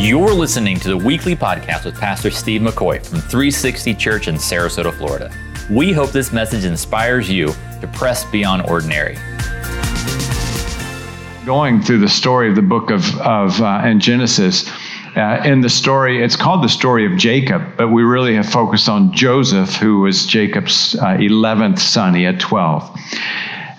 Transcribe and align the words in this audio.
You're 0.00 0.32
listening 0.32 0.80
to 0.80 0.88
the 0.88 0.96
weekly 0.96 1.36
podcast 1.36 1.84
with 1.84 1.94
Pastor 1.94 2.30
Steve 2.30 2.62
McCoy 2.62 3.04
from 3.04 3.20
360 3.20 3.92
Church 3.96 4.28
in 4.28 4.36
Sarasota, 4.36 4.94
Florida. 4.94 5.30
We 5.70 5.92
hope 5.92 6.10
this 6.10 6.32
message 6.32 6.64
inspires 6.64 7.28
you 7.28 7.48
to 7.82 7.90
press 7.92 8.24
beyond 8.24 8.62
ordinary. 8.62 9.16
Going 11.44 11.82
through 11.82 11.98
the 11.98 12.08
story 12.08 12.48
of 12.48 12.56
the 12.56 12.62
book 12.62 12.90
of, 12.90 13.14
of 13.20 13.60
uh, 13.60 13.82
in 13.84 14.00
Genesis, 14.00 14.70
uh, 15.16 15.42
in 15.44 15.60
the 15.60 15.68
story, 15.68 16.24
it's 16.24 16.34
called 16.34 16.64
the 16.64 16.70
story 16.70 17.04
of 17.04 17.18
Jacob, 17.18 17.62
but 17.76 17.88
we 17.88 18.02
really 18.02 18.34
have 18.34 18.48
focused 18.48 18.88
on 18.88 19.12
Joseph, 19.12 19.74
who 19.74 20.00
was 20.00 20.24
Jacob's 20.24 20.94
uh, 20.94 21.18
11th 21.18 21.78
son. 21.78 22.14
He 22.14 22.22
had 22.22 22.40
12. 22.40 22.90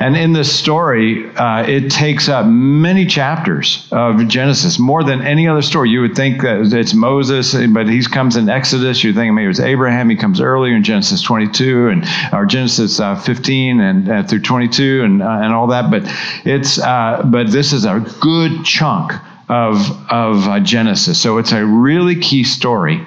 And 0.02 0.18
in 0.18 0.34
this 0.34 0.52
story, 0.52 1.30
uh, 1.36 1.62
it 1.62 1.92
takes 1.92 2.28
up 2.28 2.48
many 2.48 3.06
chapters 3.06 3.88
of 3.92 4.28
Genesis, 4.28 4.80
more 4.80 5.04
than 5.04 5.22
any 5.22 5.48
other 5.48 5.62
story. 5.62 5.92
You 5.92 6.02
would 6.02 6.16
think 6.16 6.42
that 6.42 6.74
it's 6.74 6.96
Moses, 6.96 7.54
but 7.68 7.88
he 7.88 8.04
comes 8.06 8.36
in 8.36 8.50
Exodus. 8.50 9.04
You're 9.04 9.14
thinking 9.14 9.36
maybe 9.36 9.46
it 9.46 9.50
was 9.50 9.60
Abraham. 9.60 10.10
He 10.10 10.16
comes 10.16 10.42
earlier 10.42 10.76
in 10.76 10.84
Genesis 10.84 11.22
22 11.22 11.90
and 11.90 12.06
or 12.34 12.48
Genesis 12.48 13.00
uh, 13.00 13.16
15 13.16 13.80
and 13.80 14.10
uh, 14.10 14.24
through 14.24 14.42
22 14.42 15.04
and 15.04 15.22
uh, 15.22 15.40
and 15.44 15.54
all 15.54 15.68
that. 15.68 15.92
But 15.92 16.02
it's 16.46 16.80
uh, 16.80 17.22
but 17.24 17.52
this 17.52 17.72
is 17.72 17.86
a 17.86 18.04
good 18.22 18.66
chunk 18.66 19.14
of 19.50 19.78
of 20.10 20.48
uh, 20.48 20.60
Genesis. 20.62 21.22
So 21.22 21.38
it's 21.38 21.52
a 21.52 21.64
really 21.64 22.16
key 22.16 22.44
story. 22.44 23.06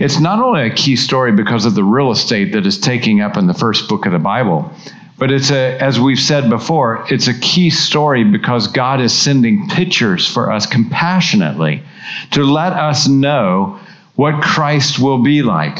It's 0.00 0.18
not 0.18 0.40
only 0.40 0.62
a 0.62 0.74
key 0.74 0.96
story 0.96 1.30
because 1.30 1.66
of 1.66 1.76
the 1.76 1.84
real 1.84 2.10
estate 2.10 2.52
that 2.54 2.66
is 2.66 2.80
taking 2.80 3.20
up 3.20 3.36
in 3.36 3.46
the 3.46 3.54
first 3.54 3.88
book 3.88 4.06
of 4.06 4.12
the 4.12 4.18
Bible 4.18 4.74
but 5.20 5.30
it's 5.30 5.50
a, 5.50 5.76
as 5.78 6.00
we've 6.00 6.18
said 6.18 6.48
before, 6.48 7.04
it's 7.10 7.28
a 7.28 7.38
key 7.40 7.68
story 7.68 8.24
because 8.24 8.66
God 8.66 9.02
is 9.02 9.12
sending 9.12 9.68
pictures 9.68 10.26
for 10.26 10.50
us 10.50 10.64
compassionately 10.64 11.82
to 12.30 12.42
let 12.42 12.72
us 12.72 13.06
know 13.06 13.78
what 14.16 14.42
Christ 14.42 14.98
will 14.98 15.22
be 15.22 15.42
like. 15.42 15.78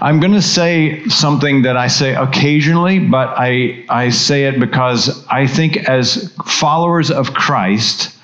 I'm 0.00 0.20
going 0.20 0.32
to 0.32 0.42
say 0.42 1.04
something 1.06 1.62
that 1.62 1.76
I 1.76 1.88
say 1.88 2.14
occasionally, 2.14 3.00
but 3.00 3.34
I, 3.36 3.84
I 3.88 4.10
say 4.10 4.44
it 4.44 4.60
because 4.60 5.26
I 5.26 5.48
think 5.48 5.88
as 5.88 6.32
followers 6.46 7.10
of 7.10 7.34
Christ, 7.34 8.16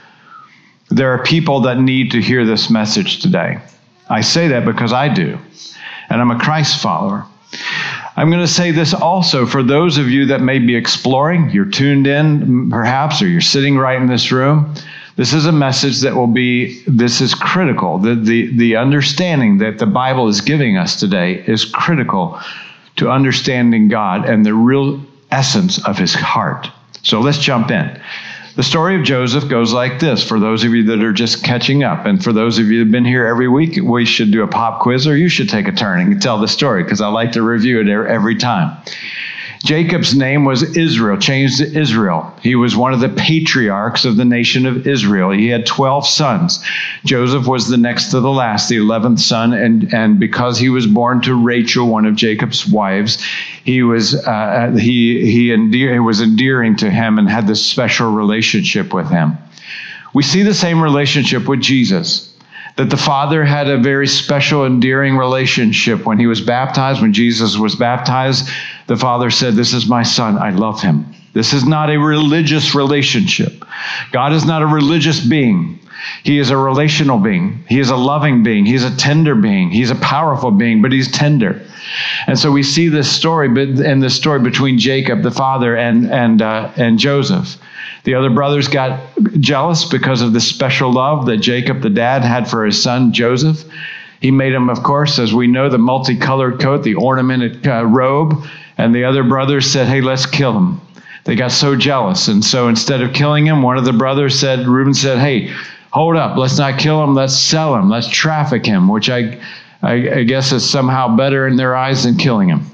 there 0.88 1.11
are 1.11 1.25
people 1.25 1.62
that 1.62 1.81
need 1.81 2.12
to 2.12 2.22
hear 2.22 2.47
this 2.47 2.70
message 2.70 3.20
today. 3.20 3.59
I 4.09 4.20
say 4.20 4.47
that 4.48 4.64
because 4.64 4.92
I 4.92 5.12
do, 5.12 5.36
and 6.11 6.20
I'm 6.20 6.31
a 6.31 6.38
Christ 6.38 6.81
follower. 6.81 7.27
I'm 8.16 8.30
going 8.30 8.42
to 8.42 8.48
say 8.48 8.70
this 8.70 8.94
also 8.94 9.44
for 9.44 9.62
those 9.62 9.98
of 9.98 10.08
you 10.08 10.26
that 10.26 10.40
may 10.40 10.60
be 10.60 10.76
exploring, 10.76 11.50
you're 11.50 11.64
tuned 11.64 12.06
in 12.06 12.70
perhaps, 12.70 13.20
or 13.20 13.26
you're 13.26 13.40
sitting 13.40 13.76
right 13.76 14.00
in 14.00 14.06
this 14.06 14.30
room. 14.30 14.72
This 15.16 15.32
is 15.32 15.46
a 15.46 15.52
message 15.52 16.00
that 16.00 16.14
will 16.14 16.28
be, 16.28 16.82
this 16.86 17.20
is 17.20 17.34
critical. 17.34 17.98
The, 17.98 18.14
the, 18.14 18.56
the 18.56 18.76
understanding 18.76 19.58
that 19.58 19.78
the 19.78 19.86
Bible 19.86 20.28
is 20.28 20.40
giving 20.40 20.76
us 20.76 20.98
today 20.98 21.44
is 21.46 21.64
critical 21.64 22.40
to 22.96 23.10
understanding 23.10 23.88
God 23.88 24.28
and 24.28 24.46
the 24.46 24.54
real 24.54 25.00
essence 25.30 25.84
of 25.84 25.98
his 25.98 26.14
heart. 26.14 26.68
So 27.02 27.20
let's 27.20 27.38
jump 27.38 27.70
in. 27.70 28.00
The 28.56 28.62
story 28.62 28.94
of 28.94 29.02
Joseph 29.02 29.48
goes 29.48 29.72
like 29.72 29.98
this 29.98 30.22
for 30.22 30.38
those 30.38 30.62
of 30.62 30.72
you 30.72 30.84
that 30.84 31.02
are 31.02 31.12
just 31.12 31.42
catching 31.42 31.83
up. 31.83 32.06
And 32.06 32.22
for 32.22 32.33
those 32.33 32.60
of 32.60 32.66
you 32.66 32.78
that 32.78 32.84
have 32.84 32.92
been 32.92 33.05
here 33.05 33.27
every 33.27 33.48
week, 33.48 33.80
we 33.83 34.05
should 34.05 34.30
do 34.30 34.44
a 34.44 34.47
pop 34.47 34.80
quiz 34.80 35.08
or 35.08 35.16
you 35.16 35.28
should 35.28 35.48
take 35.48 35.66
a 35.66 35.72
turn 35.72 35.98
and 35.98 36.22
tell 36.22 36.38
the 36.38 36.47
story 36.47 36.84
because 36.84 37.00
I 37.00 37.08
like 37.08 37.32
to 37.32 37.42
review 37.42 37.80
it 37.80 37.88
every 37.88 38.36
time. 38.36 38.77
Jacob's 39.64 40.14
name 40.14 40.44
was 40.44 40.62
Israel, 40.76 41.16
changed 41.16 41.56
to 41.56 41.78
Israel. 41.78 42.30
He 42.42 42.54
was 42.54 42.76
one 42.76 42.92
of 42.92 43.00
the 43.00 43.08
patriarchs 43.08 44.04
of 44.04 44.16
the 44.16 44.24
nation 44.24 44.66
of 44.66 44.86
Israel. 44.86 45.30
He 45.30 45.48
had 45.48 45.64
12 45.64 46.06
sons. 46.06 46.62
Joseph 47.06 47.46
was 47.46 47.68
the 47.68 47.78
next 47.78 48.10
to 48.10 48.20
the 48.20 48.30
last, 48.30 48.68
the 48.68 48.76
11th 48.76 49.20
son. 49.20 49.54
And, 49.54 49.92
and 49.94 50.20
because 50.20 50.58
he 50.58 50.69
was 50.69 50.86
born 50.86 51.22
to 51.22 51.34
Rachel, 51.34 51.88
one 51.88 52.04
of 52.04 52.14
Jacob's 52.14 52.69
wives, 52.69 53.24
he 53.64 53.82
was, 53.82 54.14
uh, 54.14 54.76
he, 54.78 55.30
he, 55.30 55.50
endear, 55.50 56.03
was 56.03 56.20
endearing 56.20 56.76
to 56.76 56.91
him 56.91 57.19
and 57.19 57.26
had 57.26 57.47
this 57.47 57.64
special 57.64 58.12
relationship 58.12 58.92
with 58.92 59.08
him. 59.08 59.38
We 60.12 60.22
see 60.22 60.42
the 60.42 60.54
same 60.54 60.82
relationship 60.82 61.48
with 61.48 61.62
Jesus 61.62 62.34
that 62.76 62.91
the 62.91 62.97
Father 62.97 63.44
had 63.44 63.69
a 63.69 63.78
very 63.78 64.06
special, 64.06 64.66
endearing 64.66 65.16
relationship. 65.16 66.04
When 66.04 66.19
he 66.19 66.26
was 66.26 66.41
baptized, 66.41 67.00
when 67.00 67.12
Jesus 67.12 67.56
was 67.56 67.76
baptized, 67.76 68.48
the 68.87 68.97
Father 68.97 69.31
said, 69.31 69.55
This 69.55 69.72
is 69.72 69.89
my 69.89 70.03
Son, 70.03 70.39
I 70.39 70.50
love 70.50 70.81
him. 70.81 71.06
This 71.33 71.53
is 71.53 71.65
not 71.65 71.91
a 71.91 71.99
religious 71.99 72.75
relationship. 72.75 73.65
God 74.12 74.33
is 74.33 74.45
not 74.45 74.62
a 74.62 74.67
religious 74.67 75.21
being. 75.21 75.81
He 76.22 76.39
is 76.39 76.50
a 76.50 76.56
relational 76.56 77.19
being. 77.19 77.65
He 77.69 77.81
is 77.81 77.91
a 77.91 77.97
loving 77.97 78.43
being. 78.43 78.67
He's 78.67 78.84
a 78.84 78.97
tender 78.97 79.34
being. 79.34 79.71
He's 79.71 79.91
a 79.91 79.97
powerful 79.97 80.50
being, 80.50 80.83
but 80.83 80.93
he's 80.93 81.11
tender. 81.11 81.61
And 82.27 82.39
so 82.39 82.50
we 82.50 82.62
see 82.62 82.89
this 82.89 83.11
story 83.11 83.49
in 83.49 84.00
the 84.00 84.11
story 84.11 84.41
between 84.41 84.78
Jacob, 84.78 85.22
the 85.22 85.31
father, 85.31 85.77
and, 85.77 86.11
and, 86.11 86.43
uh, 86.43 86.72
and 86.77 86.99
Joseph. 86.99 87.56
The 88.05 88.15
other 88.15 88.31
brothers 88.31 88.69
got 88.69 89.01
jealous 89.41 89.84
because 89.84 90.21
of 90.21 90.33
the 90.33 90.41
special 90.41 90.93
love 90.93 91.27
that 91.27 91.39
Jacob, 91.39 91.81
the 91.81 91.91
dad, 91.91 92.22
had 92.22 92.49
for 92.49 92.65
his 92.65 92.81
son 92.83 93.12
Joseph. 93.12 93.65
He 94.21 94.31
made 94.31 94.53
him, 94.53 94.71
of 94.71 94.83
course, 94.83 95.19
as 95.19 95.34
we 95.34 95.47
know, 95.47 95.69
the 95.69 95.78
multicolored 95.78 96.61
coat, 96.61 96.83
the 96.83 96.95
ornamented 96.95 97.66
uh, 97.66 97.84
robe. 97.84 98.45
And 98.76 98.94
the 98.94 99.04
other 99.04 99.22
brothers 99.24 99.70
said, 99.70 99.86
Hey, 99.86 100.00
let's 100.00 100.26
kill 100.26 100.56
him. 100.56 100.80
They 101.24 101.36
got 101.36 101.52
so 101.52 101.74
jealous. 101.76 102.28
And 102.28 102.44
so 102.44 102.68
instead 102.68 103.00
of 103.00 103.12
killing 103.12 103.46
him, 103.46 103.62
one 103.62 103.78
of 103.78 103.84
the 103.84 103.92
brothers 103.92 104.38
said, 104.38 104.66
Reuben 104.66 104.94
said, 104.94 105.18
Hey, 105.18 105.54
hold 105.90 106.16
up. 106.16 106.36
Let's 106.36 106.58
not 106.58 106.78
kill 106.78 107.02
him. 107.02 107.14
Let's 107.14 107.38
sell 107.38 107.74
him. 107.74 107.88
Let's 107.88 108.08
traffic 108.08 108.66
him, 108.66 108.88
which 108.88 109.08
I, 109.08 109.40
I, 109.82 109.92
I 109.92 110.22
guess 110.24 110.52
is 110.52 110.68
somehow 110.68 111.16
better 111.16 111.46
in 111.46 111.56
their 111.56 111.76
eyes 111.76 112.04
than 112.04 112.16
killing 112.16 112.48
him. 112.48 112.73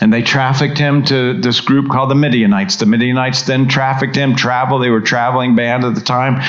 And 0.00 0.12
they 0.12 0.22
trafficked 0.22 0.78
him 0.78 1.04
to 1.06 1.34
this 1.40 1.60
group 1.60 1.90
called 1.90 2.10
the 2.10 2.14
Midianites. 2.14 2.76
The 2.76 2.86
Midianites 2.86 3.42
then 3.42 3.66
trafficked 3.66 4.14
him, 4.14 4.36
travel. 4.36 4.78
They 4.78 4.90
were 4.90 5.00
traveling 5.00 5.56
band 5.56 5.84
at 5.84 5.96
the 5.96 6.00
time. 6.00 6.40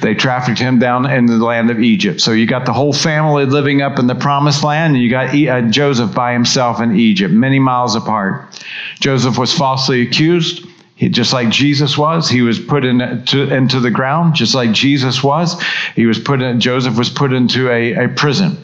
They 0.00 0.14
trafficked 0.14 0.58
him 0.58 0.78
down 0.78 1.04
in 1.10 1.26
the 1.26 1.36
land 1.36 1.70
of 1.70 1.78
Egypt. 1.80 2.22
So 2.22 2.32
you 2.32 2.46
got 2.46 2.64
the 2.64 2.72
whole 2.72 2.94
family 2.94 3.44
living 3.44 3.82
up 3.82 3.98
in 3.98 4.06
the 4.06 4.14
promised 4.14 4.64
land, 4.64 4.94
and 4.94 5.02
you 5.02 5.10
got 5.10 5.34
uh, 5.34 5.68
Joseph 5.70 6.14
by 6.14 6.32
himself 6.32 6.80
in 6.80 6.96
Egypt, 6.96 7.34
many 7.34 7.58
miles 7.58 7.94
apart. 7.94 8.62
Joseph 9.00 9.36
was 9.36 9.52
falsely 9.52 10.00
accused. 10.00 10.66
He, 10.94 11.10
just 11.10 11.34
like 11.34 11.50
Jesus 11.50 11.98
was, 11.98 12.30
he 12.30 12.40
was 12.40 12.58
put 12.58 12.82
in, 12.82 13.24
to, 13.26 13.54
into 13.54 13.80
the 13.80 13.90
ground, 13.90 14.34
just 14.34 14.54
like 14.54 14.72
Jesus 14.72 15.22
was. 15.22 15.62
He 15.94 16.06
was 16.06 16.18
put 16.18 16.40
in, 16.40 16.58
Joseph 16.58 16.96
was 16.96 17.10
put 17.10 17.34
into 17.34 17.70
a, 17.70 18.04
a 18.04 18.08
prison. 18.08 18.56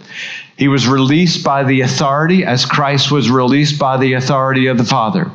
He 0.62 0.69
was 0.69 0.87
released 0.87 1.43
by 1.43 1.65
the 1.65 1.81
authority 1.81 2.45
as 2.45 2.65
Christ 2.65 3.11
was 3.11 3.28
released 3.28 3.81
by 3.81 3.97
the 3.97 4.12
authority 4.12 4.69
of 4.69 4.78
the 4.78 4.84
Father. 4.84 5.28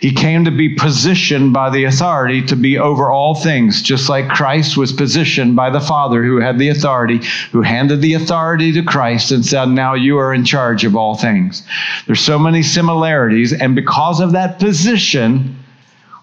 He 0.00 0.10
came 0.10 0.44
to 0.46 0.50
be 0.50 0.68
positioned 0.68 1.52
by 1.52 1.70
the 1.70 1.84
authority 1.84 2.42
to 2.46 2.56
be 2.56 2.76
over 2.76 3.08
all 3.08 3.36
things, 3.36 3.80
just 3.82 4.08
like 4.08 4.28
Christ 4.28 4.76
was 4.76 4.92
positioned 4.92 5.54
by 5.54 5.70
the 5.70 5.80
Father 5.80 6.24
who 6.24 6.40
had 6.40 6.58
the 6.58 6.70
authority, 6.70 7.20
who 7.52 7.62
handed 7.62 8.02
the 8.02 8.14
authority 8.14 8.72
to 8.72 8.82
Christ 8.82 9.30
and 9.30 9.46
said, 9.46 9.68
Now 9.68 9.94
you 9.94 10.18
are 10.18 10.34
in 10.34 10.44
charge 10.44 10.84
of 10.84 10.96
all 10.96 11.14
things. 11.14 11.64
There's 12.08 12.18
so 12.18 12.36
many 12.36 12.64
similarities, 12.64 13.52
and 13.52 13.76
because 13.76 14.18
of 14.18 14.32
that 14.32 14.58
position, 14.58 15.56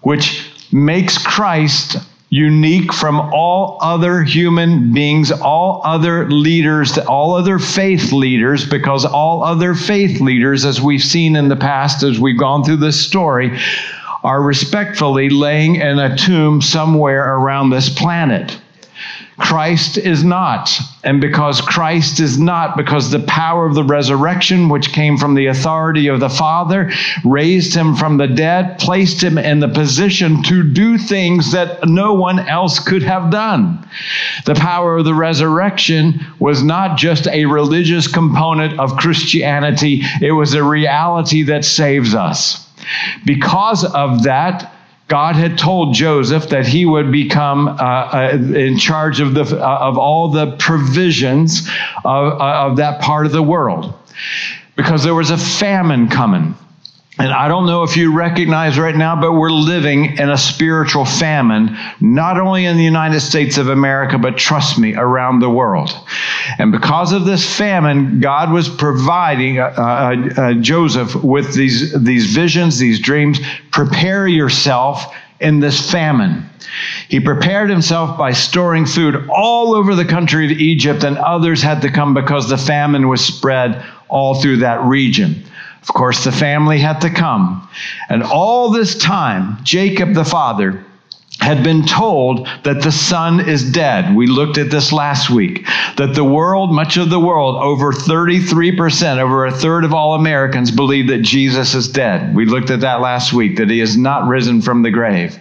which 0.02 0.46
makes 0.70 1.16
Christ 1.16 1.96
unique 2.32 2.94
from 2.94 3.20
all 3.20 3.76
other 3.82 4.22
human 4.22 4.90
beings, 4.90 5.30
all 5.30 5.82
other 5.84 6.30
leaders, 6.30 6.96
all 6.96 7.34
other 7.34 7.58
faith 7.58 8.10
leaders, 8.10 8.66
because 8.66 9.04
all 9.04 9.44
other 9.44 9.74
faith 9.74 10.18
leaders, 10.18 10.64
as 10.64 10.80
we've 10.80 11.02
seen 11.02 11.36
in 11.36 11.50
the 11.50 11.56
past, 11.56 12.02
as 12.02 12.18
we've 12.18 12.38
gone 12.38 12.64
through 12.64 12.78
this 12.78 12.98
story, 12.98 13.58
are 14.24 14.40
respectfully 14.40 15.28
laying 15.28 15.74
in 15.74 15.98
a 15.98 16.16
tomb 16.16 16.62
somewhere 16.62 17.36
around 17.36 17.68
this 17.68 17.90
planet. 17.90 18.58
Christ 19.42 19.98
is 19.98 20.22
not. 20.22 20.70
And 21.02 21.20
because 21.20 21.60
Christ 21.60 22.20
is 22.20 22.38
not, 22.38 22.76
because 22.76 23.10
the 23.10 23.20
power 23.20 23.66
of 23.66 23.74
the 23.74 23.82
resurrection, 23.82 24.68
which 24.68 24.92
came 24.92 25.18
from 25.18 25.34
the 25.34 25.46
authority 25.46 26.06
of 26.06 26.20
the 26.20 26.30
Father, 26.30 26.92
raised 27.24 27.74
him 27.74 27.96
from 27.96 28.18
the 28.18 28.28
dead, 28.28 28.78
placed 28.78 29.22
him 29.22 29.38
in 29.38 29.58
the 29.58 29.68
position 29.68 30.44
to 30.44 30.62
do 30.62 30.96
things 30.96 31.50
that 31.52 31.86
no 31.88 32.14
one 32.14 32.38
else 32.38 32.78
could 32.78 33.02
have 33.02 33.32
done. 33.32 33.84
The 34.46 34.54
power 34.54 34.98
of 34.98 35.04
the 35.04 35.14
resurrection 35.14 36.24
was 36.38 36.62
not 36.62 36.96
just 36.96 37.26
a 37.26 37.46
religious 37.46 38.06
component 38.06 38.78
of 38.78 38.96
Christianity, 38.96 40.02
it 40.20 40.32
was 40.32 40.54
a 40.54 40.62
reality 40.62 41.42
that 41.42 41.64
saves 41.64 42.14
us. 42.14 42.68
Because 43.24 43.84
of 43.84 44.22
that, 44.22 44.72
God 45.08 45.36
had 45.36 45.58
told 45.58 45.94
Joseph 45.94 46.48
that 46.48 46.66
he 46.66 46.86
would 46.86 47.12
become 47.12 47.68
uh, 47.68 47.72
uh, 47.72 48.30
in 48.32 48.78
charge 48.78 49.20
of, 49.20 49.34
the, 49.34 49.42
uh, 49.42 49.78
of 49.78 49.98
all 49.98 50.28
the 50.28 50.56
provisions 50.58 51.68
of, 52.04 52.40
uh, 52.40 52.66
of 52.66 52.76
that 52.76 53.00
part 53.00 53.26
of 53.26 53.32
the 53.32 53.42
world 53.42 53.94
because 54.76 55.04
there 55.04 55.14
was 55.14 55.30
a 55.30 55.36
famine 55.36 56.08
coming. 56.08 56.54
And 57.18 57.30
I 57.30 57.46
don't 57.46 57.66
know 57.66 57.82
if 57.82 57.94
you 57.94 58.14
recognize 58.14 58.78
right 58.78 58.96
now, 58.96 59.20
but 59.20 59.34
we're 59.34 59.50
living 59.50 60.16
in 60.16 60.30
a 60.30 60.38
spiritual 60.38 61.04
famine, 61.04 61.76
not 62.00 62.40
only 62.40 62.64
in 62.64 62.78
the 62.78 62.84
United 62.84 63.20
States 63.20 63.58
of 63.58 63.68
America, 63.68 64.16
but 64.16 64.38
trust 64.38 64.78
me, 64.78 64.94
around 64.94 65.40
the 65.40 65.50
world. 65.50 65.90
And 66.58 66.72
because 66.72 67.12
of 67.12 67.26
this 67.26 67.56
famine, 67.56 68.20
God 68.20 68.50
was 68.50 68.66
providing 68.68 69.58
uh, 69.58 69.74
uh, 69.76 70.40
uh, 70.40 70.54
Joseph 70.54 71.14
with 71.22 71.54
these, 71.54 71.92
these 72.02 72.34
visions, 72.34 72.78
these 72.78 72.98
dreams. 72.98 73.38
Prepare 73.72 74.26
yourself 74.26 75.14
in 75.38 75.60
this 75.60 75.90
famine. 75.90 76.48
He 77.08 77.20
prepared 77.20 77.68
himself 77.68 78.16
by 78.16 78.32
storing 78.32 78.86
food 78.86 79.28
all 79.28 79.74
over 79.74 79.94
the 79.94 80.06
country 80.06 80.46
of 80.46 80.52
Egypt, 80.52 81.04
and 81.04 81.18
others 81.18 81.60
had 81.60 81.82
to 81.82 81.90
come 81.90 82.14
because 82.14 82.48
the 82.48 82.56
famine 82.56 83.08
was 83.08 83.22
spread 83.22 83.84
all 84.08 84.40
through 84.40 84.58
that 84.58 84.82
region. 84.82 85.44
Of 85.82 85.88
course, 85.88 86.24
the 86.24 86.32
family 86.32 86.78
had 86.78 87.00
to 87.00 87.10
come. 87.10 87.68
And 88.08 88.22
all 88.22 88.70
this 88.70 88.96
time, 88.96 89.58
Jacob 89.64 90.14
the 90.14 90.24
father 90.24 90.84
had 91.42 91.64
been 91.64 91.84
told 91.84 92.46
that 92.62 92.82
the 92.82 92.92
son 92.92 93.40
is 93.40 93.72
dead. 93.72 94.14
We 94.14 94.28
looked 94.28 94.58
at 94.58 94.70
this 94.70 94.92
last 94.92 95.28
week. 95.28 95.66
That 95.96 96.14
the 96.14 96.24
world, 96.24 96.72
much 96.72 96.96
of 96.96 97.10
the 97.10 97.18
world, 97.18 97.56
over 97.56 97.92
33%, 97.92 99.18
over 99.18 99.46
a 99.46 99.50
third 99.50 99.84
of 99.84 99.92
all 99.92 100.14
Americans 100.14 100.70
believe 100.70 101.08
that 101.08 101.22
Jesus 101.22 101.74
is 101.74 101.88
dead. 101.88 102.34
We 102.34 102.46
looked 102.46 102.70
at 102.70 102.80
that 102.80 103.00
last 103.00 103.32
week, 103.32 103.56
that 103.56 103.70
he 103.70 103.80
has 103.80 103.96
not 103.96 104.28
risen 104.28 104.62
from 104.62 104.82
the 104.82 104.90
grave. 104.92 105.36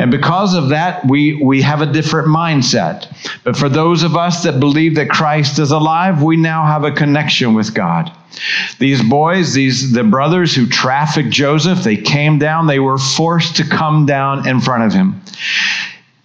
And 0.00 0.10
because 0.10 0.54
of 0.54 0.70
that, 0.70 1.06
we, 1.06 1.40
we 1.40 1.62
have 1.62 1.80
a 1.80 1.86
different 1.86 2.26
mindset. 2.26 3.06
But 3.44 3.56
for 3.56 3.68
those 3.68 4.02
of 4.02 4.16
us 4.16 4.42
that 4.42 4.58
believe 4.58 4.96
that 4.96 5.10
Christ 5.10 5.60
is 5.60 5.70
alive, 5.70 6.22
we 6.24 6.36
now 6.36 6.66
have 6.66 6.82
a 6.82 6.90
connection 6.90 7.54
with 7.54 7.72
God. 7.72 8.10
These 8.78 9.02
boys, 9.02 9.52
these 9.52 9.92
the 9.92 10.04
brothers 10.04 10.54
who 10.54 10.66
trafficked 10.66 11.30
Joseph, 11.30 11.82
they 11.82 11.96
came 11.96 12.38
down, 12.38 12.66
they 12.66 12.78
were 12.78 12.98
forced 12.98 13.56
to 13.56 13.64
come 13.64 14.06
down 14.06 14.48
in 14.48 14.60
front 14.60 14.84
of 14.84 14.92
him. 14.92 15.20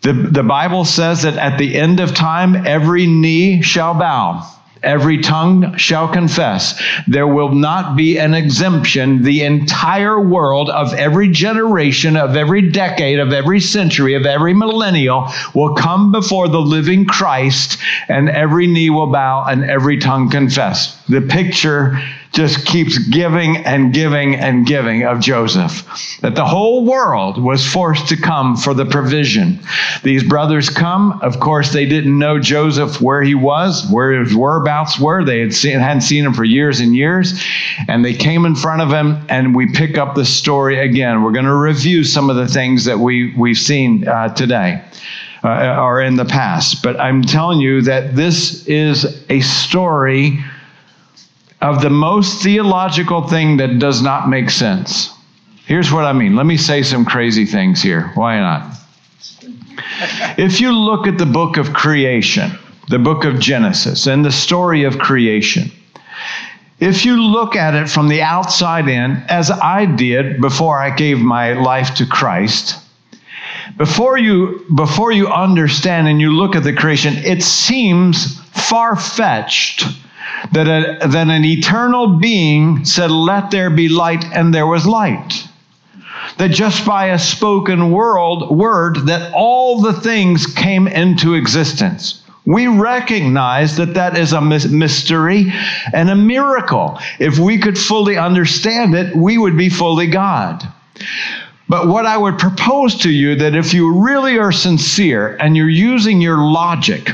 The, 0.02 0.13
the 0.13 0.44
Bible 0.44 0.86
says 0.86 1.24
that 1.24 1.38
at 1.38 1.57
the 1.57 1.75
end 1.75 2.00
of 2.00 2.13
time, 2.13 2.68
every 2.68 3.07
knee 3.07 3.62
shall 3.62 3.94
bow 3.96 4.48
every 4.86 5.18
tongue 5.18 5.76
shall 5.78 6.08
confess. 6.08 6.82
There 7.08 7.28
will 7.28 7.54
not 7.54 7.98
be 7.98 8.18
an 8.18 8.34
exemption. 8.34 9.24
The 9.24 9.44
entire 9.44 10.20
world 10.20 10.70
of 10.70 10.94
every 10.94 11.30
generation, 11.30 12.16
of 12.16 12.36
every 12.36 12.70
decade, 12.70 13.20
of 13.20 13.34
every 13.34 13.60
century, 13.60 14.14
of 14.14 14.26
every 14.26 14.54
millennial 14.54 15.30
will 15.54 15.76
come 15.76 16.12
before 16.12 16.48
the 16.48 16.62
living 16.62 17.06
Christ, 17.06 17.78
and 18.08 18.30
every 18.30 18.68
knee 18.68 18.90
will 18.90 19.12
bow 19.12 19.44
and 19.46 19.64
every 19.66 19.98
tongue 19.98 20.30
confess. 20.30 20.96
The 21.08 21.22
picture 21.22 22.00
just 22.36 22.66
keeps 22.66 22.98
giving 22.98 23.58
and 23.66 23.94
giving 23.94 24.36
and 24.36 24.68
giving 24.68 25.04
of 25.04 25.22
Joseph. 25.22 25.86
That 26.20 26.36
the 26.36 26.46
whole 26.46 26.86
world 26.86 27.42
was 27.42 27.66
forced 27.66 28.10
to 28.10 28.18
come 28.18 28.58
for 28.58 28.74
the 28.74 28.86
provision. 28.86 29.62
These 30.04 30.24
brothers 30.24 30.70
come. 30.70 31.18
Of 31.22 31.40
course, 31.40 31.72
they 31.72 31.86
didn't 31.86 32.20
know 32.20 32.38
Joseph 32.38 33.00
where 33.02 33.24
he 33.24 33.36
was, 33.36 33.90
where 33.90 34.22
his 34.22 34.36
whereabouts 34.36 35.00
were. 35.00 35.24
They 35.24 35.40
had 35.40 35.54
seen, 35.54 35.80
hadn't 35.80 36.02
seen 36.02 36.26
him 36.26 36.34
for 36.34 36.44
years 36.44 36.82
and 36.82 36.94
years. 36.94 37.42
And 37.88 38.04
they 38.04 38.14
came 38.14 38.46
in 38.46 38.56
front 38.56 38.82
of 38.82 38.90
him, 38.90 39.26
and 39.30 39.56
we 39.56 39.72
pick 39.72 39.98
up 39.98 40.16
the 40.16 40.26
story 40.26 40.78
again. 40.78 41.24
We're 41.24 41.32
going 41.32 41.46
to 41.46 41.56
review 41.56 42.04
some 42.04 42.30
of 42.30 42.36
the 42.36 42.48
things 42.48 42.84
that 42.84 43.00
we, 43.00 43.34
we've 43.38 43.58
seen 43.58 44.08
uh, 44.08 44.34
today. 44.34 44.84
Uh, 45.44 45.80
or 45.80 46.02
in 46.02 46.16
the 46.16 46.26
past. 46.26 46.82
But 46.82 47.00
I'm 47.00 47.22
telling 47.22 47.60
you 47.60 47.80
that 47.84 48.16
this 48.16 48.66
is 48.66 49.24
a 49.30 49.42
story 49.42 50.44
of 51.62 51.81
the 51.81 51.90
most 51.90 52.44
theological 52.44 53.28
thing 53.28 53.57
that 53.57 53.80
does 53.80 54.02
not 54.02 54.30
make 54.30 54.50
sense. 54.50 55.12
Here's 55.66 55.92
what 55.92 56.06
I 56.06 56.13
mean. 56.13 56.36
Let 56.36 56.46
me 56.46 56.57
say 56.57 56.84
some 56.84 57.06
crazy 57.06 57.46
things 57.46 57.81
here. 57.81 58.12
Why 58.13 58.40
not? 58.40 58.78
If 60.38 60.62
you 60.62 60.72
look 60.72 61.07
at 61.07 61.18
the 61.18 61.25
book 61.25 61.57
of 61.57 61.74
creation, 61.74 62.52
the 62.90 63.00
book 63.00 63.25
of 63.25 63.40
Genesis, 63.40 64.06
and 64.06 64.24
the 64.24 64.31
story 64.31 64.84
of 64.84 65.00
creation, 65.00 65.72
if 66.80 67.06
you 67.06 67.22
look 67.22 67.56
at 67.56 67.74
it 67.74 67.90
from 67.90 68.10
the 68.10 68.22
outside 68.22 68.88
in, 68.88 69.24
as 69.30 69.50
I 69.50 69.86
did 69.86 70.42
before 70.42 70.80
I 70.80 70.94
gave 70.94 71.19
my 71.19 71.54
life 71.54 71.96
to 71.96 72.06
Christ, 72.06 72.78
before 73.78 74.18
you 74.18 74.66
before 74.75 75.12
you 75.12 75.28
understand 75.28 76.08
and 76.08 76.22
you 76.22 76.31
look 76.31 76.56
at 76.56 76.63
the 76.63 76.74
creation, 76.74 77.16
it 77.18 77.42
seems 77.42 78.40
far-fetched 78.51 79.86
that, 80.52 80.68
a, 80.68 81.08
that 81.08 81.28
an 81.28 81.46
eternal 81.46 82.18
being 82.18 82.86
said, 82.86 83.12
Let 83.12 83.52
there 83.52 83.70
be 83.70 83.90
light, 83.90 84.26
and 84.34 84.54
there 84.54 84.68
was 84.68 84.86
light. 84.86 85.48
That 86.38 86.52
just 86.52 86.86
by 86.86 87.08
a 87.08 87.20
spoken 87.20 87.92
world, 87.92 88.56
word, 88.56 89.08
that 89.08 89.32
all 89.34 89.82
the 89.82 89.94
things 89.94 90.48
came 90.48 90.88
into 90.88 91.34
existence. 91.34 92.24
We 92.46 92.68
recognize 92.68 93.76
that 93.78 93.96
that 93.96 94.18
is 94.18 94.34
a 94.34 94.42
mystery 94.42 95.52
and 95.94 96.10
a 96.10 96.16
miracle. 96.16 97.00
If 97.20 97.40
we 97.40 97.58
could 97.58 97.78
fully 97.78 98.18
understand 98.18 98.94
it, 98.94 99.16
we 99.16 99.38
would 99.38 99.58
be 99.58 99.70
fully 99.70 100.08
God. 100.08 100.64
But 101.68 101.88
what 101.88 102.06
I 102.06 102.18
would 102.18 102.38
propose 102.38 102.96
to 103.00 103.10
you 103.10 103.36
that 103.36 103.56
if 103.56 103.74
you 103.74 104.00
really 104.00 104.38
are 104.38 104.52
sincere 104.52 105.36
and 105.38 105.58
you're 105.58 105.70
using 105.70 106.22
your 106.22 106.38
logic, 106.38 107.10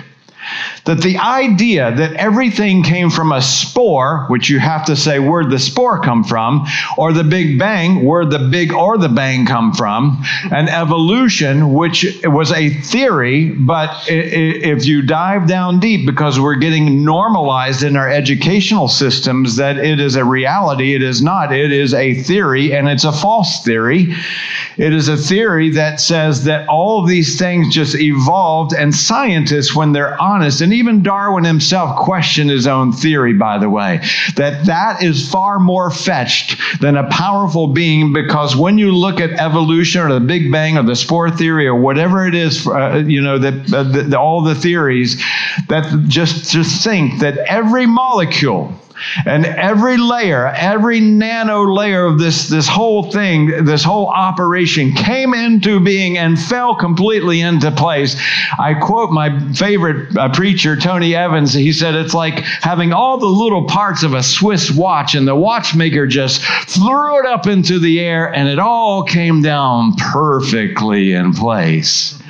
that 0.85 1.01
the 1.01 1.17
idea 1.17 1.95
that 1.95 2.13
everything 2.13 2.83
came 2.83 3.09
from 3.09 3.31
a 3.31 3.41
spore, 3.41 4.25
which 4.29 4.49
you 4.49 4.59
have 4.59 4.85
to 4.85 4.95
say 4.95 5.19
where'd 5.19 5.49
the 5.51 5.59
spore 5.59 5.99
come 5.99 6.23
from, 6.23 6.65
or 6.97 7.13
the 7.13 7.23
Big 7.23 7.59
Bang, 7.59 8.03
where 8.03 8.25
the 8.25 8.39
big 8.39 8.73
or 8.73 8.97
the 8.97 9.09
bang 9.09 9.45
come 9.45 9.73
from, 9.73 10.23
and 10.51 10.69
evolution, 10.69 11.73
which 11.73 12.05
was 12.23 12.51
a 12.51 12.69
theory, 12.81 13.49
but 13.49 14.05
if 14.07 14.85
you 14.85 15.01
dive 15.01 15.47
down 15.47 15.79
deep, 15.79 16.05
because 16.05 16.39
we're 16.39 16.55
getting 16.55 17.03
normalized 17.03 17.83
in 17.83 17.95
our 17.95 18.09
educational 18.09 18.87
systems 18.87 19.55
that 19.57 19.77
it 19.77 19.99
is 19.99 20.15
a 20.15 20.25
reality, 20.25 20.95
it 20.95 21.03
is 21.03 21.21
not. 21.21 21.53
It 21.53 21.71
is 21.71 21.93
a 21.93 22.15
theory, 22.23 22.73
and 22.73 22.89
it's 22.89 23.03
a 23.03 23.11
false 23.11 23.63
theory. 23.63 24.13
It 24.77 24.93
is 24.93 25.07
a 25.09 25.17
theory 25.17 25.69
that 25.71 25.99
says 25.99 26.43
that 26.45 26.67
all 26.67 27.01
of 27.01 27.07
these 27.07 27.37
things 27.37 27.73
just 27.73 27.95
evolved, 27.95 28.73
and 28.73 28.95
scientists, 28.95 29.75
when 29.75 29.91
they're 29.91 30.19
honest, 30.21 30.61
and 30.61 30.70
and 30.71 30.79
even 30.79 31.03
Darwin 31.03 31.43
himself 31.43 31.97
questioned 31.97 32.49
his 32.49 32.65
own 32.65 32.93
theory, 32.93 33.33
by 33.33 33.57
the 33.57 33.69
way, 33.69 33.99
that 34.37 34.67
that 34.67 35.03
is 35.03 35.29
far 35.29 35.59
more 35.59 35.91
fetched 35.91 36.55
than 36.79 36.95
a 36.95 37.09
powerful 37.09 37.67
being 37.67 38.13
because 38.13 38.55
when 38.55 38.77
you 38.77 38.95
look 38.95 39.19
at 39.19 39.31
evolution 39.31 39.99
or 39.99 40.13
the 40.13 40.21
Big 40.21 40.49
Bang 40.49 40.77
or 40.77 40.83
the 40.83 40.95
spore 40.95 41.29
theory 41.29 41.67
or 41.67 41.75
whatever 41.75 42.25
it 42.25 42.33
is, 42.33 42.65
uh, 42.67 43.03
you 43.05 43.21
know, 43.21 43.37
that 43.37 44.13
uh, 44.13 44.17
all 44.17 44.41
the 44.41 44.55
theories, 44.55 45.21
that 45.67 46.05
just, 46.07 46.49
just 46.49 46.81
think 46.81 47.19
that 47.19 47.37
every 47.49 47.85
molecule 47.85 48.73
and 49.25 49.45
every 49.45 49.97
layer, 49.97 50.47
every 50.47 50.99
nano 50.99 51.63
layer 51.63 52.05
of 52.05 52.19
this, 52.19 52.47
this 52.47 52.67
whole 52.67 53.11
thing, 53.11 53.65
this 53.65 53.83
whole 53.83 54.07
operation 54.07 54.93
came 54.93 55.33
into 55.33 55.79
being 55.79 56.17
and 56.17 56.39
fell 56.39 56.75
completely 56.75 57.41
into 57.41 57.71
place. 57.71 58.15
I 58.59 58.73
quote 58.73 59.11
my 59.11 59.37
favorite 59.53 60.15
uh, 60.17 60.29
preacher, 60.31 60.75
Tony 60.75 61.15
Evans. 61.15 61.53
He 61.53 61.71
said, 61.71 61.95
It's 61.95 62.13
like 62.13 62.39
having 62.39 62.93
all 62.93 63.17
the 63.17 63.25
little 63.25 63.65
parts 63.65 64.03
of 64.03 64.13
a 64.13 64.23
Swiss 64.23 64.71
watch, 64.71 65.15
and 65.15 65.27
the 65.27 65.35
watchmaker 65.35 66.07
just 66.07 66.41
threw 66.67 67.19
it 67.19 67.25
up 67.25 67.47
into 67.47 67.79
the 67.79 67.99
air, 67.99 68.33
and 68.33 68.47
it 68.47 68.59
all 68.59 69.03
came 69.03 69.41
down 69.41 69.95
perfectly 69.95 71.13
in 71.13 71.33
place. 71.33 72.21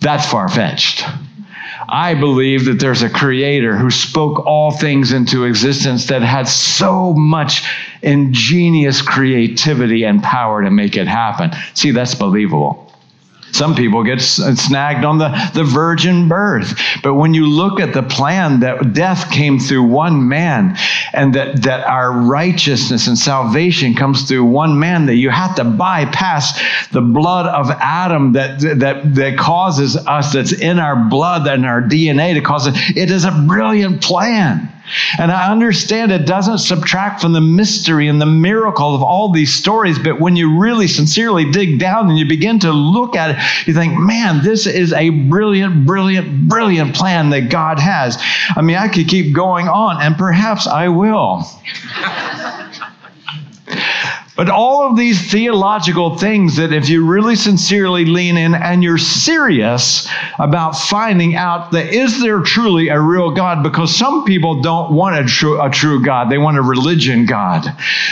That's 0.00 0.30
far 0.30 0.48
fetched. 0.48 1.04
I 1.88 2.14
believe 2.14 2.64
that 2.64 2.80
there's 2.80 3.02
a 3.02 3.10
creator 3.10 3.76
who 3.76 3.90
spoke 3.90 4.44
all 4.44 4.70
things 4.70 5.12
into 5.12 5.44
existence 5.44 6.06
that 6.06 6.22
had 6.22 6.48
so 6.48 7.12
much 7.12 7.62
ingenious 8.02 9.02
creativity 9.02 10.04
and 10.04 10.22
power 10.22 10.62
to 10.62 10.70
make 10.70 10.96
it 10.96 11.06
happen. 11.06 11.52
See, 11.74 11.92
that's 11.92 12.14
believable. 12.14 12.86
Some 13.52 13.74
people 13.74 14.04
get 14.04 14.18
uh, 14.18 14.54
snagged 14.54 15.04
on 15.04 15.16
the, 15.16 15.50
the 15.54 15.64
virgin 15.64 16.28
birth. 16.28 16.78
But 17.02 17.14
when 17.14 17.32
you 17.32 17.46
look 17.46 17.80
at 17.80 17.94
the 17.94 18.02
plan 18.02 18.60
that 18.60 18.92
death 18.92 19.30
came 19.30 19.58
through 19.58 19.84
one 19.84 20.28
man 20.28 20.76
and 21.16 21.34
that, 21.34 21.62
that 21.62 21.84
our 21.86 22.12
righteousness 22.12 23.08
and 23.08 23.18
salvation 23.18 23.94
comes 23.94 24.28
through 24.28 24.44
one 24.44 24.78
man, 24.78 25.06
that 25.06 25.16
you 25.16 25.30
have 25.30 25.54
to 25.56 25.64
bypass 25.64 26.60
the 26.90 27.00
blood 27.00 27.46
of 27.46 27.70
Adam 27.70 28.32
that, 28.32 28.60
that, 28.60 29.14
that 29.14 29.38
causes 29.38 29.96
us, 29.96 30.34
that's 30.34 30.52
in 30.52 30.78
our 30.78 31.08
blood 31.08 31.46
and 31.48 31.64
our 31.64 31.80
DNA 31.80 32.34
to 32.34 32.42
cause 32.42 32.66
it. 32.66 32.74
It 32.94 33.10
is 33.10 33.24
a 33.24 33.32
brilliant 33.46 34.02
plan. 34.02 34.70
And 35.18 35.32
I 35.32 35.50
understand 35.50 36.12
it 36.12 36.26
doesn't 36.26 36.58
subtract 36.58 37.20
from 37.20 37.32
the 37.32 37.40
mystery 37.40 38.08
and 38.08 38.20
the 38.20 38.26
miracle 38.26 38.94
of 38.94 39.02
all 39.02 39.30
these 39.30 39.52
stories, 39.52 39.98
but 39.98 40.20
when 40.20 40.36
you 40.36 40.58
really 40.58 40.88
sincerely 40.88 41.50
dig 41.50 41.78
down 41.78 42.08
and 42.08 42.18
you 42.18 42.26
begin 42.26 42.58
to 42.60 42.72
look 42.72 43.16
at 43.16 43.30
it, 43.30 43.66
you 43.66 43.74
think, 43.74 43.98
man, 43.98 44.42
this 44.42 44.66
is 44.66 44.92
a 44.92 45.10
brilliant, 45.10 45.86
brilliant, 45.86 46.48
brilliant 46.48 46.94
plan 46.94 47.30
that 47.30 47.50
God 47.50 47.78
has. 47.78 48.16
I 48.56 48.62
mean, 48.62 48.76
I 48.76 48.88
could 48.88 49.08
keep 49.08 49.34
going 49.34 49.68
on, 49.68 50.02
and 50.02 50.16
perhaps 50.16 50.66
I 50.66 50.88
will. 50.88 51.44
But 54.36 54.50
all 54.50 54.86
of 54.86 54.96
these 54.98 55.30
theological 55.30 56.18
things 56.18 56.56
that 56.56 56.70
if 56.70 56.90
you 56.90 57.06
really 57.06 57.36
sincerely 57.36 58.04
lean 58.04 58.36
in 58.36 58.54
and 58.54 58.82
you're 58.82 58.98
serious 58.98 60.06
about 60.38 60.72
finding 60.72 61.34
out 61.34 61.72
that 61.72 61.92
is 61.92 62.20
there 62.20 62.40
truly 62.42 62.88
a 62.88 63.00
real 63.00 63.30
God, 63.30 63.62
because 63.62 63.96
some 63.96 64.24
people 64.24 64.60
don't 64.60 64.92
want 64.92 65.16
a 65.16 65.24
true, 65.24 65.60
a 65.60 65.70
true 65.70 66.04
God, 66.04 66.30
they 66.30 66.36
want 66.36 66.58
a 66.58 66.62
religion 66.62 67.24
God. 67.24 67.66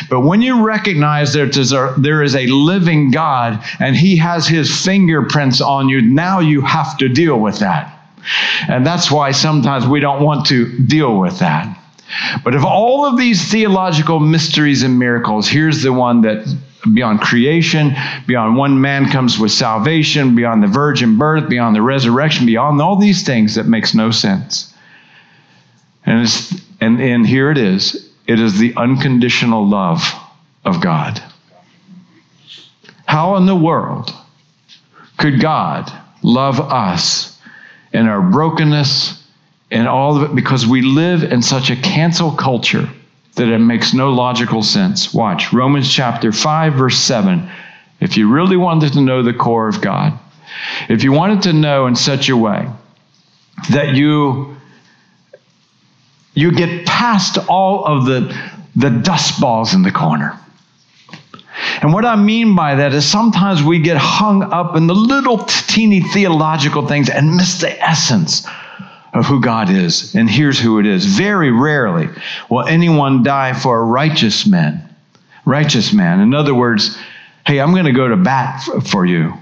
But 0.08 0.20
when 0.20 0.40
you 0.40 0.64
recognize 0.64 1.34
that 1.34 1.94
there 1.98 2.22
is 2.22 2.34
a 2.34 2.46
living 2.46 3.10
God 3.10 3.62
and 3.78 3.94
he 3.94 4.16
has 4.16 4.48
his 4.48 4.82
fingerprints 4.82 5.60
on 5.60 5.90
you, 5.90 6.00
now 6.00 6.40
you 6.40 6.62
have 6.62 6.96
to 6.98 7.08
deal 7.10 7.38
with 7.38 7.58
that. 7.58 7.90
And 8.68 8.86
that's 8.86 9.10
why 9.10 9.32
sometimes 9.32 9.86
we 9.86 10.00
don't 10.00 10.22
want 10.22 10.46
to 10.46 10.78
deal 10.78 11.20
with 11.20 11.38
that. 11.40 11.78
But 12.42 12.54
of 12.54 12.64
all 12.64 13.06
of 13.06 13.16
these 13.16 13.50
theological 13.50 14.20
mysteries 14.20 14.82
and 14.82 14.98
miracles, 14.98 15.48
here's 15.48 15.82
the 15.82 15.92
one 15.92 16.22
that 16.22 16.46
beyond 16.92 17.20
creation, 17.20 17.94
beyond 18.26 18.56
one 18.56 18.80
man 18.80 19.10
comes 19.10 19.38
with 19.38 19.50
salvation, 19.50 20.34
beyond 20.34 20.62
the 20.62 20.66
virgin 20.66 21.16
birth, 21.16 21.48
beyond 21.48 21.74
the 21.74 21.82
resurrection, 21.82 22.46
beyond 22.46 22.80
all 22.80 22.96
these 22.96 23.24
things 23.24 23.54
that 23.54 23.66
makes 23.66 23.94
no 23.94 24.10
sense. 24.10 24.74
And, 26.04 26.28
and, 26.80 27.00
and 27.00 27.26
here 27.26 27.50
it 27.50 27.58
is 27.58 28.10
it 28.26 28.40
is 28.40 28.58
the 28.58 28.74
unconditional 28.76 29.66
love 29.68 30.02
of 30.64 30.80
God. 30.80 31.22
How 33.06 33.36
in 33.36 33.46
the 33.46 33.56
world 33.56 34.14
could 35.18 35.40
God 35.40 35.92
love 36.22 36.58
us 36.58 37.38
in 37.92 38.06
our 38.06 38.22
brokenness 38.22 39.22
and 39.74 39.88
all 39.88 40.16
of 40.16 40.22
it 40.22 40.34
because 40.36 40.66
we 40.66 40.82
live 40.82 41.24
in 41.24 41.42
such 41.42 41.68
a 41.68 41.76
cancel 41.76 42.30
culture 42.30 42.88
that 43.34 43.48
it 43.48 43.58
makes 43.58 43.92
no 43.92 44.10
logical 44.10 44.62
sense. 44.62 45.12
Watch 45.12 45.52
Romans 45.52 45.92
chapter 45.92 46.30
5, 46.30 46.74
verse 46.74 46.96
7. 46.98 47.50
If 48.00 48.16
you 48.16 48.32
really 48.32 48.56
wanted 48.56 48.92
to 48.92 49.00
know 49.00 49.24
the 49.24 49.34
core 49.34 49.66
of 49.66 49.80
God, 49.80 50.16
if 50.88 51.02
you 51.02 51.10
wanted 51.10 51.42
to 51.42 51.52
know 51.52 51.88
in 51.88 51.96
such 51.96 52.28
a 52.28 52.36
way 52.36 52.68
that 53.70 53.94
you 53.94 54.56
you 56.34 56.52
get 56.52 56.86
past 56.86 57.38
all 57.48 57.84
of 57.84 58.06
the 58.06 58.36
the 58.76 58.90
dust 58.90 59.40
balls 59.40 59.74
in 59.74 59.82
the 59.82 59.90
corner. 59.90 60.38
And 61.82 61.92
what 61.92 62.04
I 62.04 62.16
mean 62.16 62.54
by 62.54 62.76
that 62.76 62.92
is 62.94 63.04
sometimes 63.04 63.62
we 63.62 63.78
get 63.80 63.96
hung 63.96 64.42
up 64.42 64.76
in 64.76 64.86
the 64.86 64.94
little 64.94 65.38
teeny 65.38 66.00
theological 66.00 66.86
things 66.86 67.08
and 67.08 67.36
miss 67.36 67.60
the 67.60 67.80
essence 67.80 68.46
of 69.14 69.26
who 69.26 69.40
God 69.40 69.70
is. 69.70 70.14
And 70.14 70.28
here's 70.28 70.58
who 70.58 70.80
it 70.80 70.86
is. 70.86 71.06
Very 71.06 71.50
rarely 71.50 72.08
will 72.50 72.66
anyone 72.66 73.22
die 73.22 73.52
for 73.52 73.80
a 73.80 73.84
righteous 73.84 74.46
man. 74.46 74.82
Righteous 75.44 75.92
man. 75.92 76.20
In 76.20 76.34
other 76.34 76.54
words, 76.54 76.98
hey, 77.46 77.60
I'm 77.60 77.72
going 77.72 77.84
to 77.84 77.92
go 77.92 78.08
to 78.08 78.16
bat 78.16 78.62
for 78.88 79.06
you. 79.06 79.34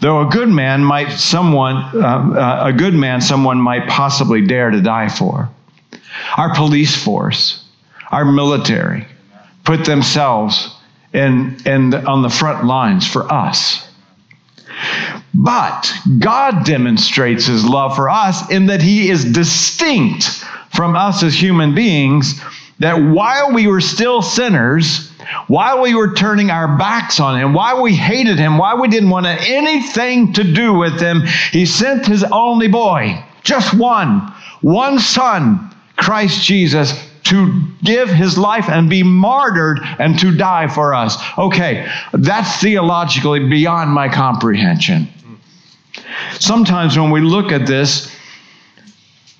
Though 0.00 0.26
a 0.26 0.30
good 0.30 0.48
man 0.48 0.84
might 0.84 1.12
someone, 1.12 1.76
uh, 1.76 1.98
uh, 1.98 2.62
a 2.66 2.72
good 2.72 2.94
man, 2.94 3.20
someone 3.20 3.60
might 3.60 3.88
possibly 3.88 4.46
dare 4.46 4.70
to 4.70 4.80
die 4.80 5.08
for. 5.08 5.48
Our 6.36 6.54
police 6.54 6.94
force, 6.94 7.64
our 8.10 8.24
military, 8.24 9.06
put 9.64 9.84
themselves 9.84 10.74
in, 11.12 11.56
in 11.66 11.90
the, 11.90 12.04
on 12.04 12.22
the 12.22 12.28
front 12.28 12.64
lines 12.64 13.06
for 13.06 13.32
us. 13.32 13.88
But 15.34 15.90
God 16.18 16.64
demonstrates 16.64 17.46
his 17.46 17.64
love 17.64 17.96
for 17.96 18.10
us 18.10 18.50
in 18.50 18.66
that 18.66 18.82
he 18.82 19.10
is 19.10 19.24
distinct 19.24 20.44
from 20.74 20.96
us 20.96 21.22
as 21.22 21.34
human 21.34 21.74
beings, 21.74 22.40
that 22.78 22.94
while 22.94 23.52
we 23.52 23.66
were 23.66 23.80
still 23.80 24.20
sinners, 24.22 25.10
while 25.46 25.80
we 25.80 25.94
were 25.94 26.14
turning 26.14 26.50
our 26.50 26.76
backs 26.76 27.20
on 27.20 27.38
him, 27.38 27.54
while 27.54 27.82
we 27.82 27.94
hated 27.94 28.38
him, 28.38 28.58
while 28.58 28.80
we 28.80 28.88
didn't 28.88 29.10
want 29.10 29.26
anything 29.26 30.32
to 30.34 30.44
do 30.44 30.74
with 30.74 31.00
him, 31.00 31.22
he 31.50 31.64
sent 31.64 32.06
his 32.06 32.24
only 32.24 32.68
boy, 32.68 33.22
just 33.42 33.72
one, 33.74 34.32
one 34.60 34.98
son, 34.98 35.74
Christ 35.96 36.42
Jesus, 36.42 37.08
to 37.24 37.62
give 37.84 38.10
his 38.10 38.36
life 38.36 38.68
and 38.68 38.90
be 38.90 39.02
martyred 39.02 39.78
and 39.98 40.18
to 40.18 40.36
die 40.36 40.66
for 40.66 40.94
us. 40.94 41.16
Okay, 41.38 41.88
that's 42.12 42.60
theologically 42.60 43.48
beyond 43.48 43.90
my 43.90 44.08
comprehension. 44.08 45.08
Sometimes 46.38 46.98
when 46.98 47.10
we 47.10 47.20
look 47.20 47.52
at 47.52 47.66
this, 47.66 48.14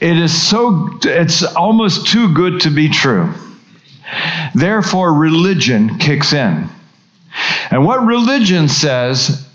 it 0.01 0.17
is 0.17 0.33
so, 0.33 0.99
it's 1.05 1.43
almost 1.43 2.07
too 2.07 2.33
good 2.35 2.61
to 2.63 2.71
be 2.71 2.89
true. 2.89 3.33
Therefore, 4.55 5.15
religion 5.15 5.99
kicks 5.99 6.33
in. 6.33 6.69
And 7.71 7.85
what 7.85 8.05
religion 8.05 8.69
says 8.69 9.49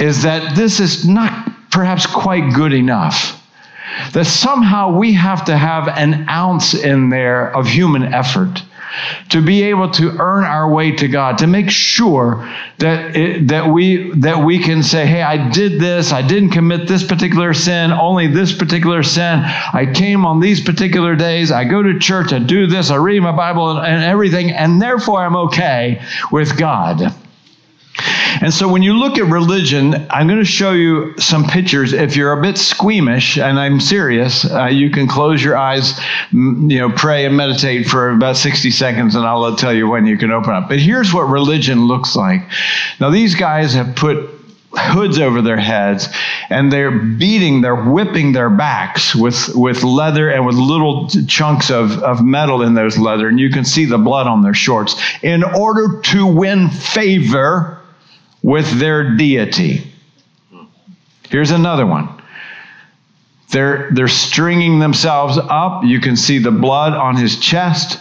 is 0.00 0.22
that 0.22 0.56
this 0.56 0.80
is 0.80 1.08
not 1.08 1.70
perhaps 1.70 2.06
quite 2.06 2.52
good 2.52 2.72
enough 2.72 3.42
that 4.12 4.26
somehow 4.26 4.96
we 4.96 5.12
have 5.12 5.44
to 5.46 5.56
have 5.56 5.88
an 5.88 6.28
ounce 6.28 6.74
in 6.74 7.08
there 7.08 7.54
of 7.56 7.66
human 7.66 8.12
effort 8.12 8.62
to 9.30 9.42
be 9.42 9.62
able 9.64 9.90
to 9.90 10.16
earn 10.18 10.44
our 10.44 10.70
way 10.70 10.92
to 10.92 11.08
God, 11.08 11.38
to 11.38 11.46
make 11.46 11.70
sure 11.70 12.48
that 12.78 13.16
it, 13.16 13.48
that 13.48 13.68
we 13.72 14.10
that 14.16 14.44
we 14.44 14.58
can 14.58 14.82
say, 14.82 15.06
"Hey, 15.06 15.22
I 15.22 15.48
did 15.50 15.80
this. 15.80 16.12
I 16.12 16.22
didn't 16.22 16.50
commit 16.50 16.88
this 16.88 17.04
particular 17.04 17.54
sin. 17.54 17.92
Only 17.92 18.26
this 18.26 18.52
particular 18.52 19.02
sin. 19.02 19.40
I 19.44 19.90
came 19.92 20.24
on 20.24 20.40
these 20.40 20.60
particular 20.60 21.16
days. 21.16 21.50
I 21.52 21.64
go 21.64 21.82
to 21.82 21.98
church. 21.98 22.32
I 22.32 22.38
do 22.38 22.66
this. 22.66 22.90
I 22.90 22.96
read 22.96 23.20
my 23.20 23.32
Bible 23.32 23.76
and, 23.76 23.86
and 23.86 24.04
everything, 24.04 24.50
and 24.50 24.80
therefore 24.80 25.20
I'm 25.20 25.36
okay 25.36 26.02
with 26.30 26.56
God." 26.56 27.14
And 28.42 28.52
so 28.52 28.68
when 28.68 28.82
you 28.82 28.92
look 28.92 29.18
at 29.18 29.24
religion, 29.24 30.06
I'm 30.10 30.26
going 30.26 30.38
to 30.38 30.44
show 30.44 30.72
you 30.72 31.14
some 31.18 31.44
pictures. 31.44 31.92
If 31.92 32.16
you're 32.16 32.32
a 32.32 32.42
bit 32.42 32.58
squeamish, 32.58 33.38
and 33.38 33.58
I'm 33.58 33.80
serious, 33.80 34.50
uh, 34.50 34.66
you 34.66 34.90
can 34.90 35.08
close 35.08 35.42
your 35.42 35.56
eyes, 35.56 35.98
you 36.32 36.78
know, 36.78 36.90
pray 36.90 37.24
and 37.24 37.36
meditate 37.36 37.86
for 37.86 38.10
about 38.10 38.36
60 38.36 38.70
seconds, 38.70 39.14
and 39.14 39.24
I'll 39.24 39.56
tell 39.56 39.72
you 39.72 39.88
when 39.88 40.06
you 40.06 40.18
can 40.18 40.30
open 40.30 40.52
up. 40.52 40.68
But 40.68 40.78
here's 40.78 41.14
what 41.14 41.22
religion 41.22 41.86
looks 41.86 42.14
like. 42.14 42.42
Now, 43.00 43.10
these 43.10 43.34
guys 43.34 43.74
have 43.74 43.96
put 43.96 44.30
hoods 44.78 45.18
over 45.18 45.40
their 45.40 45.56
heads 45.56 46.08
and 46.50 46.70
they're 46.70 46.90
beating 46.90 47.62
they're 47.62 47.84
whipping 47.84 48.32
their 48.32 48.50
backs 48.50 49.14
with 49.14 49.48
with 49.54 49.82
leather 49.82 50.28
and 50.28 50.44
with 50.44 50.54
little 50.56 51.08
chunks 51.26 51.70
of, 51.70 52.02
of 52.02 52.22
metal 52.22 52.60
in 52.60 52.74
those 52.74 52.98
leather 52.98 53.28
and 53.28 53.40
you 53.40 53.48
can 53.48 53.64
see 53.64 53.86
the 53.86 53.96
blood 53.96 54.26
on 54.26 54.42
their 54.42 54.52
shorts 54.52 55.00
in 55.22 55.42
order 55.42 56.00
to 56.02 56.26
win 56.26 56.68
favor 56.68 57.80
with 58.46 58.78
their 58.78 59.16
deity. 59.16 59.92
Here's 61.28 61.50
another 61.50 61.84
one. 61.84 62.08
They're, 63.50 63.90
they're 63.90 64.06
stringing 64.06 64.78
themselves 64.78 65.36
up. 65.36 65.82
You 65.84 65.98
can 65.98 66.16
see 66.16 66.38
the 66.38 66.52
blood 66.52 66.92
on 66.92 67.16
his 67.16 67.40
chest 67.40 67.98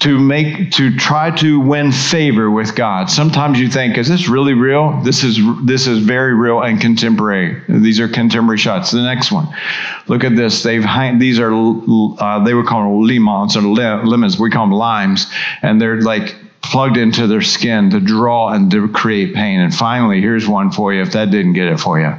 to 0.00 0.18
make 0.18 0.72
to 0.72 0.94
try 0.96 1.30
to 1.36 1.60
win 1.60 1.92
favor 1.92 2.50
with 2.50 2.74
God. 2.74 3.08
Sometimes 3.08 3.58
you 3.58 3.70
think, 3.70 3.96
is 3.96 4.06
this 4.06 4.28
really 4.28 4.52
real? 4.52 5.00
This 5.02 5.24
is 5.24 5.38
this 5.64 5.86
is 5.86 6.00
very 6.00 6.34
real 6.34 6.60
and 6.60 6.78
contemporary. 6.78 7.62
These 7.66 8.00
are 8.00 8.08
contemporary 8.08 8.58
shots. 8.58 8.90
The 8.90 9.02
next 9.02 9.32
one, 9.32 9.48
look 10.08 10.24
at 10.24 10.36
this. 10.36 10.62
They've 10.62 10.84
these 11.18 11.38
are 11.38 11.52
uh, 11.52 12.44
they 12.44 12.54
were 12.54 12.64
called 12.64 13.06
limons 13.06 13.56
or 13.56 13.62
lemons. 14.06 14.38
We 14.38 14.50
call 14.50 14.66
them 14.66 14.72
limes, 14.72 15.26
and 15.62 15.80
they're 15.80 16.00
like 16.00 16.34
plugged 16.62 16.96
into 16.96 17.26
their 17.26 17.42
skin 17.42 17.90
to 17.90 18.00
draw 18.00 18.52
and 18.52 18.70
to 18.70 18.88
create 18.88 19.34
pain. 19.34 19.60
And 19.60 19.74
finally, 19.74 20.20
here's 20.20 20.46
one 20.46 20.70
for 20.70 20.92
you 20.92 21.02
if 21.02 21.12
that 21.12 21.30
didn't 21.30 21.54
get 21.54 21.68
it 21.68 21.80
for 21.80 22.00
you. 22.00 22.14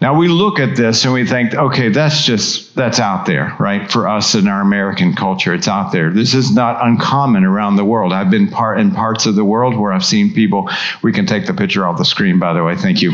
Now 0.00 0.18
we 0.18 0.28
look 0.28 0.58
at 0.58 0.76
this 0.76 1.04
and 1.04 1.12
we 1.12 1.26
think, 1.26 1.54
okay, 1.54 1.90
that's 1.90 2.24
just, 2.24 2.74
that's 2.74 2.98
out 2.98 3.26
there, 3.26 3.54
right? 3.60 3.90
For 3.90 4.08
us 4.08 4.34
in 4.34 4.48
our 4.48 4.62
American 4.62 5.14
culture, 5.14 5.52
it's 5.52 5.68
out 5.68 5.92
there. 5.92 6.10
This 6.10 6.32
is 6.32 6.54
not 6.54 6.78
uncommon 6.82 7.44
around 7.44 7.76
the 7.76 7.84
world. 7.84 8.14
I've 8.14 8.30
been 8.30 8.48
part 8.48 8.80
in 8.80 8.92
parts 8.92 9.26
of 9.26 9.34
the 9.34 9.44
world 9.44 9.76
where 9.76 9.92
I've 9.92 10.04
seen 10.04 10.32
people, 10.32 10.70
we 11.02 11.12
can 11.12 11.26
take 11.26 11.46
the 11.46 11.52
picture 11.52 11.86
off 11.86 11.98
the 11.98 12.06
screen, 12.06 12.38
by 12.38 12.54
the 12.54 12.64
way. 12.64 12.76
Thank 12.76 13.02
you. 13.02 13.12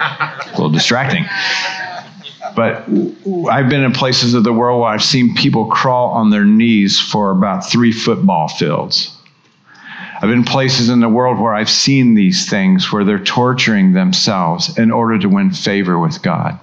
a 0.00 0.50
little 0.50 0.70
distracting. 0.70 1.24
But 2.54 2.84
I've 3.50 3.68
been 3.68 3.82
in 3.82 3.92
places 3.92 4.34
of 4.34 4.44
the 4.44 4.52
world 4.52 4.80
where 4.80 4.90
I've 4.90 5.02
seen 5.02 5.34
people 5.34 5.66
crawl 5.66 6.10
on 6.10 6.30
their 6.30 6.44
knees 6.44 7.00
for 7.00 7.30
about 7.30 7.68
three 7.68 7.92
football 7.92 8.48
fields. 8.48 9.16
I've 10.22 10.28
been 10.28 10.44
places 10.44 10.90
in 10.90 11.00
the 11.00 11.08
world 11.08 11.38
where 11.38 11.54
I've 11.54 11.70
seen 11.70 12.14
these 12.14 12.48
things 12.48 12.92
where 12.92 13.04
they're 13.04 13.18
torturing 13.18 13.92
themselves 13.92 14.78
in 14.78 14.90
order 14.90 15.18
to 15.18 15.28
win 15.28 15.50
favor 15.50 15.98
with 15.98 16.20
God. 16.22 16.58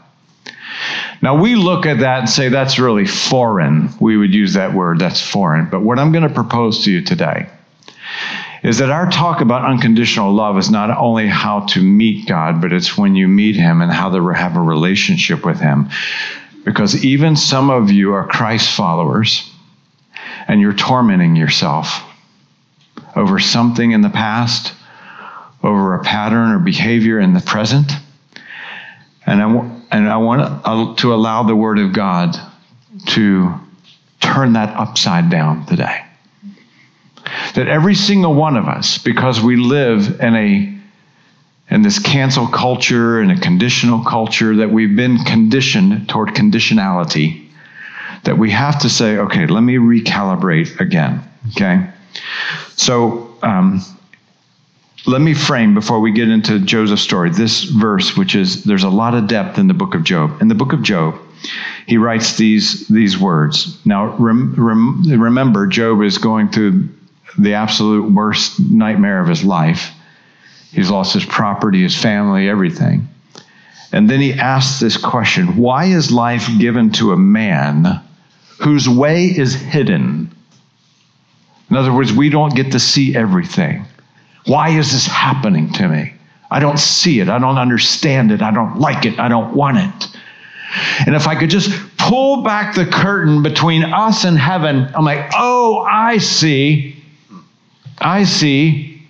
Now, 1.21 1.41
we 1.41 1.55
look 1.55 1.87
at 1.87 1.99
that 2.01 2.19
and 2.19 2.29
say 2.29 2.49
that's 2.49 2.77
really 2.77 3.07
foreign. 3.07 3.89
We 3.99 4.15
would 4.15 4.33
use 4.33 4.53
that 4.53 4.73
word, 4.73 4.99
that's 4.99 5.21
foreign. 5.21 5.69
But 5.69 5.81
what 5.81 5.97
I'm 5.97 6.11
going 6.11 6.27
to 6.27 6.33
propose 6.33 6.83
to 6.85 6.91
you 6.91 7.01
today 7.01 7.47
is 8.67 8.79
that 8.79 8.89
our 8.89 9.09
talk 9.09 9.39
about 9.39 9.63
unconditional 9.63 10.33
love 10.33 10.57
is 10.57 10.69
not 10.69 10.89
only 10.89 11.25
how 11.25 11.61
to 11.61 11.81
meet 11.81 12.27
God, 12.27 12.59
but 12.59 12.73
it's 12.73 12.97
when 12.97 13.15
you 13.15 13.25
meet 13.25 13.55
Him 13.55 13.81
and 13.81 13.89
how 13.89 14.09
to 14.09 14.27
have 14.33 14.57
a 14.57 14.61
relationship 14.61 15.45
with 15.45 15.57
Him. 15.57 15.89
Because 16.65 17.05
even 17.05 17.37
some 17.37 17.69
of 17.69 17.91
you 17.91 18.11
are 18.11 18.27
Christ 18.27 18.75
followers 18.75 19.49
and 20.49 20.59
you're 20.59 20.73
tormenting 20.73 21.37
yourself 21.37 22.03
over 23.15 23.39
something 23.39 23.91
in 23.91 24.01
the 24.01 24.09
past, 24.09 24.73
over 25.63 25.95
a 25.95 26.03
pattern 26.03 26.51
or 26.51 26.59
behavior 26.59 27.21
in 27.21 27.33
the 27.33 27.39
present. 27.39 27.93
And 29.25 29.41
I, 29.41 29.47
and 29.91 30.09
I 30.09 30.17
want 30.17 30.97
to 30.97 31.13
allow 31.13 31.43
the 31.43 31.55
Word 31.55 31.79
of 31.79 31.93
God 31.93 32.35
to 33.11 33.53
turn 34.19 34.53
that 34.53 34.75
upside 34.75 35.29
down 35.29 35.65
today. 35.67 36.06
That 37.55 37.67
every 37.67 37.95
single 37.95 38.33
one 38.33 38.57
of 38.57 38.67
us, 38.67 38.97
because 38.97 39.41
we 39.41 39.55
live 39.55 40.19
in 40.19 40.35
a 40.35 40.77
in 41.69 41.81
this 41.81 41.99
cancel 41.99 42.47
culture 42.47 43.19
and 43.19 43.31
a 43.31 43.39
conditional 43.39 44.03
culture, 44.03 44.55
that 44.55 44.69
we've 44.69 44.95
been 44.95 45.17
conditioned 45.25 46.07
toward 46.07 46.29
conditionality, 46.29 47.45
that 48.23 48.37
we 48.37 48.51
have 48.51 48.79
to 48.79 48.89
say, 48.89 49.17
okay, 49.17 49.47
let 49.47 49.61
me 49.61 49.75
recalibrate 49.75 50.79
again. 50.79 51.21
Okay? 51.51 51.85
So 52.77 53.35
um, 53.41 53.81
let 55.05 55.21
me 55.21 55.33
frame 55.33 55.73
before 55.73 55.99
we 55.99 56.11
get 56.11 56.29
into 56.29 56.59
Joseph's 56.59 57.01
story 57.01 57.29
this 57.29 57.63
verse, 57.63 58.15
which 58.15 58.35
is 58.35 58.63
there's 58.63 58.83
a 58.83 58.89
lot 58.89 59.13
of 59.13 59.27
depth 59.27 59.57
in 59.57 59.67
the 59.67 59.73
book 59.73 59.93
of 59.93 60.03
Job. 60.03 60.41
In 60.41 60.47
the 60.47 60.55
book 60.55 60.73
of 60.73 60.83
Job, 60.83 61.15
he 61.85 61.97
writes 61.97 62.37
these, 62.37 62.87
these 62.87 63.17
words. 63.17 63.77
Now, 63.85 64.15
rem, 64.17 64.53
rem, 64.57 65.03
remember, 65.19 65.67
Job 65.67 66.01
is 66.01 66.17
going 66.17 66.49
through 66.49 66.89
the 67.37 67.53
absolute 67.53 68.11
worst 68.11 68.59
nightmare 68.59 69.21
of 69.21 69.27
his 69.27 69.43
life. 69.43 69.91
He's 70.71 70.89
lost 70.89 71.13
his 71.13 71.25
property, 71.25 71.83
his 71.83 71.95
family, 71.95 72.49
everything. 72.49 73.07
And 73.91 74.09
then 74.09 74.19
he 74.19 74.33
asks 74.33 74.79
this 74.79 74.97
question 74.97 75.57
Why 75.57 75.85
is 75.85 76.11
life 76.11 76.49
given 76.59 76.91
to 76.93 77.13
a 77.13 77.17
man 77.17 78.01
whose 78.59 78.87
way 78.89 79.25
is 79.25 79.53
hidden? 79.53 80.31
In 81.69 81.75
other 81.75 81.93
words, 81.93 82.13
we 82.13 82.29
don't 82.29 82.55
get 82.55 82.71
to 82.73 82.79
see 82.79 83.15
everything. 83.15 83.85
Why 84.45 84.69
is 84.69 84.91
this 84.91 85.05
happening 85.05 85.71
to 85.73 85.87
me? 85.87 86.13
I 86.49 86.59
don't 86.59 86.79
see 86.79 87.19
it. 87.19 87.27
I 87.27 87.39
don't 87.39 87.57
understand 87.57 88.31
it. 88.31 88.41
I 88.41 88.51
don't 88.51 88.79
like 88.79 89.05
it. 89.05 89.19
I 89.19 89.27
don't 89.27 89.53
want 89.53 89.77
it. 89.77 90.17
And 91.05 91.15
if 91.15 91.27
I 91.27 91.35
could 91.35 91.49
just 91.49 91.69
pull 91.97 92.43
back 92.43 92.75
the 92.75 92.85
curtain 92.85 93.43
between 93.43 93.83
us 93.83 94.23
and 94.23 94.37
heaven, 94.37 94.89
I'm 94.95 95.03
like, 95.03 95.31
oh, 95.35 95.79
I 95.79 96.17
see. 96.19 96.96
I 97.99 98.23
see. 98.23 99.07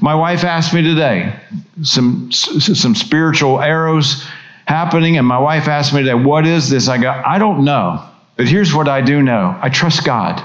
My 0.00 0.14
wife 0.14 0.44
asked 0.44 0.74
me 0.74 0.82
today 0.82 1.34
some 1.82 2.30
some 2.32 2.94
spiritual 2.94 3.60
arrows 3.60 4.26
happening, 4.66 5.16
and 5.16 5.26
my 5.26 5.38
wife 5.38 5.68
asked 5.68 5.92
me 5.92 6.00
today, 6.00 6.14
"What 6.14 6.46
is 6.46 6.68
this?" 6.70 6.88
I 6.88 6.98
go, 6.98 7.22
"I 7.24 7.38
don't 7.38 7.64
know, 7.64 8.02
but 8.36 8.46
here's 8.46 8.74
what 8.74 8.88
I 8.88 9.00
do 9.00 9.22
know: 9.22 9.56
I 9.60 9.68
trust 9.68 10.04
God. 10.04 10.42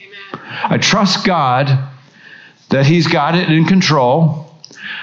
Amen. 0.00 0.42
I 0.64 0.78
trust 0.78 1.24
God 1.24 1.78
that 2.70 2.86
He's 2.86 3.06
got 3.06 3.34
it 3.34 3.50
in 3.50 3.64
control. 3.64 4.60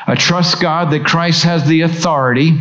I 0.07 0.15
trust 0.15 0.59
God 0.59 0.91
that 0.91 1.05
Christ 1.05 1.43
has 1.43 1.65
the 1.65 1.81
authority." 1.81 2.59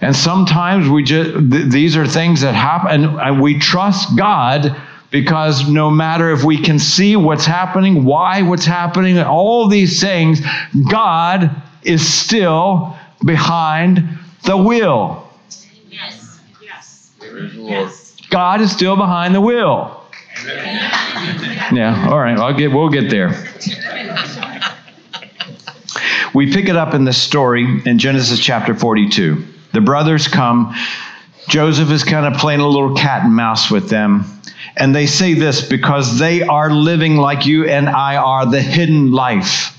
And 0.00 0.14
sometimes 0.14 0.88
we 0.88 1.02
just 1.02 1.30
th- 1.50 1.70
these 1.70 1.96
are 1.96 2.06
things 2.06 2.42
that 2.42 2.54
happen, 2.54 3.04
and, 3.04 3.20
and 3.20 3.40
we 3.40 3.58
trust 3.58 4.14
God 4.16 4.76
because 5.10 5.68
no 5.68 5.90
matter 5.90 6.30
if 6.30 6.44
we 6.44 6.60
can 6.60 6.78
see 6.78 7.16
what's 7.16 7.46
happening, 7.46 8.04
why 8.04 8.42
what's 8.42 8.64
happening, 8.64 9.18
all 9.18 9.68
these 9.68 10.00
things, 10.00 10.40
God 10.90 11.50
is 11.82 12.06
still 12.06 12.96
behind 13.24 14.02
the 14.44 14.56
wheel. 14.56 15.28
Yes. 15.88 16.40
Yes. 16.60 17.12
yes. 17.52 18.16
God 18.30 18.60
is 18.60 18.72
still 18.72 18.96
behind 18.96 19.34
the 19.34 19.40
wheel. 19.40 20.02
Yeah, 21.72 22.08
all 22.10 22.18
right, 22.18 22.38
I'll 22.38 22.52
get 22.52 22.72
we'll 22.72 22.90
get 22.90 23.10
there. 23.10 23.30
We 26.34 26.52
pick 26.52 26.68
it 26.68 26.76
up 26.76 26.92
in 26.92 27.04
the 27.04 27.14
story 27.14 27.80
in 27.86 27.98
Genesis 27.98 28.38
chapter 28.38 28.74
42. 28.74 29.42
The 29.72 29.80
brothers 29.80 30.28
come. 30.28 30.74
Joseph 31.48 31.90
is 31.90 32.04
kind 32.04 32.26
of 32.26 32.38
playing 32.38 32.60
a 32.60 32.68
little 32.68 32.94
cat 32.94 33.24
and 33.24 33.34
mouse 33.34 33.70
with 33.70 33.88
them. 33.88 34.35
And 34.76 34.94
they 34.94 35.06
say 35.06 35.34
this 35.34 35.66
because 35.66 36.18
they 36.18 36.42
are 36.42 36.70
living 36.70 37.16
like 37.16 37.46
you 37.46 37.66
and 37.66 37.88
I 37.88 38.16
are 38.16 38.44
the 38.44 38.60
hidden 38.60 39.10
life. 39.10 39.76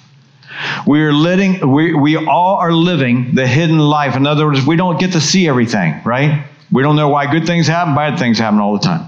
We 0.88 1.02
are 1.04 1.14
living, 1.14 1.72
we, 1.72 1.94
we 1.94 2.16
all 2.18 2.56
are 2.56 2.72
living 2.72 3.36
the 3.36 3.46
hidden 3.46 3.78
life. 3.78 4.16
In 4.16 4.26
other 4.26 4.48
words, 4.48 4.66
we 4.66 4.76
don't 4.76 5.00
get 5.00 5.12
to 5.12 5.22
see 5.22 5.48
everything, 5.48 6.02
right? 6.04 6.48
We 6.72 6.82
don't 6.82 6.96
know 6.96 7.10
why 7.10 7.32
good 7.32 7.46
things 7.46 7.68
happen, 7.68 7.94
bad 7.94 8.18
things 8.18 8.40
happen 8.40 8.60
all 8.60 8.74
the 8.74 8.84
time. 8.84 9.08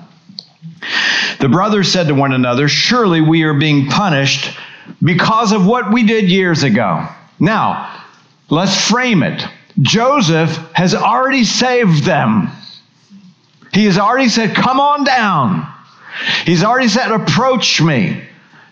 The 1.40 1.50
brothers 1.50 1.92
said 1.92 2.08
to 2.08 2.14
one 2.14 2.34
another, 2.34 2.68
Surely 2.68 3.22
we 3.22 3.44
are 3.44 3.54
being 3.54 3.88
punished 3.88 4.56
because 5.02 5.52
of 5.52 5.66
what 5.66 5.92
we 5.92 6.04
did 6.04 6.30
years 6.30 6.64
ago. 6.64 7.08
Now, 7.40 8.04
let's 8.50 8.90
frame 8.90 9.24
it. 9.24 9.44
Joseph 9.82 10.50
has 10.74 10.94
already 10.94 11.46
saved 11.46 12.04
them. 12.04 12.50
He 13.74 13.86
has 13.86 13.98
already 13.98 14.30
said, 14.30 14.56
Come 14.56 14.80
on 14.80 15.04
down. 15.04 15.68
He's 16.46 16.64
already 16.64 16.88
said, 16.88 17.12
Approach 17.12 17.82
me. 17.82 18.24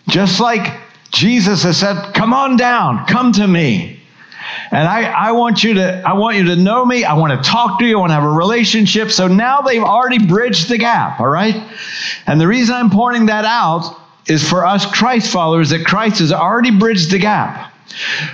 Just 0.08 0.40
like 0.40 0.80
Jesus 1.10 1.62
has 1.62 1.78
said, 1.78 2.12
Come 2.14 2.32
on 2.32 2.56
down, 2.56 3.06
come 3.06 3.32
to 3.32 3.46
me. 3.46 3.98
And 4.70 4.86
I, 4.86 5.04
I 5.04 5.32
want 5.32 5.64
you 5.64 5.74
to 5.74 6.02
I 6.06 6.12
want 6.14 6.36
you 6.36 6.44
to 6.44 6.56
know 6.56 6.84
me. 6.84 7.04
I 7.04 7.14
want 7.14 7.32
to 7.42 7.50
talk 7.50 7.78
to 7.80 7.86
you. 7.86 7.98
I 7.98 8.00
want 8.00 8.10
to 8.10 8.14
have 8.14 8.24
a 8.24 8.30
relationship. 8.30 9.10
So 9.10 9.26
now 9.28 9.60
they've 9.60 9.82
already 9.82 10.26
bridged 10.26 10.68
the 10.68 10.78
gap, 10.78 11.20
all 11.20 11.28
right? 11.28 11.56
And 12.26 12.40
the 12.40 12.46
reason 12.46 12.74
I'm 12.74 12.90
pointing 12.90 13.26
that 13.26 13.44
out 13.44 13.98
is 14.26 14.46
for 14.46 14.66
us 14.66 14.84
Christ 14.86 15.32
followers 15.32 15.70
that 15.70 15.84
Christ 15.86 16.18
has 16.18 16.32
already 16.32 16.70
bridged 16.70 17.10
the 17.10 17.18
gap. 17.18 17.72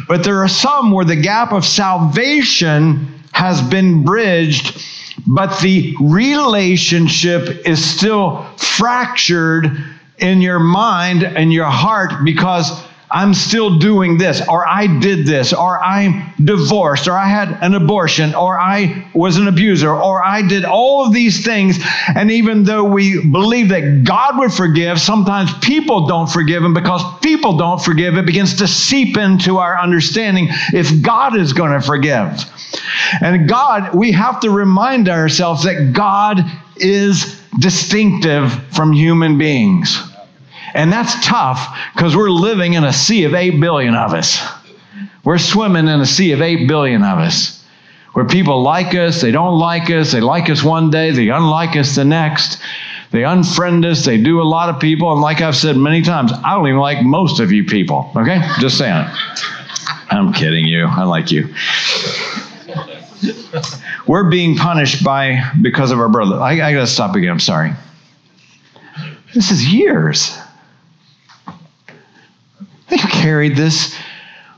But 0.09 0.25
there 0.25 0.43
are 0.43 0.49
some 0.49 0.91
where 0.91 1.05
the 1.05 1.17
gap 1.17 1.53
of 1.53 1.65
salvation 1.65 3.21
has 3.33 3.63
been 3.63 4.05
bridged 4.05 4.81
but 5.27 5.61
the 5.61 5.95
relationship 6.01 7.67
is 7.67 7.85
still 7.85 8.45
fractured 8.57 9.71
in 10.19 10.41
your 10.41 10.59
mind 10.59 11.23
and 11.23 11.53
your 11.53 11.67
heart 11.67 12.25
because 12.25 12.71
I'm 13.11 13.33
still 13.33 13.79
doing 13.79 14.19
this, 14.19 14.43
or 14.49 14.67
I 14.67 14.89
did 14.99 15.25
this, 15.25 15.53
or 15.53 15.81
I'm 15.81 16.33
divorced, 16.43 17.07
or 17.07 17.13
I 17.13 17.29
had 17.29 17.57
an 17.61 17.75
abortion, 17.75 18.35
or 18.35 18.59
I 18.59 19.09
was 19.15 19.37
an 19.37 19.47
abuser, 19.47 19.91
or 19.91 20.25
I 20.25 20.43
did 20.43 20.65
all 20.65 21.07
of 21.07 21.13
these 21.13 21.45
things. 21.45 21.79
And 22.13 22.33
even 22.33 22.65
though 22.65 22.83
we 22.83 23.25
believe 23.25 23.69
that 23.69 24.03
God 24.03 24.39
would 24.39 24.53
forgive, 24.53 25.01
sometimes 25.01 25.57
people 25.59 26.09
don't 26.09 26.29
forgive. 26.29 26.65
And 26.65 26.75
because 26.75 27.03
people 27.21 27.57
don't 27.57 27.81
forgive, 27.81 28.17
it 28.17 28.27
begins 28.27 28.55
to 28.55 28.67
seep 28.67 29.17
into 29.17 29.59
our 29.59 29.79
understanding 29.79 30.49
if 30.73 31.01
God 31.01 31.37
is 31.37 31.53
going 31.53 31.73
to 31.73 31.87
forgive. 31.87 32.45
And 33.21 33.49
God, 33.49 33.95
we 33.95 34.13
have 34.13 34.41
to 34.41 34.51
remind 34.51 35.09
ourselves 35.09 35.65
that 35.65 35.93
God 35.93 36.41
is 36.77 37.41
distinctive 37.59 38.53
from 38.75 38.93
human 38.93 39.39
beings. 39.39 40.01
And 40.75 40.93
that's 40.93 41.25
tough 41.25 41.79
because 41.95 42.17
we're 42.17 42.31
living 42.31 42.75
in 42.75 42.85
a 42.85 42.93
sea 42.93 43.25
of 43.25 43.35
8 43.35 43.61
billion 43.61 43.95
of 43.95 44.13
us. 44.13 44.45
We're 45.25 45.39
swimming 45.39 45.89
in 45.89 46.01
a 46.01 46.07
sea 46.07 46.33
of 46.33 46.43
8 46.43 46.67
billion 46.67 47.03
of 47.03 47.19
us 47.19 47.65
where 48.15 48.25
people 48.25 48.63
like 48.63 48.95
us, 48.95 49.21
they 49.21 49.33
don't 49.33 49.59
like 49.59 49.91
us, 49.91 50.13
they 50.13 50.21
like 50.21 50.49
us 50.49 50.63
one 50.63 50.91
day, 50.91 51.11
they 51.11 51.29
unlike 51.29 51.77
us 51.77 51.97
the 51.97 52.05
next. 52.05 52.59
They 53.11 53.21
unfriend 53.21 53.85
us, 53.85 54.05
they 54.05 54.19
do 54.19 54.41
a 54.41 54.45
lot 54.45 54.69
of 54.69 54.81
people. 54.81 55.13
And 55.13 55.21
like 55.21 55.41
I've 55.41 55.57
said 55.57 55.77
many 55.77 56.03
times, 56.03 56.33
I 56.33 56.55
don't 56.55 56.67
even 56.67 56.81
like 56.81 57.05
most 57.05 57.39
of 57.39 57.53
you 57.53 57.65
people, 57.65 58.11
okay? 58.17 58.41
Just 58.59 58.79
saying 58.79 59.07
I'm 60.11 60.33
kidding 60.33 60.65
you. 60.65 60.87
I 60.87 61.05
like 61.05 61.31
you. 61.31 61.55
We're 64.07 64.31
being 64.31 64.57
punished 64.57 65.05
by 65.05 65.51
because 65.61 65.91
of 65.91 65.99
our 65.99 66.09
brother. 66.09 66.37
I, 66.37 66.53
I 66.53 66.73
gotta 66.73 66.87
stop 66.87 67.15
again. 67.17 67.31
I'm 67.31 67.41
sorry. 67.41 67.73
This 69.35 69.51
is 69.51 69.73
years. 69.73 70.39
They 72.89 72.99
carried 72.99 73.57
this 73.57 73.97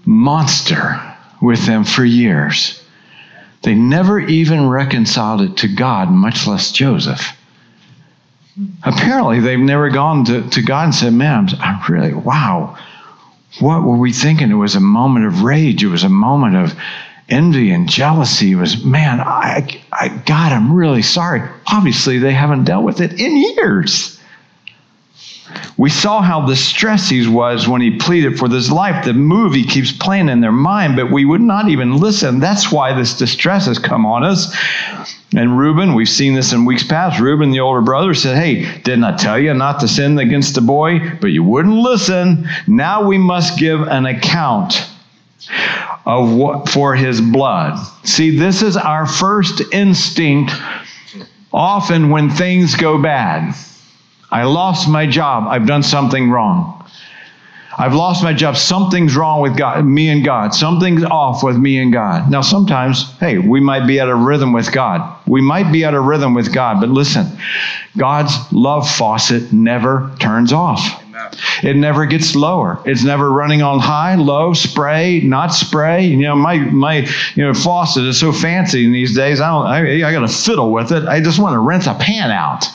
monster 0.05 1.01
with 1.41 1.65
them 1.65 1.85
for 1.85 2.05
years. 2.05 2.83
They 3.63 3.75
never 3.75 4.21
even 4.21 4.69
reconciled 4.69 5.41
it 5.41 5.57
to 5.59 5.69
God, 5.69 6.11
much 6.11 6.47
less 6.47 6.71
Joseph. 6.71 7.37
Apparently, 8.83 9.41
they've 9.41 9.59
never 9.59 9.91
gone 9.91 10.25
to, 10.27 10.49
to 10.51 10.63
God 10.63 10.85
and 10.85 10.95
said, 10.95 11.13
Man, 11.13 11.49
I'm 11.61 11.81
really, 11.93 12.15
wow, 12.15 12.79
what 13.61 13.83
were 13.83 13.97
we 13.97 14.13
thinking? 14.13 14.51
It 14.51 14.55
was 14.55 14.75
a 14.75 14.81
moment 14.81 15.27
of 15.27 15.43
rage. 15.43 15.83
It 15.83 15.89
was 15.89 16.05
a 16.05 16.09
moment 16.09 16.57
of 16.57 16.75
envy 17.29 17.71
and 17.71 17.89
jealousy. 17.89 18.55
Was, 18.55 18.85
man, 18.85 19.21
I, 19.21 19.83
I, 19.93 20.09
God, 20.09 20.53
I'm 20.53 20.73
really 20.73 21.03
sorry. 21.03 21.43
Obviously, 21.67 22.19
they 22.19 22.33
haven't 22.33 22.65
dealt 22.65 22.85
with 22.85 23.01
it 23.01 23.21
in 23.21 23.37
years. 23.37 24.17
We 25.79 25.91
saw 25.91 26.23
how 26.23 26.47
distressed 26.47 27.11
he 27.11 27.27
was 27.29 27.69
when 27.69 27.81
he 27.81 27.99
pleaded 27.99 28.39
for 28.39 28.49
his 28.49 28.71
life. 28.71 29.05
The 29.05 29.13
movie 29.13 29.65
keeps 29.65 29.93
playing 29.93 30.29
in 30.29 30.41
their 30.41 30.53
mind, 30.53 30.97
but 30.97 31.13
we 31.13 31.25
would 31.25 31.41
not 31.41 31.69
even 31.69 31.97
listen. 31.97 32.41
That's 32.41 32.73
why 32.73 32.95
this 32.95 33.17
distress 33.17 33.67
has 33.67 33.79
come 33.79 34.07
on 34.07 34.25
us. 34.25 34.55
And 35.35 35.59
Reuben, 35.59 35.95
we've 35.95 36.09
seen 36.09 36.35
this 36.35 36.53
in 36.53 36.65
weeks 36.65 36.83
past. 36.83 37.21
Reuben, 37.21 37.51
the 37.51 37.61
older 37.61 37.83
brother, 37.83 38.15
said, 38.15 38.39
Hey, 38.39 38.81
didn't 38.83 39.05
I 39.05 39.17
tell 39.17 39.39
you 39.39 39.53
not 39.55 39.81
to 39.81 39.89
sin 39.89 40.19
against 40.19 40.55
the 40.55 40.63
boy? 40.63 40.99
But 41.21 41.29
you 41.29 41.43
wouldn't 41.43 41.75
listen. 41.75 42.49
Now 42.67 43.07
we 43.07 43.19
must 43.19 43.59
give 43.59 43.83
an 43.83 44.07
account 44.07 44.89
of 46.07 46.33
what 46.33 46.69
for 46.69 46.95
his 46.95 47.21
blood. 47.21 47.85
See, 48.05 48.39
this 48.39 48.63
is 48.63 48.77
our 48.77 49.07
first 49.07 49.61
instinct 49.73 50.53
often 51.53 52.11
when 52.11 52.31
things 52.31 52.77
go 52.77 53.03
bad. 53.03 53.55
I 54.31 54.45
lost 54.45 54.89
my 54.89 55.07
job. 55.07 55.45
I've 55.49 55.67
done 55.67 55.83
something 55.83 56.31
wrong. 56.31 56.73
I've 57.79 57.95
lost 57.95 58.23
my 58.23 58.33
job. 58.33 58.57
Something's 58.57 59.15
wrong 59.17 59.43
with 59.43 59.57
God, 59.57 59.85
me 59.85 60.09
and 60.09 60.25
God. 60.25 60.55
Something's 60.55 61.05
off 61.05 61.43
with 61.43 61.57
me 61.59 61.79
and 61.79 61.93
God. 61.93 62.31
Now, 62.31 62.41
sometimes, 62.41 63.13
hey, 63.19 63.37
we 63.37 63.61
might 63.61 63.87
be 63.87 64.01
at 64.01 64.09
a 64.09 64.15
rhythm 64.15 64.53
with 64.53 64.73
God. 64.73 65.19
We 65.27 65.43
might 65.43 65.71
be 65.71 65.85
at 65.85 65.93
a 65.93 66.01
rhythm 66.01 66.33
with 66.33 66.55
God, 66.55 66.81
but 66.81 66.89
listen, 66.89 67.27
God's 67.99 68.35
love 68.51 68.89
faucet 68.89 69.53
never 69.53 70.11
turns 70.19 70.55
off. 70.55 71.03
It 71.63 71.77
never 71.77 72.07
gets 72.07 72.35
lower. 72.35 72.81
It's 72.85 73.05
never 73.05 73.31
running 73.31 73.63
on 73.63 73.79
high, 73.79 74.15
low, 74.15 74.53
spray, 74.53 75.21
not 75.21 75.49
spray. 75.49 76.05
You 76.07 76.19
know, 76.19 76.37
my 76.37 76.59
my 76.59 77.09
you 77.35 77.45
know 77.45 77.55
faucet 77.55 78.05
is 78.05 78.19
so 78.19 78.33
fancy 78.33 78.85
in 78.85 78.93
these 78.93 79.15
days. 79.15 79.41
I 79.41 79.49
don't. 79.51 79.67
I, 79.67 80.09
I 80.09 80.13
got 80.13 80.21
to 80.21 80.29
fiddle 80.29 80.73
with 80.73 80.93
it. 80.93 81.05
I 81.05 81.21
just 81.21 81.39
want 81.39 81.55
to 81.55 81.59
rinse 81.59 81.87
a 81.87 81.95
pan 81.95 82.31
out. 82.31 82.67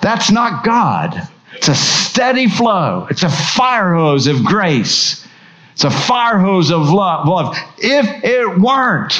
That's 0.00 0.30
not 0.30 0.64
God. 0.64 1.28
It's 1.54 1.68
a 1.68 1.74
steady 1.74 2.48
flow. 2.48 3.06
It's 3.10 3.22
a 3.22 3.30
fire 3.30 3.94
hose 3.94 4.26
of 4.26 4.44
grace. 4.44 5.26
It's 5.72 5.84
a 5.84 5.90
fire 5.90 6.38
hose 6.38 6.70
of 6.70 6.90
love. 6.90 7.56
If 7.78 8.06
it 8.22 8.58
weren't, 8.58 9.14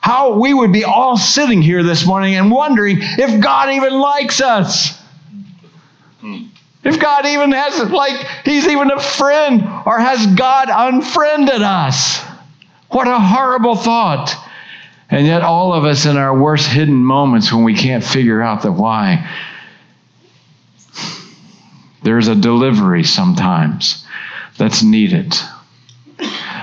how 0.00 0.38
we 0.38 0.54
would 0.54 0.72
be 0.72 0.84
all 0.84 1.16
sitting 1.16 1.62
here 1.62 1.82
this 1.82 2.06
morning 2.06 2.34
and 2.34 2.50
wondering 2.50 2.98
if 3.00 3.40
God 3.42 3.70
even 3.70 3.94
likes 3.94 4.40
us. 4.40 4.97
If 6.88 6.98
God 6.98 7.26
even 7.26 7.52
has, 7.52 7.90
like, 7.90 8.26
He's 8.46 8.66
even 8.66 8.90
a 8.90 8.98
friend, 8.98 9.62
or 9.84 9.98
has 9.98 10.26
God 10.26 10.68
unfriended 10.70 11.60
us? 11.60 12.18
What 12.88 13.06
a 13.06 13.18
horrible 13.18 13.76
thought. 13.76 14.34
And 15.10 15.26
yet, 15.26 15.42
all 15.42 15.74
of 15.74 15.84
us 15.84 16.06
in 16.06 16.16
our 16.16 16.38
worst 16.38 16.66
hidden 16.66 16.94
moments 16.94 17.52
when 17.52 17.62
we 17.62 17.74
can't 17.74 18.02
figure 18.02 18.40
out 18.40 18.62
the 18.62 18.72
why, 18.72 19.30
there's 22.02 22.28
a 22.28 22.34
delivery 22.34 23.04
sometimes 23.04 24.06
that's 24.56 24.82
needed. 24.82 25.34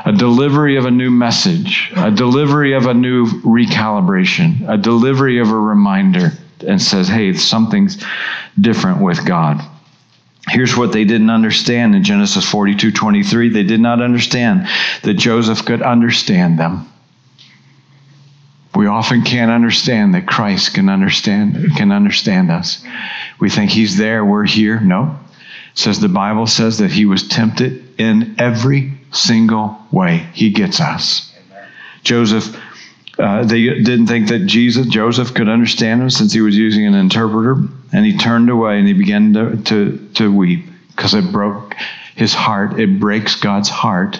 A 0.05 0.11
delivery 0.11 0.77
of 0.77 0.85
a 0.85 0.91
new 0.91 1.11
message, 1.11 1.91
a 1.95 2.09
delivery 2.09 2.73
of 2.73 2.87
a 2.87 2.95
new 2.95 3.27
recalibration, 3.41 4.67
a 4.67 4.77
delivery 4.77 5.39
of 5.39 5.51
a 5.51 5.59
reminder 5.59 6.31
and 6.67 6.81
says, 6.81 7.07
hey, 7.07 7.33
something's 7.33 8.03
different 8.59 9.01
with 9.01 9.23
God. 9.23 9.61
Here's 10.47 10.77
what 10.77 10.91
they 10.91 11.05
didn't 11.05 11.31
understand 11.31 11.95
in 11.95 12.03
Genesis 12.03 12.49
42 12.49 12.91
23. 12.91 13.49
They 13.49 13.63
did 13.63 13.79
not 13.79 14.01
understand 14.01 14.67
that 15.03 15.15
Joseph 15.15 15.65
could 15.65 15.81
understand 15.81 16.59
them. 16.59 16.91
We 18.75 18.87
often 18.87 19.23
can't 19.23 19.51
understand 19.51 20.13
that 20.13 20.27
Christ 20.27 20.73
can 20.73 20.89
understand 20.89 21.75
can 21.75 21.91
understand 21.91 22.51
us. 22.51 22.83
We 23.39 23.49
think 23.49 23.71
he's 23.71 23.97
there, 23.97 24.23
we're 24.23 24.45
here. 24.45 24.79
No. 24.79 25.17
It 25.71 25.79
says 25.79 25.99
the 25.99 26.09
Bible 26.09 26.45
says 26.45 26.77
that 26.77 26.91
he 26.91 27.05
was 27.05 27.27
tempted 27.27 27.99
in 27.99 28.35
every 28.37 28.93
single 29.11 29.79
way. 29.91 30.27
He 30.33 30.51
gets 30.51 30.79
us. 30.79 31.33
Amen. 31.49 31.67
Joseph 32.03 32.55
uh, 33.17 33.45
they 33.45 33.63
didn't 33.63 34.07
think 34.07 34.27
that 34.27 34.45
Jesus, 34.45 34.87
Joseph, 34.87 35.33
could 35.33 35.47
understand 35.47 36.01
him 36.01 36.09
since 36.09 36.33
he 36.33 36.41
was 36.41 36.57
using 36.57 36.85
an 36.85 36.95
interpreter, 36.95 37.55
and 37.93 38.05
he 38.05 38.17
turned 38.17 38.49
away 38.49 38.77
and 38.77 38.87
he 38.87 38.93
began 38.93 39.33
to, 39.33 39.57
to, 39.63 40.09
to 40.15 40.31
weep 40.31 40.65
because 40.89 41.13
it 41.13 41.31
broke 41.31 41.75
his 42.15 42.33
heart. 42.33 42.79
It 42.79 42.99
breaks 42.99 43.35
God's 43.35 43.69
heart 43.69 44.19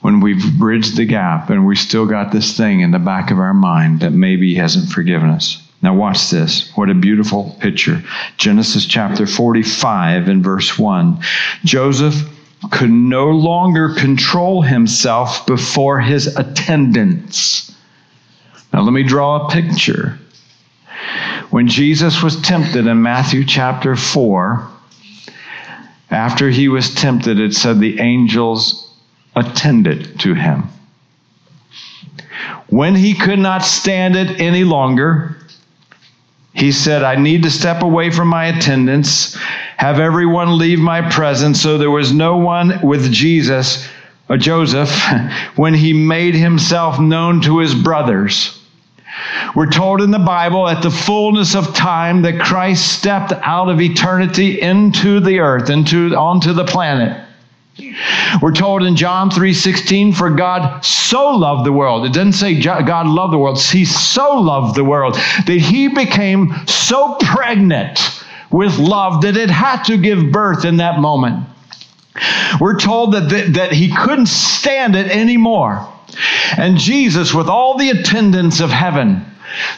when 0.00 0.20
we've 0.20 0.58
bridged 0.58 0.96
the 0.96 1.06
gap 1.06 1.50
and 1.50 1.66
we 1.66 1.74
still 1.74 2.06
got 2.06 2.30
this 2.30 2.56
thing 2.56 2.80
in 2.80 2.90
the 2.90 2.98
back 2.98 3.30
of 3.30 3.38
our 3.38 3.54
mind 3.54 4.00
that 4.00 4.12
maybe 4.12 4.50
he 4.50 4.54
hasn't 4.56 4.90
forgiven 4.90 5.30
us. 5.30 5.60
Now, 5.82 5.94
watch 5.94 6.30
this. 6.30 6.70
What 6.76 6.90
a 6.90 6.94
beautiful 6.94 7.56
picture. 7.60 8.02
Genesis 8.36 8.86
chapter 8.86 9.26
45 9.26 10.28
and 10.28 10.42
verse 10.42 10.78
1. 10.78 11.20
Joseph 11.64 12.14
could 12.70 12.90
no 12.90 13.30
longer 13.30 13.94
control 13.94 14.62
himself 14.62 15.46
before 15.46 16.00
his 16.00 16.26
attendants 16.36 17.73
now, 18.74 18.82
let 18.82 18.92
me 18.92 19.04
draw 19.04 19.46
a 19.46 19.50
picture. 19.52 20.18
When 21.50 21.68
Jesus 21.68 22.24
was 22.24 22.42
tempted 22.42 22.88
in 22.88 23.02
Matthew 23.02 23.44
chapter 23.44 23.94
4, 23.94 24.68
after 26.10 26.50
he 26.50 26.66
was 26.66 26.92
tempted, 26.92 27.38
it 27.38 27.54
said 27.54 27.78
the 27.78 28.00
angels 28.00 28.92
attended 29.36 30.18
to 30.22 30.34
him. 30.34 30.64
When 32.66 32.96
he 32.96 33.14
could 33.14 33.38
not 33.38 33.62
stand 33.62 34.16
it 34.16 34.40
any 34.40 34.64
longer, 34.64 35.36
he 36.52 36.72
said, 36.72 37.04
I 37.04 37.14
need 37.14 37.44
to 37.44 37.52
step 37.52 37.80
away 37.80 38.10
from 38.10 38.26
my 38.26 38.46
attendants, 38.46 39.36
have 39.76 40.00
everyone 40.00 40.58
leave 40.58 40.80
my 40.80 41.08
presence. 41.10 41.62
So 41.62 41.78
there 41.78 41.92
was 41.92 42.12
no 42.12 42.38
one 42.38 42.80
with 42.82 43.12
Jesus, 43.12 43.88
or 44.28 44.36
Joseph, 44.36 44.92
when 45.54 45.74
he 45.74 45.92
made 45.92 46.34
himself 46.34 46.98
known 46.98 47.40
to 47.42 47.60
his 47.60 47.72
brothers. 47.72 48.60
We're 49.54 49.70
told 49.70 50.02
in 50.02 50.10
the 50.10 50.18
Bible 50.18 50.68
at 50.68 50.82
the 50.82 50.90
fullness 50.90 51.54
of 51.54 51.74
time 51.74 52.22
that 52.22 52.40
Christ 52.40 52.92
stepped 52.98 53.32
out 53.32 53.68
of 53.68 53.80
eternity 53.80 54.60
into 54.60 55.20
the 55.20 55.40
earth, 55.40 55.70
into 55.70 56.14
onto 56.16 56.52
the 56.52 56.64
planet. 56.64 57.20
We're 58.40 58.52
told 58.52 58.84
in 58.84 58.96
John 58.96 59.30
3:16 59.30 60.12
for 60.12 60.30
God 60.30 60.84
so 60.84 61.30
loved 61.30 61.64
the 61.64 61.72
world. 61.72 62.04
It 62.04 62.12
doesn't 62.12 62.34
say 62.34 62.60
God 62.60 63.06
loved 63.06 63.32
the 63.32 63.38
world. 63.38 63.60
He 63.60 63.84
so 63.84 64.40
loved 64.40 64.76
the 64.76 64.84
world 64.84 65.14
that 65.14 65.58
he 65.58 65.88
became 65.88 66.54
so 66.66 67.16
pregnant 67.20 67.98
with 68.50 68.78
love 68.78 69.22
that 69.22 69.36
it 69.36 69.50
had 69.50 69.82
to 69.84 69.96
give 69.96 70.30
birth 70.30 70.64
in 70.64 70.76
that 70.76 71.00
moment. 71.00 71.46
We're 72.60 72.78
told 72.78 73.12
that, 73.14 73.28
that, 73.30 73.54
that 73.54 73.72
he 73.72 73.92
couldn't 73.92 74.26
stand 74.26 74.94
it 74.94 75.08
anymore. 75.08 75.88
And 76.56 76.78
Jesus, 76.78 77.34
with 77.34 77.48
all 77.48 77.76
the 77.76 77.90
attendants 77.90 78.60
of 78.60 78.70
heaven, 78.70 79.24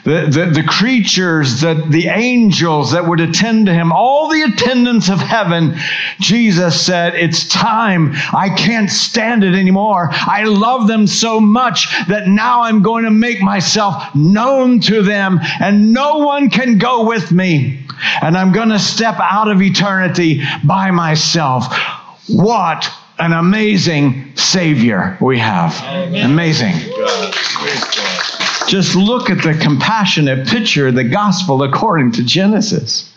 the, 0.05 0.27
the, 0.31 0.63
the, 0.63 0.67
creatures, 0.67 1.61
the, 1.61 1.75
the 1.89 2.07
angels 2.07 2.93
that 2.93 3.07
would 3.07 3.21
attend 3.21 3.67
to 3.67 3.75
him, 3.75 3.93
all 3.93 4.29
the 4.29 4.43
attendants 4.43 5.09
of 5.09 5.19
heaven, 5.19 5.77
Jesus 6.21 6.81
said, 6.81 7.15
It's 7.15 7.47
time. 7.49 8.13
I 8.33 8.55
can't 8.57 8.91
stand 8.91 9.45
it 9.45 9.55
anymore. 9.55 10.09
I 10.13 10.45
love 10.45 10.87
them 10.87 11.07
so 11.07 11.41
much 11.41 11.89
that 12.07 12.29
now 12.29 12.63
I'm 12.63 12.83
going 12.83 13.05
to 13.05 13.11
make 13.11 13.43
myself 13.43 14.15
known 14.15 14.81
to 14.81 15.03
them, 15.03 15.41
and 15.61 15.93
no 15.93 16.19
one 16.19 16.49
can 16.49 16.79
go 16.79 17.07
with 17.07 17.33
me. 17.33 17.81
And 18.23 18.37
I'm 18.37 18.53
going 18.53 18.69
to 18.69 18.79
step 18.79 19.17
out 19.19 19.49
of 19.49 19.63
eternity 19.63 20.43
by 20.65 20.91
myself. 20.91 21.67
What 22.29 22.91
an 23.19 23.33
amazing 23.33 24.37
Savior 24.37 25.17
we 25.21 25.39
have. 25.39 25.75
Amen. 25.83 26.31
Amazing. 26.31 26.75
Just 28.69 28.97
look 28.97 29.31
at 29.31 29.43
the 29.43 29.59
compassionate 29.61 30.49
picture 30.49 30.89
of 30.89 30.95
the 30.95 31.05
gospel 31.05 31.63
according 31.63 32.13
to 32.13 32.25
Genesis. 32.25 33.13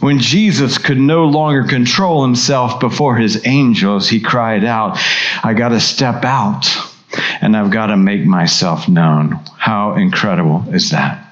When 0.00 0.18
Jesus 0.18 0.78
could 0.78 0.98
no 0.98 1.24
longer 1.24 1.64
control 1.64 2.22
himself 2.22 2.80
before 2.80 3.16
his 3.16 3.46
angels, 3.46 4.08
he 4.08 4.20
cried 4.20 4.64
out, 4.64 4.98
I 5.42 5.54
got 5.54 5.70
to 5.70 5.80
step 5.80 6.24
out 6.24 6.66
and 7.40 7.56
I've 7.56 7.70
got 7.70 7.86
to 7.86 7.96
make 7.96 8.24
myself 8.24 8.88
known. 8.88 9.40
How 9.56 9.94
incredible 9.94 10.64
is 10.72 10.90
that? 10.90 11.24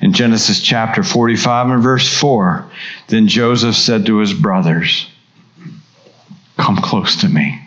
In 0.00 0.12
Genesis 0.12 0.60
chapter 0.60 1.02
45 1.02 1.70
and 1.70 1.82
verse 1.82 2.08
4, 2.20 2.70
then 3.08 3.26
Joseph 3.26 3.74
said 3.74 4.06
to 4.06 4.18
his 4.18 4.32
brothers, 4.32 5.10
Come 6.58 6.76
close 6.76 7.16
to 7.16 7.28
me. 7.28 7.60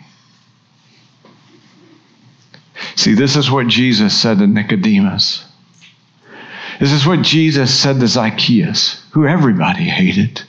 See, 2.94 3.14
this 3.14 3.36
is 3.36 3.50
what 3.50 3.66
Jesus 3.66 4.16
said 4.16 4.38
to 4.38 4.46
Nicodemus. 4.46 5.44
This 6.78 6.92
is 6.92 7.06
what 7.06 7.22
Jesus 7.22 7.76
said 7.78 8.00
to 8.00 8.08
Zacchaeus, 8.08 9.04
who 9.12 9.26
everybody 9.26 9.84
hated. 9.84 10.42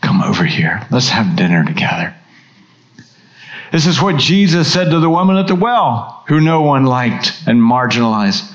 Come 0.00 0.22
over 0.22 0.44
here. 0.44 0.86
Let's 0.90 1.08
have 1.08 1.36
dinner 1.36 1.64
together. 1.64 2.14
This 3.72 3.86
is 3.86 4.02
what 4.02 4.16
Jesus 4.16 4.72
said 4.72 4.90
to 4.90 4.98
the 4.98 5.10
woman 5.10 5.36
at 5.36 5.46
the 5.46 5.54
well, 5.54 6.24
who 6.26 6.40
no 6.40 6.62
one 6.62 6.84
liked 6.84 7.42
and 7.46 7.60
marginalized. 7.60 8.50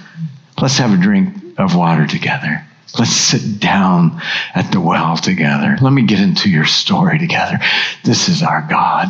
Let's 0.62 0.78
have 0.78 0.93
a 0.93 1.02
drink 1.02 1.58
of 1.58 1.76
water 1.76 2.06
together. 2.06 2.64
Let's 2.98 3.12
sit 3.12 3.60
down 3.60 4.21
at 4.54 4.71
the 4.71 4.80
well 4.80 5.17
together. 5.17 5.78
Let 5.82 5.91
me 5.91 6.04
get 6.04 6.19
into 6.19 6.50
your 6.50 6.65
story 6.65 7.19
together. 7.19 7.60
This 8.04 8.30
is 8.30 8.41
our 8.41 8.65
God. 8.69 9.10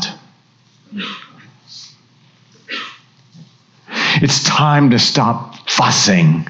It's 4.21 4.43
time 4.43 4.91
to 4.91 4.99
stop 4.99 5.69
fussing 5.69 6.47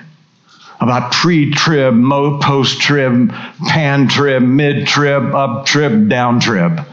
about 0.80 1.12
pre 1.12 1.52
trib, 1.52 1.96
post 2.42 2.80
trib, 2.80 3.34
pan 3.68 4.08
trib, 4.08 4.44
mid 4.44 4.88
trib, 4.88 5.34
up 5.34 5.66
trib, 5.66 6.08
down 6.10 6.40
trib. 6.40 6.86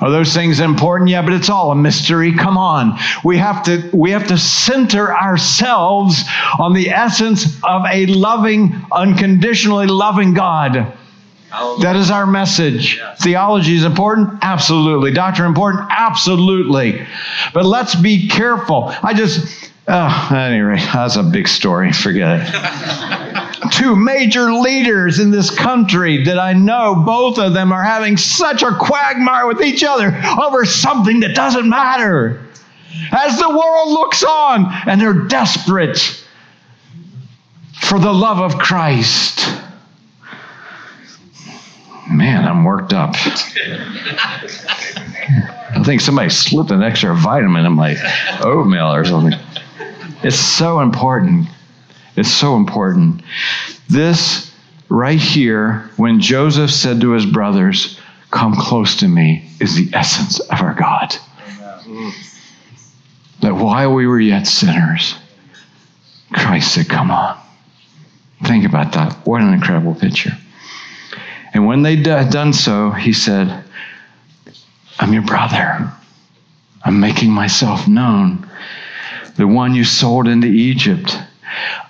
Are 0.00 0.10
those 0.10 0.34
things 0.34 0.60
important? 0.60 1.08
Yeah, 1.08 1.22
but 1.22 1.32
it's 1.32 1.48
all 1.48 1.70
a 1.70 1.74
mystery. 1.74 2.34
Come 2.34 2.58
on. 2.58 2.98
We 3.24 3.38
have 3.38 3.64
to 3.64 3.88
we 3.94 4.10
have 4.10 4.26
to 4.28 4.36
center 4.36 5.14
ourselves 5.14 6.22
on 6.58 6.74
the 6.74 6.90
essence 6.90 7.58
of 7.64 7.84
a 7.90 8.06
loving, 8.06 8.84
unconditionally 8.92 9.86
loving 9.86 10.34
God. 10.34 10.92
That 11.80 11.96
is 11.96 12.10
our 12.10 12.26
message. 12.26 13.00
Theology 13.20 13.76
is 13.76 13.84
important? 13.84 14.40
Absolutely. 14.42 15.12
Doctrine 15.12 15.48
important? 15.48 15.86
Absolutely. 15.90 17.06
But 17.54 17.64
let's 17.64 17.94
be 17.94 18.28
careful. 18.28 18.92
I 19.02 19.14
just 19.14 19.70
Oh, 19.88 20.28
anyway, 20.32 20.78
that's 20.92 21.14
a 21.14 21.22
big 21.22 21.46
story. 21.46 21.92
Forget 21.92 22.40
it. 22.42 23.22
Two 23.70 23.96
major 23.96 24.52
leaders 24.52 25.18
in 25.18 25.30
this 25.30 25.50
country 25.50 26.24
that 26.24 26.38
I 26.38 26.52
know, 26.52 26.94
both 27.06 27.38
of 27.38 27.54
them 27.54 27.72
are 27.72 27.82
having 27.82 28.16
such 28.16 28.62
a 28.62 28.76
quagmire 28.76 29.46
with 29.46 29.62
each 29.62 29.82
other 29.82 30.14
over 30.40 30.64
something 30.64 31.20
that 31.20 31.34
doesn't 31.34 31.68
matter. 31.68 32.42
As 33.12 33.38
the 33.38 33.48
world 33.48 33.88
looks 33.88 34.22
on 34.24 34.66
and 34.86 35.00
they're 35.00 35.26
desperate 35.26 35.98
for 37.80 37.98
the 37.98 38.12
love 38.12 38.38
of 38.40 38.58
Christ. 38.58 39.40
Man, 42.10 42.44
I'm 42.46 42.64
worked 42.64 42.92
up. 42.92 43.14
I 45.76 45.82
think 45.84 46.00
somebody 46.00 46.30
slipped 46.30 46.70
an 46.70 46.82
extra 46.82 47.14
vitamin 47.14 47.66
in 47.66 47.72
my 47.72 47.96
oatmeal 48.42 48.92
or 48.92 49.04
something. 49.04 49.38
It's 50.22 50.38
so 50.38 50.80
important. 50.80 51.48
It's 52.16 52.32
so 52.32 52.56
important. 52.56 53.22
This 53.88 54.52
right 54.88 55.18
here, 55.18 55.90
when 55.96 56.20
Joseph 56.20 56.70
said 56.70 57.00
to 57.02 57.10
his 57.10 57.26
brothers, 57.26 58.00
Come 58.30 58.54
close 58.56 58.96
to 58.96 59.08
me, 59.08 59.48
is 59.60 59.76
the 59.76 59.88
essence 59.96 60.40
of 60.40 60.60
our 60.60 60.74
God. 60.74 61.14
That 63.42 63.54
while 63.54 63.94
we 63.94 64.06
were 64.06 64.20
yet 64.20 64.46
sinners, 64.46 65.14
Christ 66.32 66.74
said, 66.74 66.88
Come 66.88 67.10
on. 67.10 67.38
Think 68.44 68.64
about 68.64 68.92
that. 68.92 69.14
What 69.26 69.42
an 69.42 69.52
incredible 69.52 69.94
picture. 69.94 70.32
And 71.54 71.66
when 71.66 71.82
they'd 71.82 72.02
done 72.02 72.52
so, 72.52 72.90
he 72.90 73.12
said, 73.12 73.64
I'm 74.98 75.12
your 75.12 75.22
brother. 75.22 75.92
I'm 76.84 77.00
making 77.00 77.30
myself 77.30 77.88
known 77.88 78.48
the 79.36 79.46
one 79.46 79.74
you 79.74 79.84
sold 79.84 80.28
into 80.28 80.46
Egypt. 80.46 81.18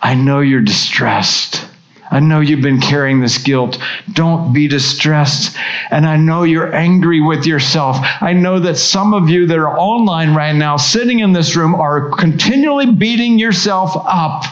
I 0.02 0.14
know 0.14 0.40
you're 0.40 0.60
distressed. 0.60 1.66
I 2.10 2.20
know 2.20 2.40
you've 2.40 2.62
been 2.62 2.80
carrying 2.80 3.20
this 3.20 3.38
guilt. 3.38 3.78
Don't 4.12 4.52
be 4.52 4.68
distressed. 4.68 5.56
And 5.90 6.06
I 6.06 6.16
know 6.16 6.44
you're 6.44 6.74
angry 6.74 7.20
with 7.20 7.46
yourself. 7.46 7.96
I 8.20 8.32
know 8.32 8.60
that 8.60 8.76
some 8.76 9.12
of 9.12 9.28
you 9.28 9.46
that 9.46 9.58
are 9.58 9.78
online 9.78 10.34
right 10.34 10.54
now, 10.54 10.76
sitting 10.76 11.18
in 11.18 11.32
this 11.32 11.56
room, 11.56 11.74
are 11.74 12.10
continually 12.10 12.92
beating 12.92 13.38
yourself 13.38 13.90
up 13.96 14.44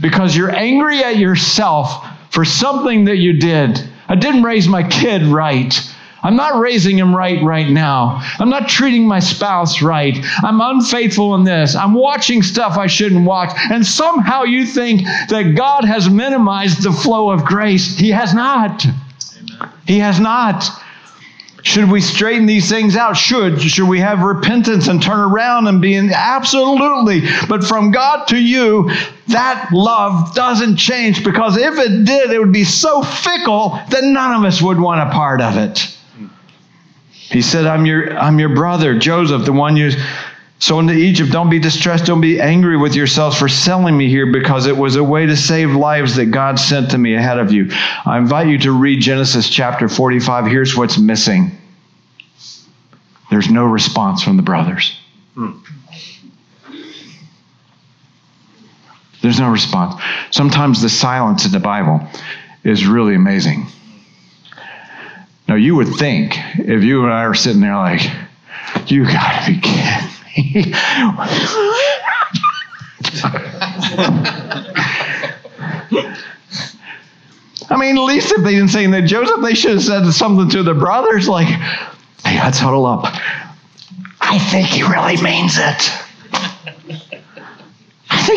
because 0.00 0.36
you're 0.36 0.54
angry 0.54 1.02
at 1.02 1.16
yourself 1.16 2.04
for 2.30 2.44
something 2.44 3.04
that 3.04 3.16
you 3.16 3.34
did. 3.34 3.88
I 4.08 4.16
didn't 4.16 4.42
raise 4.42 4.68
my 4.68 4.88
kid 4.88 5.22
right. 5.22 5.74
I'm 6.22 6.36
not 6.36 6.58
raising 6.58 6.98
him 6.98 7.14
right 7.14 7.42
right 7.42 7.68
now. 7.68 8.20
I'm 8.38 8.50
not 8.50 8.68
treating 8.68 9.06
my 9.06 9.20
spouse 9.20 9.82
right. 9.82 10.18
I'm 10.42 10.60
unfaithful 10.60 11.34
in 11.36 11.44
this. 11.44 11.76
I'm 11.76 11.94
watching 11.94 12.42
stuff 12.42 12.76
I 12.76 12.86
shouldn't 12.86 13.24
watch. 13.24 13.50
And 13.70 13.86
somehow 13.86 14.42
you 14.42 14.66
think 14.66 15.02
that 15.28 15.54
God 15.56 15.84
has 15.84 16.10
minimized 16.10 16.82
the 16.82 16.92
flow 16.92 17.30
of 17.30 17.44
grace. 17.44 17.96
He 17.96 18.10
has 18.10 18.34
not. 18.34 18.84
Amen. 18.84 19.72
He 19.86 19.98
has 20.00 20.18
not. 20.18 20.68
Should 21.62 21.90
we 21.90 22.00
straighten 22.00 22.46
these 22.46 22.68
things 22.68 22.96
out? 22.96 23.16
Should. 23.16 23.60
Should 23.60 23.88
we 23.88 24.00
have 24.00 24.20
repentance 24.20 24.88
and 24.88 25.02
turn 25.02 25.18
around 25.18 25.66
and 25.66 25.82
be 25.82 25.94
in? 25.94 26.10
Absolutely. 26.12 27.22
But 27.48 27.64
from 27.64 27.90
God 27.90 28.26
to 28.28 28.38
you, 28.38 28.90
that 29.28 29.68
love 29.72 30.34
doesn't 30.34 30.76
change 30.76 31.24
because 31.24 31.56
if 31.56 31.78
it 31.78 32.04
did, 32.04 32.30
it 32.30 32.38
would 32.38 32.52
be 32.52 32.64
so 32.64 33.02
fickle 33.02 33.70
that 33.90 34.04
none 34.04 34.34
of 34.34 34.44
us 34.44 34.62
would 34.62 34.80
want 34.80 35.08
a 35.08 35.12
part 35.12 35.40
of 35.40 35.56
it. 35.56 35.97
He 37.30 37.42
said, 37.42 37.66
I'm 37.66 37.84
your, 37.84 38.16
I'm 38.18 38.38
your 38.38 38.48
brother, 38.54 38.98
Joseph, 38.98 39.44
the 39.44 39.52
one 39.52 39.76
you 39.76 39.90
sold 40.58 40.84
into 40.84 40.94
Egypt. 40.94 41.30
Don't 41.30 41.50
be 41.50 41.58
distressed. 41.58 42.06
Don't 42.06 42.20
be 42.20 42.40
angry 42.40 42.76
with 42.76 42.94
yourselves 42.94 43.38
for 43.38 43.48
selling 43.48 43.96
me 43.96 44.08
here 44.08 44.32
because 44.32 44.66
it 44.66 44.76
was 44.76 44.96
a 44.96 45.04
way 45.04 45.26
to 45.26 45.36
save 45.36 45.70
lives 45.72 46.16
that 46.16 46.26
God 46.26 46.58
sent 46.58 46.90
to 46.92 46.98
me 46.98 47.14
ahead 47.14 47.38
of 47.38 47.52
you. 47.52 47.70
I 48.06 48.18
invite 48.18 48.48
you 48.48 48.58
to 48.60 48.72
read 48.72 49.00
Genesis 49.00 49.48
chapter 49.48 49.88
45. 49.88 50.46
Here's 50.46 50.76
what's 50.76 50.98
missing 50.98 51.52
there's 53.30 53.50
no 53.50 53.66
response 53.66 54.22
from 54.22 54.38
the 54.38 54.42
brothers. 54.42 54.98
Hmm. 55.34 55.58
There's 59.20 59.38
no 59.38 59.50
response. 59.50 60.00
Sometimes 60.30 60.80
the 60.80 60.88
silence 60.88 61.44
in 61.44 61.52
the 61.52 61.58
Bible 61.58 62.00
is 62.64 62.86
really 62.86 63.14
amazing. 63.14 63.66
Now, 65.48 65.54
you 65.54 65.74
would 65.76 65.88
think 65.94 66.34
if 66.58 66.84
you 66.84 67.04
and 67.04 67.12
I 67.12 67.26
were 67.26 67.34
sitting 67.34 67.62
there 67.62 67.74
like, 67.74 68.02
you 68.86 69.04
got 69.04 69.46
to 69.46 69.52
be 69.52 69.60
kidding 69.60 70.10
me. 70.36 70.72
I 77.70 77.76
mean, 77.76 77.96
at 77.96 78.04
least 78.04 78.32
if 78.32 78.44
they 78.44 78.52
didn't 78.52 78.68
say 78.68 78.86
that 78.86 79.02
Joseph, 79.02 79.40
they 79.42 79.54
should 79.54 79.72
have 79.72 79.82
said 79.82 80.10
something 80.12 80.50
to 80.50 80.62
the 80.62 80.74
brothers 80.74 81.28
like, 81.28 81.48
hey, 81.48 82.38
let's 82.40 82.58
huddle 82.58 82.84
up. 82.84 83.04
I 84.20 84.38
think 84.50 84.68
he 84.68 84.82
really 84.82 85.20
means 85.22 85.56
it 85.56 85.90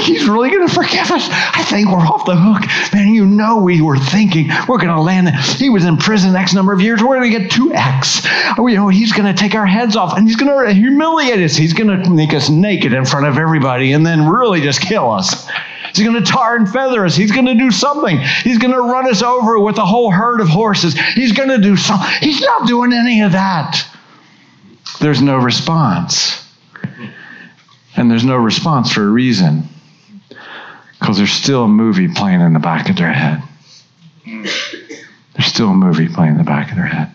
think 0.02 0.18
he's 0.18 0.28
really 0.28 0.50
going 0.50 0.68
to 0.68 0.74
forgive 0.74 1.12
us. 1.12 1.28
I 1.32 1.64
think 1.64 1.90
we're 1.90 1.98
off 1.98 2.26
the 2.26 2.36
hook. 2.36 2.94
Man, 2.94 3.14
you 3.14 3.26
know 3.26 3.58
we 3.58 3.82
were 3.82 3.98
thinking 3.98 4.50
we're 4.68 4.78
going 4.78 4.94
to 4.94 5.02
land. 5.02 5.30
He 5.36 5.70
was 5.70 5.86
in 5.86 5.98
prison 5.98 6.36
X 6.36 6.54
number 6.54 6.74
of 6.74 6.82
years. 6.82 7.02
We're 7.02 7.20
going 7.20 7.32
to 7.32 7.40
get 7.40 7.52
2X. 7.52 8.58
You 8.58 8.76
know, 8.76 8.88
he's 8.88 9.12
going 9.12 9.34
to 9.34 9.40
take 9.40 9.56
our 9.56 9.66
heads 9.66 9.96
off 9.96 10.18
and 10.18 10.28
he's 10.28 10.36
going 10.36 10.66
to 10.66 10.74
humiliate 10.74 11.40
us. 11.40 11.56
He's 11.56 11.74
going 11.74 12.04
to 12.04 12.10
make 12.10 12.34
us 12.34 12.50
naked 12.50 12.94
in 12.94 13.06
front 13.06 13.28
of 13.28 13.38
everybody 13.38 13.92
and 13.92 14.06
then 14.06 14.28
really 14.28 14.62
just 14.62 14.82
kill 14.82 15.12
us. 15.12 15.48
He's 15.94 16.06
going 16.06 16.22
to 16.22 16.32
tar 16.32 16.56
and 16.56 16.70
feather 16.70 17.06
us. 17.06 17.16
He's 17.16 17.32
going 17.32 17.48
to 17.48 17.56
do 17.56 17.70
something. 17.70 18.18
He's 18.44 18.58
going 18.58 18.74
to 18.74 18.82
run 18.82 19.10
us 19.10 19.22
over 19.22 19.60
with 19.60 19.78
a 19.78 19.86
whole 19.86 20.10
herd 20.10 20.40
of 20.40 20.48
horses. 20.48 20.98
He's 21.14 21.34
going 21.34 21.50
to 21.50 21.58
do 21.58 21.76
something. 21.76 22.08
He's 22.22 22.42
not 22.42 22.68
doing 22.68 22.94
any 22.94 23.22
of 23.22 23.34
that. 23.34 23.86
There's 25.00 25.22
no 25.22 25.38
response. 25.38 26.38
And 27.98 28.10
there's 28.10 28.24
no 28.24 28.38
response 28.38 28.92
for 28.92 29.04
a 29.04 29.10
reason 29.10 29.68
because 31.02 31.18
there's 31.18 31.32
still 31.32 31.64
a 31.64 31.68
movie 31.68 32.08
playing 32.08 32.42
in 32.42 32.54
the 32.54 32.60
back 32.60 32.88
of 32.88 32.96
their 32.96 33.12
head. 33.12 33.42
There's 34.24 35.48
still 35.48 35.70
a 35.70 35.74
movie 35.74 36.08
playing 36.08 36.34
in 36.34 36.38
the 36.38 36.44
back 36.44 36.70
of 36.70 36.76
their 36.76 36.86
head. 36.86 37.10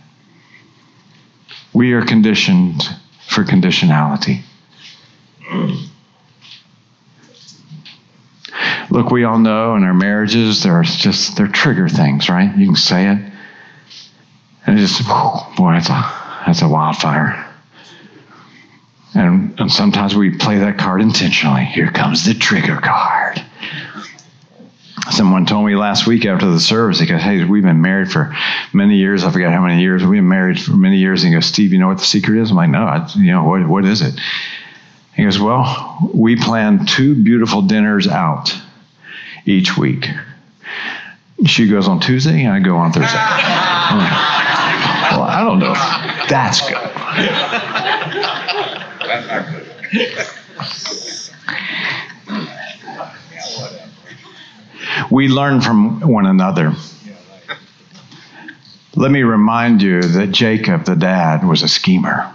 We 1.73 1.93
are 1.93 2.05
conditioned 2.05 2.83
for 3.29 3.45
conditionality. 3.45 4.43
Look, 8.91 9.11
we 9.11 9.23
all 9.23 9.39
know 9.39 9.77
in 9.77 9.85
our 9.85 9.95
marriages, 9.95 10.65
there's 10.65 10.97
just 10.97 11.37
they're 11.37 11.47
trigger 11.47 11.89
things, 11.89 12.29
right? 12.29 12.57
You 12.57 12.67
can 12.67 12.77
say 12.77 13.07
it, 13.09 13.33
and 14.67 14.79
just 14.79 15.07
boy, 15.57 15.73
that's 15.75 15.91
a 15.91 16.43
that's 16.45 16.63
a 16.63 16.69
wildfire. 16.69 17.45
And, 19.15 19.59
and 19.59 19.73
sometimes 19.73 20.15
we 20.15 20.37
play 20.37 20.59
that 20.59 20.77
card 20.77 21.01
intentionally. 21.01 21.65
Here 21.65 21.91
comes 21.91 22.27
the 22.27 22.35
trigger 22.35 22.77
card. 22.77 23.16
Someone 25.11 25.47
told 25.47 25.67
me 25.67 25.77
last 25.77 26.07
week 26.07 26.25
after 26.25 26.51
the 26.51 26.59
service, 26.59 26.99
he 26.99 27.07
goes, 27.07 27.21
Hey, 27.21 27.45
we've 27.45 27.63
been 27.63 27.83
married 27.83 28.11
for 28.11 28.35
many 28.73 28.97
years. 28.97 29.25
I 29.25 29.31
forget 29.31 29.53
how 29.53 29.61
many 29.65 29.81
years. 29.81 30.03
We've 30.03 30.19
been 30.19 30.29
married 30.29 30.61
for 30.61 30.73
many 30.73 30.97
years. 30.97 31.23
And 31.23 31.33
he 31.33 31.37
goes, 31.37 31.47
Steve, 31.47 31.73
you 31.73 31.79
know 31.79 31.89
what 31.89 31.99
the 31.99 32.05
secret 32.05 32.41
is? 32.41 32.51
I'm 32.51 32.57
like, 32.57 32.71
No, 32.71 32.85
I, 32.85 33.07
you 33.15 33.31
know, 33.31 33.45
what, 33.45 33.67
what 33.69 33.85
is 33.85 34.01
it? 34.03 34.19
He 35.15 35.23
goes, 35.25 35.39
Well, 35.39 36.11
we 36.15 36.37
plan 36.37 36.87
two 36.87 37.15
beautiful 37.23 37.63
dinners 37.63 38.09
out 38.09 38.51
each 39.45 39.77
week. 39.77 40.07
She 41.45 41.69
goes 41.69 41.87
on 41.87 42.01
Tuesday, 42.01 42.45
and 42.45 42.53
I 42.53 42.61
go 42.61 42.77
on 42.77 42.93
Thursday. 42.93 43.15
Like, 43.17 43.23
well, 45.13 45.23
I 45.23 45.45
don't 45.45 45.59
know. 45.59 45.75
That's 46.29 46.61
good. 46.69 46.77
We 55.11 55.29
learn 55.29 55.61
from 55.61 56.01
one 56.01 56.27
another. 56.27 56.75
Let 58.95 59.11
me 59.11 59.23
remind 59.23 59.83
you 59.83 60.01
that 60.01 60.29
Jacob, 60.33 60.85
the 60.85 60.97
dad, 60.97 61.47
was 61.47 61.63
a 61.63 61.69
schemer. 61.69 62.33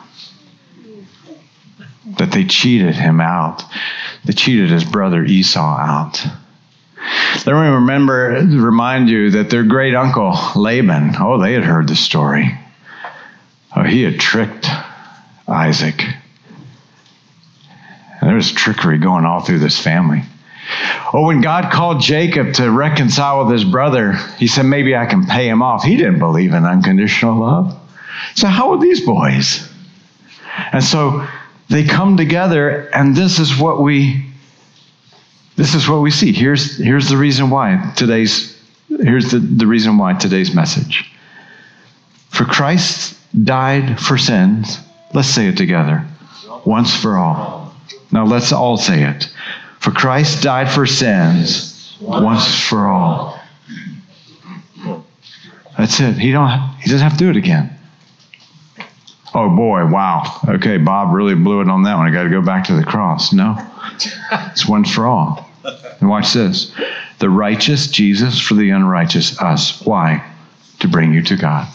that 2.17 2.31
they 2.31 2.45
cheated 2.45 2.93
him 2.95 3.19
out. 3.19 3.63
They 4.25 4.33
cheated 4.33 4.69
his 4.69 4.83
brother 4.83 5.23
Esau 5.23 5.59
out. 5.59 6.23
Let 7.45 7.55
me 7.55 7.69
remember, 7.75 8.45
remind 8.45 9.09
you 9.09 9.31
that 9.31 9.49
their 9.49 9.63
great 9.63 9.95
uncle 9.95 10.37
Laban, 10.55 11.15
oh, 11.19 11.41
they 11.41 11.53
had 11.53 11.63
heard 11.63 11.87
the 11.87 11.95
story. 11.95 12.57
Oh, 13.75 13.83
he 13.83 14.03
had 14.03 14.19
tricked 14.19 14.67
Isaac. 15.47 16.03
There 18.21 18.35
was 18.35 18.51
trickery 18.51 18.99
going 18.99 19.25
all 19.25 19.41
through 19.41 19.59
this 19.59 19.79
family. 19.79 20.21
Oh, 21.13 21.25
when 21.25 21.41
God 21.41 21.71
called 21.71 22.01
Jacob 22.01 22.53
to 22.55 22.71
reconcile 22.71 23.43
with 23.43 23.53
his 23.53 23.63
brother, 23.63 24.13
he 24.37 24.47
said, 24.47 24.63
maybe 24.63 24.95
I 24.95 25.05
can 25.05 25.25
pay 25.25 25.47
him 25.47 25.61
off. 25.61 25.83
He 25.83 25.97
didn't 25.97 26.19
believe 26.19 26.53
in 26.53 26.65
unconditional 26.65 27.39
love. 27.39 27.77
So, 28.35 28.47
how 28.47 28.71
are 28.71 28.79
these 28.79 29.05
boys? 29.05 29.67
And 30.71 30.83
so 30.83 31.27
they 31.69 31.83
come 31.83 32.17
together, 32.17 32.89
and 32.93 33.15
this 33.15 33.39
is 33.39 33.57
what 33.57 33.81
we 33.81 34.25
this 35.55 35.75
is 35.75 35.87
what 35.87 36.01
we 36.01 36.11
see. 36.11 36.31
Here's, 36.31 36.77
here's 36.77 37.09
the 37.09 37.17
reason 37.17 37.49
why 37.49 37.93
today's 37.95 38.59
here's 38.87 39.31
the, 39.31 39.39
the 39.39 39.67
reason 39.67 39.97
why 39.97 40.13
today's 40.13 40.55
message. 40.55 41.11
For 42.29 42.45
Christ 42.45 43.17
died 43.43 43.99
for 43.99 44.17
sins. 44.17 44.79
Let's 45.13 45.27
say 45.27 45.47
it 45.47 45.57
together. 45.57 46.05
Once 46.65 46.95
for 46.95 47.17
all. 47.17 47.75
Now 48.11 48.25
let's 48.25 48.51
all 48.51 48.77
say 48.77 49.03
it. 49.03 49.29
For 49.81 49.91
Christ 49.91 50.43
died 50.43 50.69
for 50.69 50.85
sins 50.85 51.97
once 51.99 52.59
for 52.67 52.87
all. 52.87 53.39
That's 55.77 55.99
it. 55.99 56.17
He 56.17 56.31
don't 56.31 56.49
he 56.79 56.89
doesn't 56.89 57.03
have 57.07 57.17
to 57.17 57.17
do 57.17 57.29
it 57.29 57.35
again. 57.35 57.77
Oh 59.33 59.49
boy, 59.55 59.87
wow. 59.87 60.39
Okay, 60.47 60.77
Bob 60.77 61.13
really 61.13 61.35
blew 61.35 61.61
it 61.61 61.69
on 61.69 61.83
that 61.83 61.97
one. 61.97 62.07
I 62.07 62.11
got 62.11 62.23
to 62.23 62.29
go 62.29 62.41
back 62.41 62.65
to 62.65 62.75
the 62.75 62.83
cross. 62.83 63.33
No. 63.33 63.57
It's 64.51 64.67
once 64.67 64.93
for 64.93 65.07
all. 65.07 65.49
And 65.99 66.09
watch 66.09 66.33
this. 66.33 66.75
The 67.19 67.29
righteous 67.29 67.87
Jesus 67.87 68.39
for 68.39 68.55
the 68.55 68.71
unrighteous 68.71 69.39
us. 69.41 69.81
Why? 69.85 70.29
To 70.79 70.87
bring 70.87 71.13
you 71.13 71.21
to 71.23 71.37
God. 71.37 71.67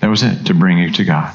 That 0.00 0.08
was 0.08 0.22
it, 0.22 0.46
to 0.46 0.54
bring 0.54 0.78
you 0.78 0.90
to 0.92 1.04
God. 1.04 1.34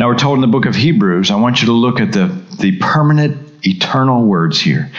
Now 0.00 0.08
we're 0.08 0.18
told 0.18 0.36
in 0.36 0.40
the 0.40 0.48
book 0.48 0.66
of 0.66 0.74
Hebrews, 0.74 1.30
I 1.30 1.36
want 1.36 1.60
you 1.60 1.66
to 1.66 1.72
look 1.72 2.00
at 2.00 2.12
the, 2.12 2.26
the 2.58 2.78
permanent, 2.78 3.43
eternal 3.66 4.24
words 4.24 4.60
here. 4.60 4.90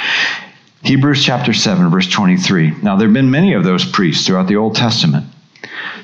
Hebrews 0.83 1.23
chapter 1.23 1.53
7, 1.53 1.89
verse 1.89 2.07
23. 2.07 2.75
Now 2.83 2.95
there 2.95 3.07
have 3.07 3.13
been 3.13 3.31
many 3.31 3.53
of 3.53 3.63
those 3.63 3.83
priests 3.83 4.27
throughout 4.27 4.47
the 4.47 4.55
Old 4.55 4.75
Testament. 4.75 5.25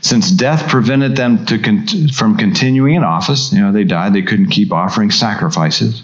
Since 0.02 0.32
death 0.32 0.68
prevented 0.68 1.16
them 1.16 1.46
con- 1.46 1.86
from 2.10 2.36
continuing 2.36 2.96
in 2.96 3.04
office, 3.04 3.54
you 3.54 3.62
know, 3.62 3.72
they 3.72 3.84
died, 3.84 4.14
they 4.14 4.24
couldn't 4.24 4.50
keep 4.50 4.72
offering 4.72 5.12
sacrifices. 5.12 6.02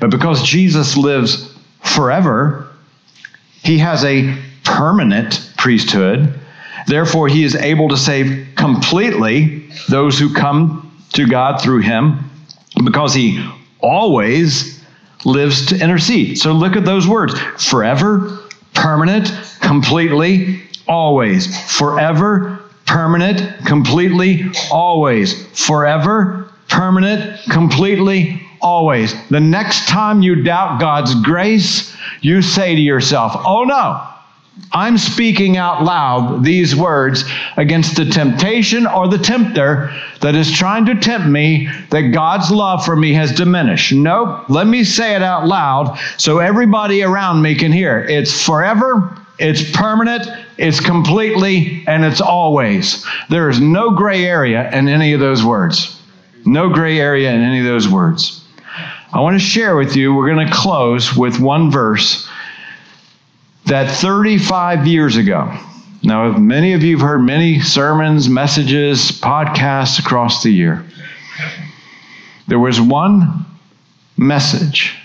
But 0.00 0.10
because 0.10 0.42
Jesus 0.42 0.96
lives 0.96 1.54
forever, 1.84 2.68
he 3.62 3.78
has 3.78 4.04
a 4.04 4.36
permanent 4.64 5.52
priesthood. 5.56 6.34
Therefore, 6.88 7.28
he 7.28 7.44
is 7.44 7.54
able 7.54 7.88
to 7.90 7.96
save 7.96 8.48
completely 8.56 9.68
those 9.88 10.18
who 10.18 10.34
come 10.34 10.82
to 11.12 11.26
God 11.26 11.60
through 11.60 11.80
him 11.80 12.30
because 12.84 13.14
he 13.14 13.48
always 13.80 14.75
lives 15.26 15.66
to 15.66 15.82
intercede. 15.82 16.38
So 16.38 16.52
look 16.52 16.76
at 16.76 16.84
those 16.84 17.06
words 17.06 17.38
forever, 17.58 18.38
permanent, 18.74 19.32
completely, 19.60 20.62
always. 20.86 21.60
Forever, 21.76 22.60
permanent, 22.86 23.66
completely, 23.66 24.50
always. 24.70 25.46
Forever, 25.66 26.52
permanent, 26.68 27.40
completely, 27.50 28.40
always. 28.62 29.14
The 29.28 29.40
next 29.40 29.88
time 29.88 30.22
you 30.22 30.42
doubt 30.42 30.80
God's 30.80 31.14
grace, 31.22 31.94
you 32.20 32.40
say 32.40 32.74
to 32.74 32.80
yourself, 32.80 33.32
Oh 33.44 33.64
no, 33.64 34.02
I'm 34.72 34.98
speaking 34.98 35.56
out 35.56 35.84
loud 35.84 36.42
these 36.44 36.74
words 36.74 37.24
against 37.56 37.96
the 37.96 38.06
temptation 38.06 38.86
or 38.86 39.06
the 39.06 39.18
tempter 39.18 39.94
that 40.22 40.34
is 40.34 40.50
trying 40.50 40.86
to 40.86 40.94
tempt 40.94 41.28
me 41.28 41.68
that 41.90 42.12
God's 42.12 42.50
love 42.50 42.84
for 42.84 42.96
me 42.96 43.12
has 43.14 43.32
diminished. 43.32 43.92
Nope, 43.92 44.48
let 44.48 44.66
me 44.66 44.82
say 44.82 45.14
it 45.14 45.22
out 45.22 45.46
loud 45.46 45.98
so 46.16 46.38
everybody 46.38 47.02
around 47.02 47.42
me 47.42 47.54
can 47.54 47.70
hear. 47.70 48.00
It's 48.00 48.44
forever, 48.44 49.16
it's 49.38 49.70
permanent, 49.72 50.26
it's 50.56 50.80
completely, 50.80 51.84
and 51.86 52.04
it's 52.04 52.22
always. 52.22 53.06
There 53.28 53.50
is 53.50 53.60
no 53.60 53.90
gray 53.90 54.24
area 54.24 54.70
in 54.72 54.88
any 54.88 55.12
of 55.12 55.20
those 55.20 55.44
words. 55.44 56.00
No 56.46 56.70
gray 56.70 56.98
area 56.98 57.30
in 57.30 57.42
any 57.42 57.58
of 57.60 57.66
those 57.66 57.88
words. 57.88 58.42
I 59.12 59.20
want 59.20 59.34
to 59.38 59.44
share 59.44 59.76
with 59.76 59.96
you, 59.96 60.14
we're 60.14 60.32
going 60.32 60.46
to 60.46 60.52
close 60.52 61.16
with 61.16 61.38
one 61.40 61.70
verse 61.70 62.25
that 63.66 63.90
35 63.90 64.86
years 64.86 65.16
ago, 65.16 65.58
now, 66.06 66.30
many 66.38 66.72
of 66.72 66.84
you 66.84 66.98
have 66.98 67.04
heard 67.04 67.18
many 67.18 67.60
sermons, 67.60 68.28
messages, 68.28 69.10
podcasts 69.10 69.98
across 69.98 70.44
the 70.44 70.50
year. 70.50 70.84
There 72.46 72.60
was 72.60 72.80
one 72.80 73.44
message 74.16 74.96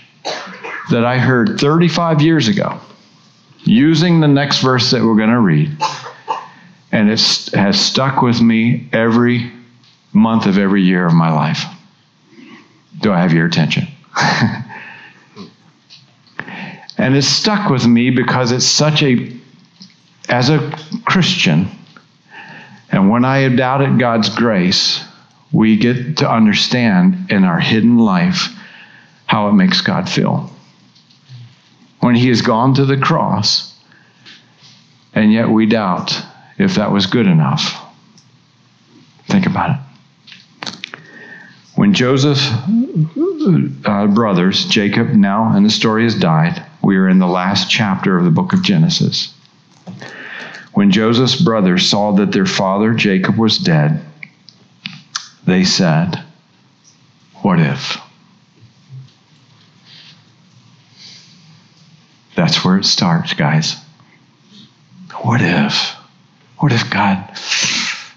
that 0.90 1.04
I 1.04 1.18
heard 1.18 1.58
35 1.58 2.22
years 2.22 2.46
ago 2.46 2.78
using 3.64 4.20
the 4.20 4.28
next 4.28 4.60
verse 4.60 4.92
that 4.92 5.02
we're 5.02 5.16
going 5.16 5.30
to 5.30 5.40
read. 5.40 5.76
And 6.92 7.10
it 7.10 7.50
has 7.54 7.80
stuck 7.80 8.22
with 8.22 8.40
me 8.40 8.88
every 8.92 9.50
month 10.12 10.46
of 10.46 10.56
every 10.56 10.82
year 10.82 11.04
of 11.04 11.14
my 11.14 11.32
life. 11.32 11.64
Do 13.00 13.12
I 13.12 13.20
have 13.20 13.32
your 13.32 13.46
attention? 13.46 13.88
and 17.02 17.16
it's 17.16 17.26
stuck 17.26 17.68
with 17.68 17.84
me 17.84 18.10
because 18.10 18.52
it's 18.52 18.64
such 18.64 19.02
a, 19.02 19.36
as 20.28 20.50
a 20.50 20.72
Christian, 21.04 21.68
and 22.92 23.10
when 23.10 23.24
I 23.24 23.38
have 23.38 23.56
doubted 23.56 23.98
God's 23.98 24.28
grace, 24.28 25.04
we 25.50 25.76
get 25.76 26.18
to 26.18 26.30
understand 26.30 27.28
in 27.28 27.42
our 27.42 27.58
hidden 27.58 27.98
life 27.98 28.54
how 29.26 29.48
it 29.48 29.54
makes 29.54 29.80
God 29.80 30.08
feel. 30.08 30.48
When 31.98 32.14
He 32.14 32.28
has 32.28 32.40
gone 32.40 32.72
to 32.74 32.84
the 32.84 32.96
cross, 32.96 33.76
and 35.12 35.32
yet 35.32 35.48
we 35.48 35.66
doubt 35.66 36.16
if 36.56 36.76
that 36.76 36.92
was 36.92 37.06
good 37.06 37.26
enough. 37.26 37.84
Think 39.26 39.46
about 39.46 39.70
it. 39.70 40.86
When 41.74 41.94
Joseph's 41.94 42.48
uh, 43.84 44.06
brothers, 44.14 44.66
Jacob 44.66 45.08
now, 45.08 45.50
and 45.56 45.66
the 45.66 45.70
story 45.70 46.04
has 46.04 46.14
died, 46.14 46.64
we 46.82 46.96
are 46.96 47.08
in 47.08 47.18
the 47.18 47.26
last 47.26 47.70
chapter 47.70 48.18
of 48.18 48.24
the 48.24 48.30
book 48.30 48.52
of 48.52 48.62
Genesis. 48.62 49.34
When 50.74 50.90
Joseph's 50.90 51.40
brothers 51.40 51.88
saw 51.88 52.12
that 52.12 52.32
their 52.32 52.46
father 52.46 52.94
Jacob 52.94 53.36
was 53.36 53.58
dead, 53.58 54.04
they 55.46 55.64
said, 55.64 56.22
What 57.42 57.60
if? 57.60 57.98
That's 62.34 62.64
where 62.64 62.78
it 62.78 62.84
starts, 62.84 63.34
guys. 63.34 63.76
What 65.22 65.42
if? 65.42 65.94
What 66.58 66.72
if 66.72 66.90
God 66.90 67.36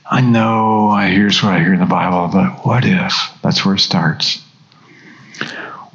I 0.10 0.22
know 0.22 0.90
I 0.90 1.08
here's 1.08 1.42
what 1.42 1.54
I 1.54 1.60
hear 1.60 1.74
in 1.74 1.80
the 1.80 1.86
Bible, 1.86 2.30
but 2.32 2.66
what 2.66 2.86
if? 2.86 3.14
That's 3.42 3.66
where 3.66 3.76
it 3.76 3.80
starts. 3.80 4.45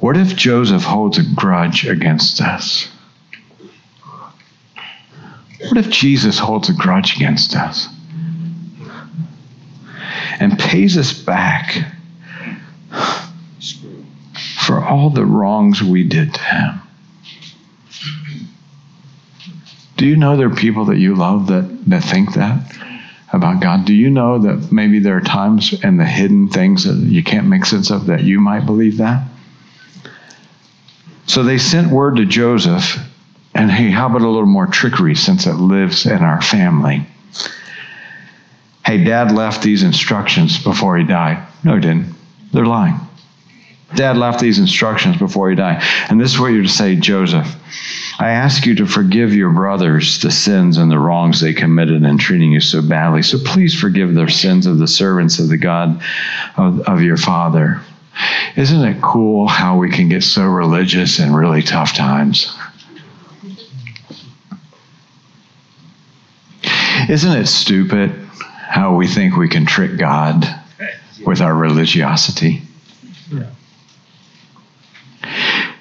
What 0.01 0.17
if 0.17 0.35
Joseph 0.35 0.81
holds 0.81 1.19
a 1.19 1.23
grudge 1.35 1.85
against 1.85 2.41
us? 2.41 2.89
What 5.59 5.77
if 5.77 5.91
Jesus 5.91 6.39
holds 6.39 6.69
a 6.69 6.73
grudge 6.73 7.15
against 7.15 7.55
us 7.55 7.87
and 10.39 10.57
pays 10.57 10.97
us 10.97 11.13
back 11.13 11.85
for 14.65 14.83
all 14.83 15.11
the 15.11 15.23
wrongs 15.23 15.83
we 15.83 16.03
did 16.03 16.33
to 16.33 16.41
him? 16.41 16.81
Do 19.97 20.07
you 20.07 20.17
know 20.17 20.35
there 20.35 20.47
are 20.47 20.55
people 20.55 20.85
that 20.85 20.97
you 20.97 21.13
love 21.13 21.45
that, 21.47 21.83
that 21.87 22.03
think 22.03 22.33
that? 22.33 22.77
about 23.33 23.61
God. 23.61 23.85
Do 23.85 23.93
you 23.93 24.09
know 24.09 24.39
that 24.39 24.73
maybe 24.73 24.99
there 24.99 25.15
are 25.15 25.21
times 25.21 25.71
in 25.85 25.95
the 25.95 26.05
hidden 26.05 26.49
things 26.49 26.83
that 26.83 26.97
you 26.97 27.23
can't 27.23 27.47
make 27.47 27.63
sense 27.63 27.89
of 27.89 28.07
that 28.07 28.23
you 28.23 28.41
might 28.41 28.65
believe 28.65 28.97
that? 28.97 29.25
So 31.31 31.43
they 31.43 31.59
sent 31.59 31.89
word 31.89 32.17
to 32.17 32.25
Joseph, 32.25 32.99
and 33.55 33.71
hey, 33.71 33.89
how 33.89 34.07
about 34.07 34.21
a 34.21 34.27
little 34.27 34.45
more 34.45 34.67
trickery 34.67 35.15
since 35.15 35.47
it 35.47 35.53
lives 35.53 36.05
in 36.05 36.17
our 36.17 36.41
family? 36.41 37.07
Hey, 38.85 39.05
dad 39.05 39.31
left 39.31 39.63
these 39.63 39.81
instructions 39.81 40.61
before 40.61 40.97
he 40.97 41.05
died. 41.05 41.47
No, 41.63 41.75
he 41.75 41.79
didn't. 41.79 42.13
They're 42.51 42.65
lying. 42.65 42.99
Dad 43.95 44.17
left 44.17 44.41
these 44.41 44.59
instructions 44.59 45.15
before 45.15 45.49
he 45.49 45.55
died. 45.55 45.81
And 46.09 46.19
this 46.19 46.33
is 46.33 46.39
what 46.39 46.47
you're 46.47 46.63
to 46.63 46.67
say, 46.67 46.97
Joseph. 46.97 47.47
I 48.19 48.31
ask 48.31 48.65
you 48.65 48.75
to 48.75 48.85
forgive 48.85 49.33
your 49.33 49.51
brothers 49.51 50.19
the 50.19 50.31
sins 50.31 50.77
and 50.77 50.91
the 50.91 50.99
wrongs 50.99 51.39
they 51.39 51.53
committed 51.53 52.03
in 52.03 52.17
treating 52.17 52.51
you 52.51 52.59
so 52.59 52.81
badly. 52.81 53.23
So 53.23 53.39
please 53.39 53.73
forgive 53.73 54.15
their 54.15 54.27
sins 54.27 54.65
of 54.65 54.79
the 54.79 54.87
servants 54.87 55.39
of 55.39 55.47
the 55.47 55.57
God 55.57 56.03
of, 56.57 56.81
of 56.81 57.01
your 57.01 57.15
Father. 57.15 57.79
Isn't 58.55 58.83
it 58.83 59.01
cool 59.01 59.47
how 59.47 59.77
we 59.77 59.89
can 59.89 60.09
get 60.09 60.23
so 60.23 60.45
religious 60.45 61.19
in 61.19 61.33
really 61.33 61.61
tough 61.61 61.93
times? 61.93 62.53
Isn't 67.09 67.31
it 67.37 67.47
stupid 67.47 68.11
how 68.67 68.95
we 68.95 69.07
think 69.07 69.35
we 69.35 69.47
can 69.47 69.65
trick 69.65 69.97
God 69.97 70.45
with 71.25 71.41
our 71.41 71.53
religiosity? 71.53 72.61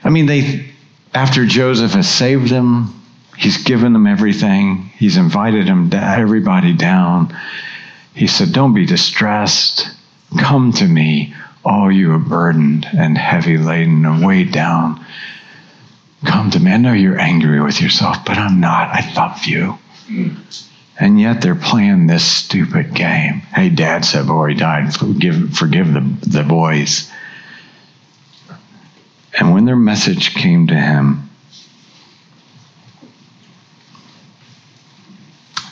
I 0.03 0.09
mean, 0.09 0.26
they 0.26 0.70
after 1.12 1.45
Joseph 1.45 1.93
has 1.93 2.09
saved 2.09 2.49
them, 2.49 3.03
he's 3.37 3.64
given 3.64 3.93
them 3.93 4.07
everything. 4.07 4.91
He's 4.97 5.16
invited 5.16 5.66
them 5.66 5.91
everybody 5.93 6.72
down. 6.72 7.37
He 8.14 8.26
said, 8.26 8.53
"Don't 8.53 8.74
be 8.74 8.87
distressed. 8.87 9.91
Come 10.39 10.72
to 10.74 10.87
me, 10.87 11.35
all 11.64 11.90
you 11.90 12.12
are 12.12 12.18
burdened 12.18 12.86
and 12.96 13.16
heavy 13.16 13.58
laden 13.58 14.04
and 14.06 14.24
weighed 14.24 14.52
down. 14.52 15.04
Come 16.24 16.50
to 16.50 16.61
me. 16.61 16.72
I 16.72 16.76
know 16.76 16.92
you're 16.92 17.18
angry 17.18 17.61
with 17.61 17.80
yourself, 17.80 18.24
but 18.24 18.38
I'm 18.38 18.61
not. 18.61 18.88
I 18.88 19.12
love 19.14 19.44
you." 19.44 19.78
And 20.98 21.18
yet 21.18 21.40
they're 21.40 21.54
playing 21.54 22.06
this 22.06 22.30
stupid 22.30 22.94
game. 22.94 23.40
Hey, 23.54 23.70
Dad 23.70 24.04
said 24.04 24.26
before 24.26 24.50
he 24.50 24.54
died, 24.54 24.94
forgive, 24.94 25.54
forgive 25.54 25.94
the, 25.94 26.00
the 26.26 26.42
boys. 26.42 27.11
And 29.38 29.54
when 29.54 29.64
their 29.64 29.76
message 29.76 30.34
came 30.34 30.66
to 30.66 30.74
him, 30.74 31.30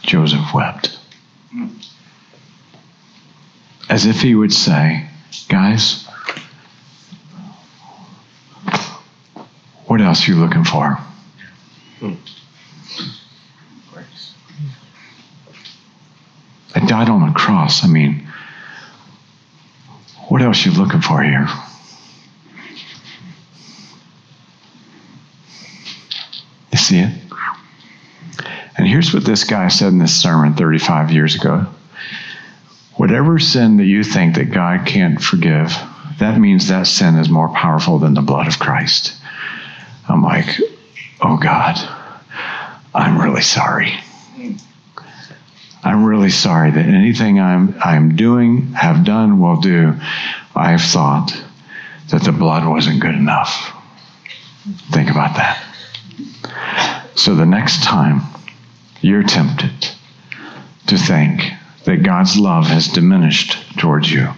Joseph 0.03 0.55
wept. 0.55 0.99
As 3.91 4.07
if 4.07 4.23
he 4.23 4.35
would 4.35 4.55
say, 4.55 5.08
Guys, 5.47 6.07
what 9.87 10.01
else 10.01 10.29
are 10.29 10.33
you 10.33 10.39
looking 10.39 10.65
for? 10.65 10.99
I 16.75 16.87
died 16.87 17.09
on 17.09 17.27
the 17.27 17.35
cross. 17.35 17.85
I 17.85 17.89
mean, 17.89 18.27
what 20.29 20.43
else 20.43 20.67
are 20.67 20.71
you 20.71 20.77
looking 20.77 21.01
for 21.01 21.23
here? 21.23 21.49
You 26.73 26.79
see 26.79 26.99
it? 26.99 27.15
And 28.77 28.87
here's 28.87 29.13
what 29.13 29.25
this 29.25 29.43
guy 29.43 29.69
said 29.69 29.89
in 29.89 29.99
this 29.99 30.15
sermon 30.15 30.55
35 30.55 31.11
years 31.11 31.35
ago. 31.35 31.67
Whatever 33.09 33.39
sin 33.39 33.79
that 33.79 33.87
you 33.87 34.05
think 34.05 34.35
that 34.35 34.53
God 34.53 34.87
can't 34.87 35.19
forgive, 35.19 35.75
that 36.19 36.39
means 36.39 36.69
that 36.69 36.87
sin 36.87 37.15
is 37.17 37.31
more 37.31 37.49
powerful 37.49 37.99
than 37.99 38.13
the 38.13 38.21
blood 38.21 38.47
of 38.47 38.59
Christ. 38.59 39.15
I'm 40.07 40.23
like, 40.23 40.45
oh 41.23 41.39
God, 41.39 41.77
I'm 42.95 43.19
really 43.19 43.41
sorry. 43.41 43.95
I'm 45.83 46.05
really 46.05 46.29
sorry 46.29 46.71
that 46.71 46.85
anything 46.85 47.41
I'm, 47.41 47.75
I'm 47.83 48.15
doing, 48.15 48.73
have 48.75 49.07
done, 49.07 49.41
will 49.41 49.59
do, 49.59 49.95
I 50.55 50.73
have 50.73 50.83
thought 50.83 51.33
that 52.11 52.25
the 52.25 52.33
blood 52.33 52.69
wasn't 52.69 53.01
good 53.01 53.15
enough. 53.15 53.75
Think 54.91 55.11
about 55.11 55.35
that. 55.37 55.65
So 57.15 57.35
the 57.35 57.47
next 57.47 57.83
time 57.83 58.21
you're 59.01 59.23
tempted 59.23 59.89
to 60.89 60.99
think 60.99 61.55
that 61.89 62.03
God's 62.03 62.37
love 62.37 62.67
has 62.67 62.87
diminished 62.87 63.79
towards 63.79 64.13
you, 64.13 64.29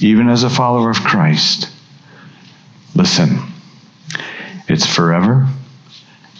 even 0.00 0.28
as 0.28 0.42
a 0.42 0.50
follower 0.50 0.90
of 0.90 0.96
Christ, 0.96 1.70
listen, 2.96 3.38
it's 4.66 4.84
forever, 4.84 5.46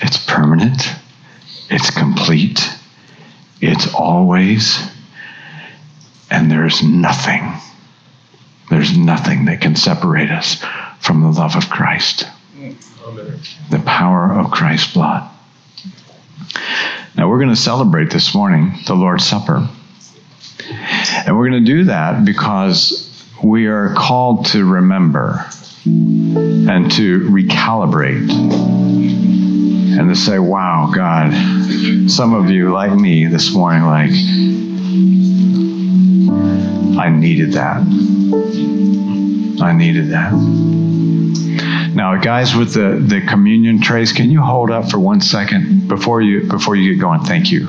it's 0.00 0.16
permanent, 0.26 0.88
it's 1.70 1.90
complete, 1.90 2.68
it's 3.60 3.94
always, 3.94 4.76
and 6.32 6.50
there's 6.50 6.82
nothing, 6.82 7.52
there's 8.70 8.98
nothing 8.98 9.44
that 9.44 9.60
can 9.60 9.76
separate 9.76 10.32
us 10.32 10.64
from 10.98 11.22
the 11.22 11.30
love 11.30 11.54
of 11.54 11.70
Christ. 11.70 12.26
Amen. 12.58 13.38
The 13.70 13.78
power 13.86 14.32
of 14.32 14.50
Christ's 14.50 14.92
blood. 14.94 15.30
Now, 17.16 17.28
we're 17.28 17.38
going 17.38 17.50
to 17.50 17.56
celebrate 17.56 18.10
this 18.10 18.34
morning 18.34 18.80
the 18.88 18.94
Lord's 18.94 19.24
Supper. 19.24 19.68
And 21.26 21.36
we're 21.36 21.48
going 21.48 21.64
to 21.64 21.72
do 21.72 21.84
that 21.84 22.24
because 22.24 23.08
we 23.42 23.66
are 23.66 23.94
called 23.94 24.46
to 24.46 24.64
remember 24.64 25.44
and 25.84 26.90
to 26.92 27.20
recalibrate 27.30 28.30
and 29.98 30.08
to 30.08 30.14
say, 30.16 30.38
wow, 30.38 30.90
God, 30.94 31.32
some 32.10 32.34
of 32.34 32.50
you, 32.50 32.72
like 32.72 32.92
me 32.92 33.26
this 33.26 33.52
morning, 33.52 33.82
like, 33.82 34.10
I 36.98 37.08
needed 37.08 37.52
that. 37.52 37.82
I 39.62 39.72
needed 39.72 40.10
that. 40.10 40.32
Now, 41.94 42.16
guys 42.16 42.54
with 42.54 42.72
the, 42.74 43.04
the 43.06 43.20
communion 43.26 43.80
trays, 43.80 44.12
can 44.12 44.30
you 44.30 44.40
hold 44.40 44.70
up 44.70 44.90
for 44.90 44.98
one 44.98 45.20
second 45.20 45.88
before 45.88 46.22
you 46.22 46.48
before 46.48 46.74
you 46.74 46.94
get 46.94 47.00
going? 47.00 47.20
Thank 47.20 47.50
you. 47.50 47.68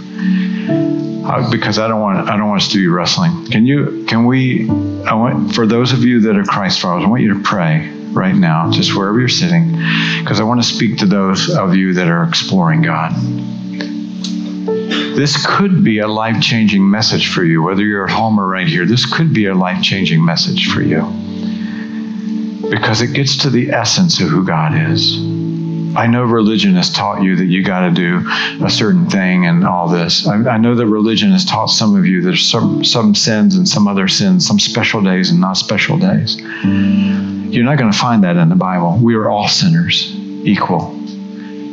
Uh, 1.25 1.49
because 1.49 1.79
I 1.79 1.87
don't 1.87 2.01
want 2.01 2.29
I 2.29 2.35
don't 2.35 2.49
want 2.49 2.63
us 2.63 2.67
to 2.73 2.77
be 2.77 2.87
wrestling. 2.87 3.49
Can 3.49 3.65
you 3.65 4.03
can 4.07 4.25
we 4.25 4.69
I 5.05 5.13
want 5.13 5.55
for 5.55 5.65
those 5.65 5.93
of 5.93 6.03
you 6.03 6.19
that 6.21 6.35
are 6.35 6.43
Christ 6.43 6.81
followers, 6.81 7.05
I 7.05 7.07
want 7.07 7.21
you 7.21 7.33
to 7.33 7.43
pray 7.43 7.89
right 8.11 8.35
now, 8.35 8.69
just 8.71 8.95
wherever 8.95 9.19
you're 9.19 9.29
sitting, 9.29 9.71
because 10.19 10.39
I 10.39 10.43
want 10.43 10.61
to 10.61 10.67
speak 10.67 10.97
to 10.99 11.05
those 11.05 11.49
of 11.49 11.75
you 11.75 11.93
that 11.93 12.09
are 12.09 12.23
exploring 12.23 12.81
God. 12.81 13.13
This 15.15 15.45
could 15.45 15.83
be 15.83 15.99
a 15.99 16.07
life 16.07 16.41
changing 16.41 16.89
message 16.89 17.31
for 17.31 17.43
you, 17.43 17.63
whether 17.63 17.83
you're 17.83 18.05
at 18.05 18.11
home 18.11 18.39
or 18.39 18.47
right 18.47 18.67
here. 18.67 18.85
This 18.85 19.05
could 19.05 19.33
be 19.33 19.45
a 19.45 19.53
life 19.53 19.81
changing 19.81 20.23
message 20.23 20.71
for 20.71 20.81
you 20.81 21.03
because 22.69 23.01
it 23.01 23.13
gets 23.13 23.37
to 23.37 23.49
the 23.49 23.69
essence 23.69 24.19
of 24.19 24.27
who 24.27 24.43
God 24.43 24.75
is. 24.75 25.22
I 25.95 26.07
know 26.07 26.23
religion 26.23 26.75
has 26.75 26.91
taught 26.91 27.21
you 27.21 27.35
that 27.35 27.45
you 27.45 27.63
got 27.63 27.87
to 27.87 27.91
do 27.91 28.21
a 28.63 28.69
certain 28.69 29.09
thing 29.09 29.45
and 29.45 29.65
all 29.65 29.87
this. 29.87 30.27
I, 30.27 30.35
I, 30.35 30.57
know 30.57 30.75
that 30.75 30.87
religion 30.87 31.31
has 31.31 31.45
taught 31.45 31.67
some 31.67 31.95
of 31.95 32.05
you 32.05 32.21
there's 32.21 32.45
some, 32.45 32.83
some 32.83 33.13
sins 33.15 33.55
and 33.55 33.67
some 33.67 33.87
other 33.87 34.07
sins, 34.07 34.47
some 34.47 34.59
special 34.59 35.01
days 35.01 35.29
and 35.29 35.39
not 35.39 35.53
special 35.53 35.97
days. 35.97 36.37
You're 37.53 37.65
not 37.65 37.77
going 37.77 37.91
to 37.91 37.97
find 37.97 38.23
that 38.23 38.37
in 38.37 38.49
the 38.49 38.55
Bible. 38.55 38.97
We 39.01 39.15
are 39.15 39.29
all 39.29 39.47
sinners, 39.47 40.11
equal, 40.43 40.91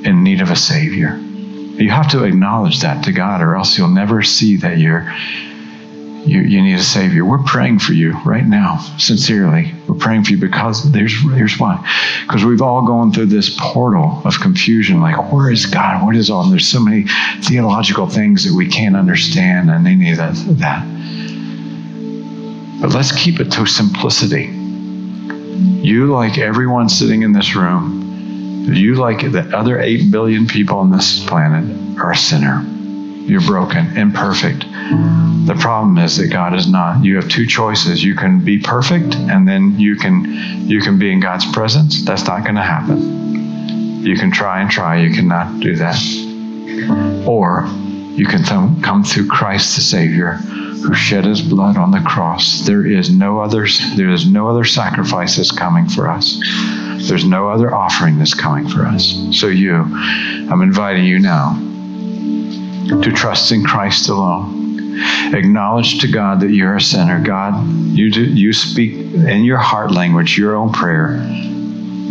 in 0.04 0.22
need 0.22 0.40
of 0.40 0.50
a 0.50 0.56
Savior. 0.56 1.16
You 1.16 1.88
have 1.90 2.10
to 2.10 2.24
acknowledge 2.24 2.80
that 2.80 3.04
to 3.04 3.12
God, 3.12 3.40
or 3.40 3.56
else 3.56 3.78
you'll 3.78 3.88
never 3.88 4.22
see 4.22 4.56
that 4.56 4.78
you're 4.78 5.10
you, 6.30 6.42
you 6.42 6.62
need 6.62 6.74
a 6.74 6.82
Savior. 6.82 7.24
We're 7.24 7.42
praying 7.42 7.80
for 7.80 7.92
you 7.92 8.12
right 8.24 8.46
now, 8.46 8.78
sincerely. 8.98 9.74
We're 9.88 9.96
praying 9.96 10.22
for 10.22 10.30
you 10.30 10.38
because 10.38 10.92
there's 10.92 11.12
here's 11.32 11.58
why. 11.58 11.84
Because 12.22 12.44
we've 12.44 12.62
all 12.62 12.86
gone 12.86 13.12
through 13.12 13.26
this 13.26 13.56
portal 13.58 14.22
of 14.24 14.38
confusion, 14.40 15.00
like, 15.00 15.32
where 15.32 15.50
is 15.50 15.66
God? 15.66 16.04
What 16.04 16.14
is 16.14 16.30
all? 16.30 16.44
And 16.44 16.52
there's 16.52 16.68
so 16.68 16.78
many 16.78 17.06
theological 17.42 18.08
things 18.08 18.44
that 18.44 18.54
we 18.56 18.68
can't 18.68 18.94
understand 18.94 19.72
and 19.72 19.88
any 19.88 20.12
of 20.12 20.18
that, 20.18 20.34
that. 20.60 20.86
But 22.80 22.94
let's 22.94 23.10
keep 23.10 23.40
it 23.40 23.50
to 23.52 23.66
simplicity. 23.66 24.44
You, 25.84 26.12
like 26.12 26.38
everyone 26.38 26.88
sitting 26.88 27.22
in 27.22 27.32
this 27.32 27.56
room, 27.56 28.68
you, 28.72 28.94
like 28.94 29.32
the 29.32 29.50
other 29.52 29.80
8 29.80 30.12
billion 30.12 30.46
people 30.46 30.78
on 30.78 30.92
this 30.92 31.26
planet, 31.26 31.98
are 31.98 32.12
a 32.12 32.16
sinner. 32.16 32.64
You're 33.26 33.40
broken, 33.40 33.96
imperfect. 33.96 34.64
The 34.90 35.56
problem 35.58 35.98
is 35.98 36.16
that 36.16 36.28
God 36.28 36.54
is 36.54 36.68
not. 36.68 37.04
You 37.04 37.16
have 37.16 37.28
two 37.28 37.46
choices. 37.46 38.02
You 38.02 38.14
can 38.14 38.44
be 38.44 38.58
perfect 38.58 39.14
and 39.14 39.46
then 39.46 39.78
you 39.78 39.96
can 39.96 40.24
you 40.68 40.80
can 40.80 40.98
be 40.98 41.12
in 41.12 41.20
God's 41.20 41.50
presence. 41.52 42.04
That's 42.04 42.26
not 42.26 42.42
going 42.42 42.56
to 42.56 42.62
happen. 42.62 44.04
You 44.04 44.16
can 44.16 44.30
try 44.30 44.60
and 44.60 44.70
try, 44.70 45.00
you 45.00 45.14
cannot 45.14 45.60
do 45.60 45.76
that. 45.76 45.96
Or 47.26 47.66
you 48.16 48.26
can 48.26 48.42
th- 48.42 48.82
come 48.82 49.04
through 49.04 49.28
Christ 49.28 49.76
the 49.76 49.82
Savior 49.82 50.32
who 50.32 50.94
shed 50.94 51.24
his 51.24 51.42
blood 51.42 51.76
on 51.76 51.90
the 51.90 52.00
cross. 52.00 52.60
There 52.66 52.86
is 52.86 53.10
no 53.10 53.40
other 53.40 53.66
there 53.96 54.10
is 54.10 54.26
no 54.26 54.48
other 54.48 54.64
sacrifice 54.64 55.36
that's 55.36 55.52
coming 55.52 55.88
for 55.88 56.08
us. 56.08 56.40
There's 57.08 57.24
no 57.24 57.48
other 57.48 57.74
offering 57.74 58.18
that's 58.18 58.34
coming 58.34 58.68
for 58.68 58.86
us. 58.86 59.16
So 59.32 59.46
you, 59.46 59.74
I'm 59.74 60.62
inviting 60.62 61.04
you 61.04 61.18
now 61.18 61.54
to 63.02 63.12
trust 63.12 63.52
in 63.52 63.64
Christ 63.64 64.08
alone. 64.08 64.59
Acknowledge 65.34 66.00
to 66.00 66.08
God 66.08 66.40
that 66.40 66.50
you're 66.50 66.76
a 66.76 66.80
sinner. 66.80 67.22
God, 67.22 67.66
you, 67.68 68.10
do, 68.10 68.24
you 68.24 68.52
speak 68.52 68.92
in 68.92 69.44
your 69.44 69.58
heart 69.58 69.90
language 69.92 70.36
your 70.36 70.56
own 70.56 70.72
prayer, 70.72 71.20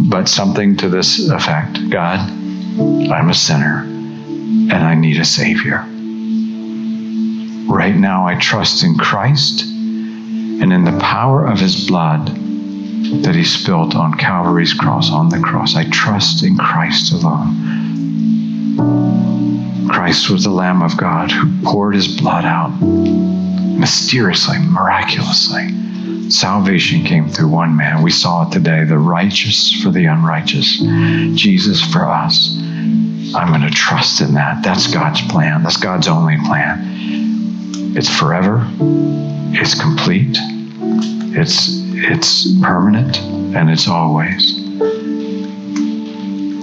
but 0.09 0.27
something 0.27 0.77
to 0.77 0.89
this 0.89 1.29
effect 1.29 1.89
God, 1.89 2.19
I'm 2.19 3.29
a 3.29 3.33
sinner 3.33 3.81
and 3.83 4.73
I 4.73 4.95
need 4.95 5.19
a 5.19 5.25
Savior. 5.25 5.85
Right 7.71 7.95
now, 7.95 8.25
I 8.27 8.35
trust 8.35 8.83
in 8.83 8.95
Christ 8.95 9.61
and 9.61 10.73
in 10.73 10.83
the 10.83 10.97
power 10.99 11.45
of 11.45 11.59
His 11.59 11.87
blood 11.87 12.27
that 13.23 13.33
he 13.33 13.43
spilled 13.43 13.95
on 13.95 14.13
Calvary's 14.13 14.73
cross, 14.73 15.11
on 15.11 15.29
the 15.29 15.39
cross. 15.39 15.75
I 15.75 15.89
trust 15.89 16.43
in 16.43 16.57
Christ 16.57 17.11
alone. 17.11 17.69
Christ 19.89 20.29
was 20.29 20.43
the 20.43 20.49
Lamb 20.49 20.81
of 20.81 20.95
God 20.97 21.31
who 21.31 21.63
poured 21.63 21.95
his 21.95 22.07
blood 22.07 22.45
out 22.45 22.69
mysteriously, 23.79 24.57
miraculously. 24.59 26.29
Salvation 26.29 27.03
came 27.03 27.27
through 27.27 27.49
one 27.49 27.75
man. 27.75 28.03
We 28.03 28.11
saw 28.11 28.47
it 28.47 28.51
today 28.53 28.83
the 28.83 28.97
righteous 28.97 29.81
for 29.81 29.89
the 29.89 30.05
unrighteous, 30.05 30.79
Jesus 31.35 31.81
for 31.91 32.05
us. 32.05 32.57
I'm 33.33 33.49
going 33.49 33.61
to 33.61 33.71
trust 33.71 34.21
in 34.21 34.33
that. 34.35 34.63
That's 34.63 34.87
God's 34.91 35.21
plan. 35.27 35.63
That's 35.63 35.77
God's 35.77 36.07
only 36.07 36.37
plan. 36.45 37.95
It's 37.95 38.09
forever, 38.09 38.67
it's 39.51 39.79
complete, 39.79 40.37
it's, 41.35 41.67
it's 41.93 42.59
permanent, 42.61 43.17
and 43.55 43.69
it's 43.69 43.87
always. 43.87 44.68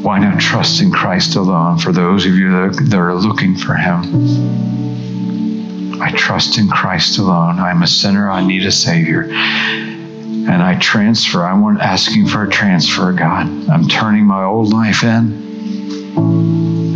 Why 0.06 0.20
not 0.20 0.38
trust 0.38 0.80
in 0.80 0.92
Christ 0.92 1.34
alone 1.34 1.78
for 1.78 1.90
those 1.90 2.26
of 2.26 2.34
you 2.36 2.70
that 2.70 2.94
are 2.94 3.12
looking 3.12 3.56
for 3.56 3.74
Him? 3.74 4.00
I 6.00 6.12
trust 6.12 6.58
in 6.58 6.68
Christ 6.68 7.18
alone. 7.18 7.58
I'm 7.58 7.82
a 7.82 7.88
sinner. 7.88 8.30
I 8.30 8.46
need 8.46 8.64
a 8.64 8.70
Savior. 8.70 9.22
And 9.24 10.62
I 10.62 10.78
transfer. 10.78 11.42
I 11.44 11.58
want 11.58 11.80
asking 11.80 12.28
for 12.28 12.44
a 12.44 12.48
transfer, 12.48 13.12
God. 13.12 13.48
I'm 13.68 13.88
turning 13.88 14.24
my 14.24 14.44
old 14.44 14.72
life 14.72 15.02
in. 15.02 16.14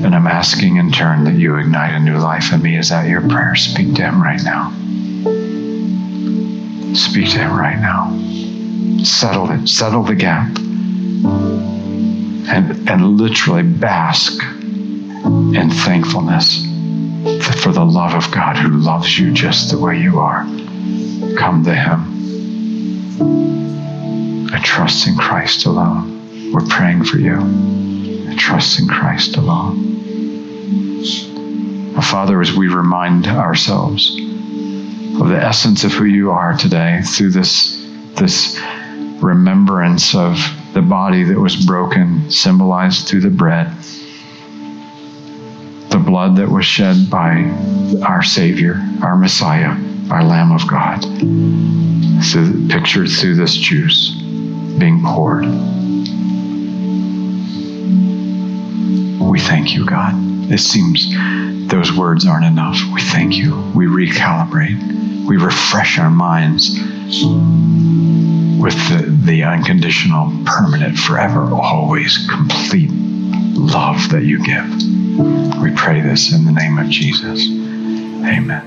And 0.04 0.14
I'm 0.14 0.28
asking 0.28 0.76
in 0.76 0.92
turn 0.92 1.24
that 1.24 1.34
you 1.34 1.56
ignite 1.56 1.96
a 1.96 1.98
new 1.98 2.18
life 2.18 2.52
in 2.52 2.62
me. 2.62 2.76
Is 2.76 2.90
that 2.90 3.08
your 3.08 3.22
prayer? 3.28 3.56
Speak 3.56 3.92
to 3.96 4.02
Him 4.02 4.22
right 4.22 4.40
now. 4.44 4.70
Speak 6.94 7.28
to 7.30 7.38
Him 7.38 7.58
right 7.58 7.80
now. 7.80 8.16
Settle 9.02 9.50
it. 9.50 9.66
Settle 9.68 10.04
the 10.04 10.14
gap. 10.14 10.56
And, 12.52 12.88
and 12.90 13.16
literally 13.16 13.62
bask 13.62 14.42
in 14.42 15.70
thankfulness 15.70 16.64
for 17.62 17.70
the 17.70 17.84
love 17.84 18.14
of 18.14 18.30
God 18.32 18.56
who 18.56 18.68
loves 18.68 19.18
you 19.18 19.32
just 19.32 19.70
the 19.70 19.78
way 19.78 20.00
you 20.00 20.18
are. 20.18 20.42
Come 21.38 21.62
to 21.64 21.74
Him. 21.74 22.20
I 24.52 24.60
trust 24.64 25.06
in 25.06 25.14
Christ 25.16 25.66
alone. 25.66 26.52
We're 26.52 26.66
praying 26.66 27.04
for 27.04 27.18
you. 27.18 27.36
I 28.28 28.34
trust 28.36 28.80
in 28.80 28.88
Christ 28.88 29.36
alone. 29.36 30.00
Father, 32.02 32.40
as 32.40 32.52
we 32.56 32.66
remind 32.66 33.28
ourselves 33.28 34.10
of 35.20 35.28
the 35.28 35.38
essence 35.40 35.84
of 35.84 35.92
who 35.92 36.06
you 36.06 36.32
are 36.32 36.56
today 36.56 37.02
through 37.02 37.30
this, 37.30 37.86
this 38.16 38.58
remembrance 39.22 40.14
of 40.16 40.36
the 40.72 40.82
body 40.82 41.24
that 41.24 41.38
was 41.38 41.56
broken, 41.56 42.30
symbolized 42.30 43.08
through 43.08 43.20
the 43.20 43.30
bread 43.30 43.74
the 45.90 45.98
blood 45.98 46.36
that 46.36 46.48
was 46.48 46.64
shed 46.64 47.10
by 47.10 47.42
our 48.06 48.22
Savior, 48.22 48.80
our 49.02 49.16
Messiah, 49.16 49.76
our 50.10 50.22
Lamb 50.22 50.52
of 50.52 50.66
God, 50.68 51.02
through, 52.24 52.68
pictured 52.68 53.08
through 53.08 53.34
this 53.34 53.54
juice 53.56 54.12
being 54.78 55.02
poured. 55.04 55.44
We 59.20 59.40
thank 59.40 59.74
you, 59.74 59.84
God. 59.84 60.14
It 60.50 60.58
seems 60.58 61.08
those 61.68 61.92
words 61.92 62.26
aren't 62.26 62.44
enough. 62.44 62.80
We 62.94 63.00
thank 63.00 63.36
you. 63.36 63.56
We 63.74 63.86
recalibrate. 63.86 65.26
We 65.26 65.36
refresh 65.36 65.98
our 65.98 66.10
minds 66.10 66.78
with 68.60 68.74
the, 68.90 69.06
the 69.24 69.42
unconditional, 69.42 70.30
permanent, 70.44 70.98
forever, 70.98 71.40
always 71.54 72.28
complete 72.28 72.90
love 72.90 74.10
that 74.10 74.24
you 74.24 74.44
give. 74.44 75.62
We 75.62 75.74
pray 75.74 76.02
this 76.02 76.34
in 76.34 76.44
the 76.44 76.52
name 76.52 76.78
of 76.78 76.88
Jesus. 76.88 77.46
Amen. 77.48 78.66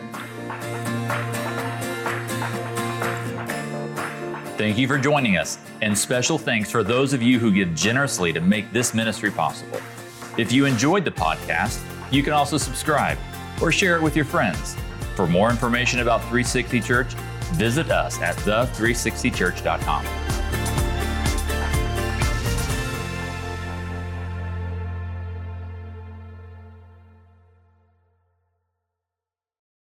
Thank 4.58 4.78
you 4.78 4.88
for 4.88 4.98
joining 4.98 5.38
us, 5.38 5.60
and 5.82 5.96
special 5.96 6.38
thanks 6.40 6.72
for 6.72 6.84
those 6.84 7.14
of 7.14 7.22
you 7.22 7.38
who 7.38 7.52
give 7.52 7.76
generously 7.76 8.34
to 8.34 8.42
make 8.42 8.72
this 8.72 8.94
ministry 8.94 9.30
possible. 9.30 9.80
If 10.38 10.52
you 10.52 10.66
enjoyed 10.66 11.06
the 11.06 11.12
podcast, 11.12 11.84
you 12.12 12.24
can 12.24 12.34
also 12.34 12.58
subscribe 12.58 13.18
or 13.62 13.72
share 13.72 13.96
it 13.96 14.02
with 14.02 14.16
your 14.16 14.26
friends. 14.26 14.76
For 15.16 15.28
more 15.28 15.52
information 15.52 16.00
about 16.00 16.22
360 16.22 16.82
Church, 16.82 17.14
visit 17.54 17.90
us 17.92 18.20
at 18.22 18.36
the360church.com. 18.38 20.23